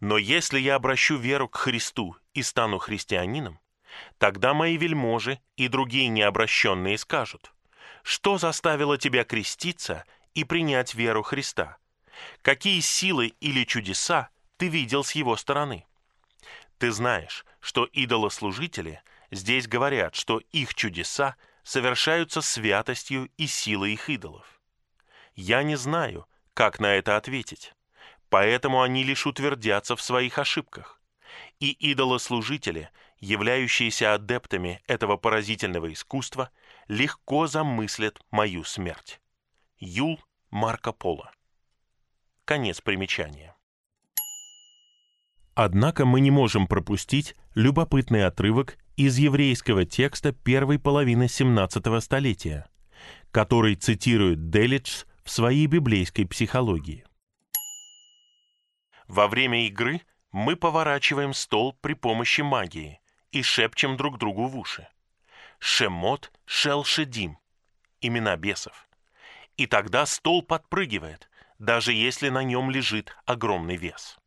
Но 0.00 0.18
если 0.18 0.58
я 0.58 0.74
обращу 0.74 1.16
веру 1.16 1.48
к 1.48 1.56
Христу 1.56 2.16
и 2.34 2.42
стану 2.42 2.78
христианином, 2.78 3.60
тогда 4.18 4.52
мои 4.52 4.76
вельможи 4.76 5.40
и 5.56 5.68
другие 5.68 6.08
необращенные 6.08 6.98
скажут, 6.98 7.52
что 8.02 8.38
заставило 8.38 8.98
тебя 8.98 9.24
креститься 9.24 10.04
и 10.34 10.44
принять 10.44 10.94
веру 10.94 11.22
Христа? 11.22 11.78
Какие 12.42 12.80
силы 12.80 13.34
или 13.40 13.64
чудеса 13.64 14.28
ты 14.56 14.68
видел 14.68 15.02
с 15.02 15.12
его 15.12 15.36
стороны? 15.36 15.86
Ты 16.78 16.92
знаешь, 16.92 17.44
что 17.60 17.84
идолослужители 17.86 19.02
здесь 19.30 19.66
говорят, 19.66 20.14
что 20.14 20.40
их 20.52 20.74
чудеса 20.74 21.36
совершаются 21.62 22.42
святостью 22.42 23.30
и 23.36 23.46
силой 23.46 23.94
их 23.94 24.08
идолов. 24.08 24.60
Я 25.34 25.62
не 25.62 25.76
знаю, 25.76 26.26
как 26.54 26.78
на 26.80 26.94
это 26.94 27.16
ответить, 27.16 27.74
поэтому 28.36 28.82
они 28.82 29.02
лишь 29.02 29.26
утвердятся 29.26 29.96
в 29.96 30.02
своих 30.02 30.38
ошибках. 30.38 31.00
И 31.58 31.70
идолослужители, 31.70 32.90
являющиеся 33.18 34.12
адептами 34.12 34.82
этого 34.86 35.16
поразительного 35.16 35.90
искусства, 35.90 36.50
легко 36.86 37.46
замыслят 37.46 38.20
мою 38.30 38.62
смерть. 38.64 39.22
Юл 39.78 40.20
Марко 40.50 40.92
Поло. 40.92 41.30
Конец 42.44 42.82
примечания. 42.82 43.56
Однако 45.54 46.04
мы 46.04 46.20
не 46.20 46.30
можем 46.30 46.66
пропустить 46.66 47.36
любопытный 47.54 48.26
отрывок 48.26 48.76
из 48.96 49.16
еврейского 49.16 49.86
текста 49.86 50.32
первой 50.32 50.78
половины 50.78 51.26
17 51.26 52.02
столетия, 52.04 52.66
который 53.30 53.76
цитирует 53.76 54.50
Делидж 54.50 55.04
в 55.24 55.30
своей 55.30 55.66
библейской 55.68 56.26
психологии. 56.26 57.05
Во 59.08 59.28
время 59.28 59.66
игры 59.66 60.02
мы 60.32 60.56
поворачиваем 60.56 61.32
стол 61.32 61.76
при 61.80 61.94
помощи 61.94 62.40
магии 62.40 63.00
и 63.30 63.42
шепчем 63.42 63.96
друг 63.96 64.18
другу 64.18 64.46
в 64.46 64.58
уши. 64.58 64.88
Шемот 65.58 66.32
Шелшедим– 66.44 67.38
имена 68.00 68.36
бесов. 68.36 68.88
И 69.56 69.66
тогда 69.66 70.04
стол 70.06 70.42
подпрыгивает, 70.42 71.30
даже 71.58 71.92
если 71.92 72.28
на 72.28 72.42
нем 72.42 72.70
лежит 72.70 73.16
огромный 73.24 73.76
вес. 73.76 74.18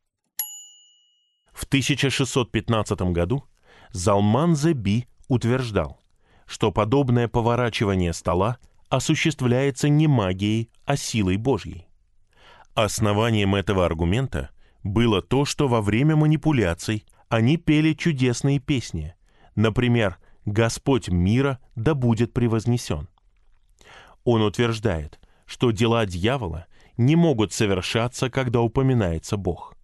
В 1.54 1.66
1615 1.66 3.02
году 3.12 3.44
Залман 3.92 4.56
Зеби 4.56 5.08
утверждал, 5.28 6.02
что 6.46 6.72
подобное 6.72 7.28
поворачивание 7.28 8.14
стола 8.14 8.58
осуществляется 8.88 9.90
не 9.90 10.08
магией, 10.08 10.72
а 10.86 10.98
силой 10.98 11.38
Божьей. 11.38 11.88
Основанием 12.74 13.56
этого 13.56 13.86
аргумента 13.86 14.50
было 14.84 15.22
то, 15.22 15.46
что 15.46 15.68
во 15.68 15.82
время 15.82 16.16
манипуляций 16.16 17.06
они 17.28 17.58
пели 17.58 17.94
чудесные 17.94 18.60
песни, 18.60 19.16
например, 19.56 20.18
«Господь 20.46 21.10
мира 21.10 21.60
да 21.76 21.94
будет 21.94 22.34
превознесен». 22.34 23.08
Он 24.24 24.42
утверждает, 24.42 25.20
что 25.46 25.72
дела 25.72 26.06
дьявола 26.06 26.66
не 26.98 27.16
могут 27.16 27.54
совершаться, 27.54 28.30
когда 28.30 28.62
упоминается 28.62 29.38
Бог. 29.38 29.76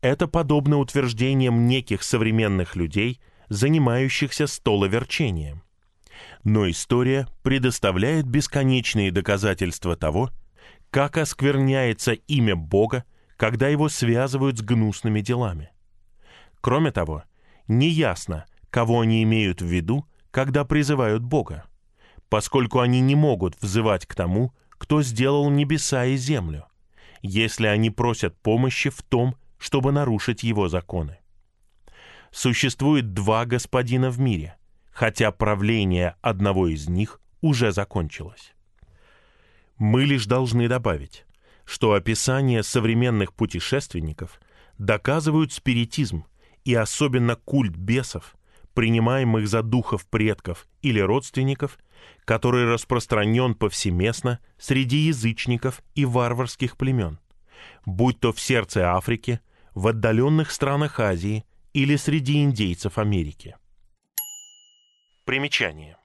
Это 0.00 0.26
подобно 0.26 0.78
утверждениям 0.78 1.66
неких 1.68 2.02
современных 2.02 2.74
людей, 2.74 3.20
занимающихся 3.48 4.46
столоверчением. 4.46 5.62
Но 6.42 6.68
история 6.68 7.28
предоставляет 7.42 8.26
бесконечные 8.26 9.12
доказательства 9.12 9.94
того, 9.94 10.30
как 10.90 11.18
оскверняется 11.18 12.12
имя 12.12 12.56
Бога, 12.56 13.04
когда 13.42 13.66
его 13.66 13.88
связывают 13.88 14.58
с 14.58 14.62
гнусными 14.62 15.20
делами. 15.20 15.72
Кроме 16.60 16.92
того, 16.92 17.24
неясно, 17.66 18.46
кого 18.70 19.00
они 19.00 19.24
имеют 19.24 19.60
в 19.60 19.66
виду, 19.66 20.06
когда 20.30 20.64
призывают 20.64 21.24
Бога, 21.24 21.64
поскольку 22.28 22.78
они 22.78 23.00
не 23.00 23.16
могут 23.16 23.60
взывать 23.60 24.06
к 24.06 24.14
тому, 24.14 24.54
кто 24.70 25.02
сделал 25.02 25.50
небеса 25.50 26.04
и 26.04 26.14
землю, 26.14 26.68
если 27.20 27.66
они 27.66 27.90
просят 27.90 28.40
помощи 28.40 28.90
в 28.90 29.02
том, 29.02 29.34
чтобы 29.58 29.90
нарушить 29.90 30.44
его 30.44 30.68
законы. 30.68 31.18
Существует 32.30 33.12
два 33.12 33.44
господина 33.44 34.10
в 34.10 34.20
мире, 34.20 34.56
хотя 34.92 35.32
правление 35.32 36.14
одного 36.20 36.68
из 36.68 36.88
них 36.88 37.20
уже 37.40 37.72
закончилось. 37.72 38.52
Мы 39.78 40.04
лишь 40.04 40.26
должны 40.26 40.68
добавить, 40.68 41.26
что 41.72 41.92
описания 41.92 42.62
современных 42.62 43.32
путешественников 43.32 44.40
доказывают 44.78 45.52
спиритизм 45.52 46.26
и 46.64 46.74
особенно 46.74 47.36
культ 47.36 47.76
бесов, 47.76 48.36
принимаемых 48.74 49.48
за 49.48 49.62
духов 49.62 50.06
предков 50.06 50.66
или 50.82 51.00
родственников– 51.00 51.78
который 52.24 52.64
распространен 52.64 53.54
повсеместно 53.54 54.40
среди 54.58 54.98
язычников 54.98 55.82
и 55.94 56.04
варварских 56.04 56.76
племен, 56.76 57.18
будь 57.84 58.20
то 58.20 58.32
в 58.32 58.40
сердце 58.40 58.92
Африки, 58.92 59.40
в 59.74 59.88
отдаленных 59.88 60.50
странах 60.50 61.00
Азии 61.00 61.44
или 61.72 61.96
среди 61.96 62.42
индейцев 62.42 62.98
Америки. 62.98 63.56
Примечание. 65.24 65.96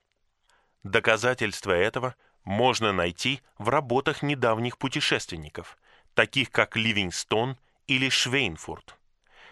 Доказательства 0.84 1.72
этого 1.72 2.16
можно 2.48 2.94
найти 2.94 3.42
в 3.58 3.68
работах 3.68 4.24
недавних 4.24 4.78
путешественников, 4.78 5.78
таких 6.14 6.50
как 6.50 6.78
Ливингстон 6.78 7.58
или 7.88 8.08
Швейнфурт. 8.08 8.98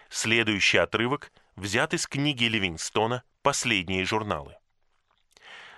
Следующий 0.08 0.78
отрывок 0.78 1.30
взят 1.56 1.92
из 1.92 2.06
книги 2.06 2.44
Ливингстона 2.44 3.22
«Последние 3.42 4.06
журналы». 4.06 4.56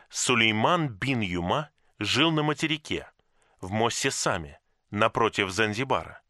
Сулейман 0.08 0.90
бин 0.90 1.20
Юма 1.20 1.70
жил 1.98 2.30
на 2.30 2.44
материке, 2.44 3.10
в 3.60 3.72
Моссесаме, 3.72 4.60
напротив 4.92 5.50
Занзибара. 5.50 6.22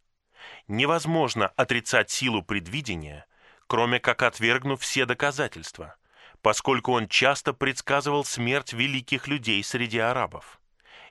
Невозможно 0.68 1.48
отрицать 1.48 2.10
силу 2.10 2.42
предвидения, 2.42 3.26
кроме 3.66 4.00
как 4.00 4.22
отвергнув 4.22 4.80
все 4.80 5.04
доказательства, 5.04 5.96
поскольку 6.40 6.92
он 6.92 7.08
часто 7.08 7.52
предсказывал 7.52 8.24
смерть 8.24 8.72
великих 8.72 9.28
людей 9.28 9.62
среди 9.62 9.98
арабов. 9.98 10.58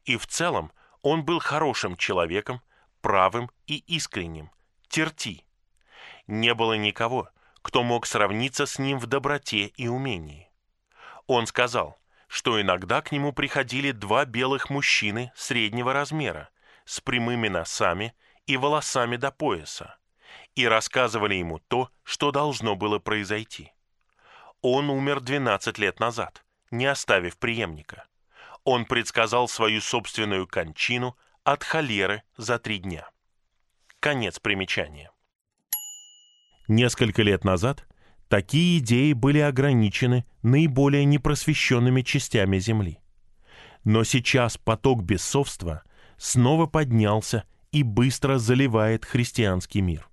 И 0.08 0.18
в 0.18 0.26
целом 0.26 0.72
он 1.04 1.24
был 1.24 1.40
хорошим 1.40 1.96
человеком, 1.96 2.62
правым 3.02 3.52
и 3.68 3.78
искренним, 3.86 4.50
терти. 4.88 5.46
Не 6.26 6.56
было 6.56 6.74
никого, 6.74 7.30
кто 7.62 7.84
мог 7.84 8.08
сравниться 8.08 8.66
с 8.66 8.80
ним 8.80 8.98
в 8.98 9.06
доброте 9.06 9.68
и 9.68 9.88
умении. 9.88 10.50
Он 11.28 11.46
сказал– 11.46 12.00
что 12.28 12.62
иногда 12.62 13.02
к 13.02 13.12
нему 13.12 13.32
приходили 13.34 13.92
два 13.92 14.26
белых 14.26 14.70
мужчины 14.70 15.32
среднего 15.36 15.94
размера 15.94 16.50
с 16.86 17.00
прямыми 17.02 17.48
носами 17.48 18.14
и 18.46 18.58
волосами 18.58 19.16
до 19.16 19.32
пояса 19.32 19.98
и 20.56 20.68
рассказывали 20.68 21.36
ему 21.36 21.60
то, 21.60 21.90
что 22.04 22.32
должно 22.32 22.76
было 22.76 23.00
произойти. 23.00 23.72
Он 24.62 24.90
умер 24.90 25.22
12 25.22 25.78
лет 25.78 26.00
назад, 26.00 26.44
не 26.72 26.86
оставив 26.86 27.38
преемника. 27.38 28.07
Он 28.70 28.84
предсказал 28.84 29.48
свою 29.48 29.80
собственную 29.80 30.46
кончину 30.46 31.16
от 31.46 31.64
холеры 31.64 32.24
за 32.36 32.60
три 32.60 32.80
дня. 32.80 33.10
Конец 34.02 34.42
примечания. 34.42 35.10
Несколько 36.68 37.22
лет 37.22 37.46
назад 37.46 37.88
Такие 38.28 38.80
идеи 38.80 39.14
были 39.14 39.40
ограничены 39.40 40.26
наиболее 40.44 41.06
непросвещенными 41.06 42.02
частями 42.02 42.60
Земли. 42.60 43.00
Но 43.86 44.04
сейчас 44.04 44.58
поток 44.58 45.02
бесовства 45.02 45.84
снова 46.18 46.66
поднялся 46.66 47.46
и 47.72 47.84
быстро 47.84 48.38
заливает 48.38 49.06
христианский 49.06 49.80
мир. 49.80 50.10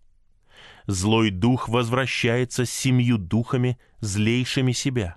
Злой 0.86 1.30
дух 1.30 1.68
возвращается 1.68 2.66
с 2.66 2.70
семью 2.70 3.18
духами, 3.18 3.78
злейшими 3.98 4.70
себя. 4.70 5.16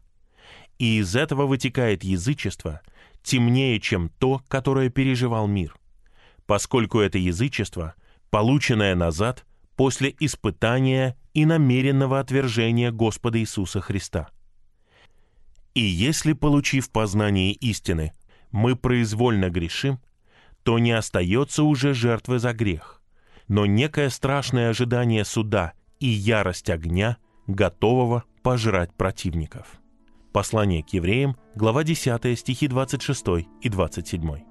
И 0.79 0.97
из 0.97 1.15
этого 1.15 1.45
вытекает 1.45 2.03
язычество, 2.03 2.81
темнее, 3.27 3.79
чем 3.79 4.09
то, 4.19 4.41
которое 4.47 4.89
переживал 4.89 5.47
мир. 5.47 5.75
Поскольку 6.45 6.99
это 6.99 7.17
язычество, 7.17 7.93
полученное 8.29 8.95
назад 8.95 9.45
после 9.75 10.15
испытания 10.19 11.17
и 11.33 11.45
намеренного 11.45 12.19
отвержения 12.19 12.91
Господа 12.91 13.39
Иисуса 13.39 13.81
Христа. 13.81 14.29
И 15.75 15.81
если, 15.81 16.33
получив 16.33 16.89
познание 16.89 17.51
истины, 17.51 18.13
мы 18.51 18.75
произвольно 18.75 19.49
грешим, 19.49 19.99
то 20.63 20.79
не 20.79 20.91
остается 20.91 21.63
уже 21.63 21.93
жертвы 21.93 22.39
за 22.39 22.53
грех, 22.53 23.01
но 23.47 23.65
некое 23.65 24.09
страшное 24.09 24.69
ожидание 24.69 25.25
суда 25.25 25.73
и 25.99 26.07
ярость 26.07 26.69
огня, 26.69 27.17
готового 27.45 28.23
пожрать 28.41 28.93
противников. 28.95 29.79
Послание 30.31 30.83
к 30.83 30.89
евреям, 30.89 31.35
глава 31.55 31.83
10, 31.83 32.37
стихи 32.37 32.67
26 32.67 33.25
и 33.61 33.69
27. 33.69 34.46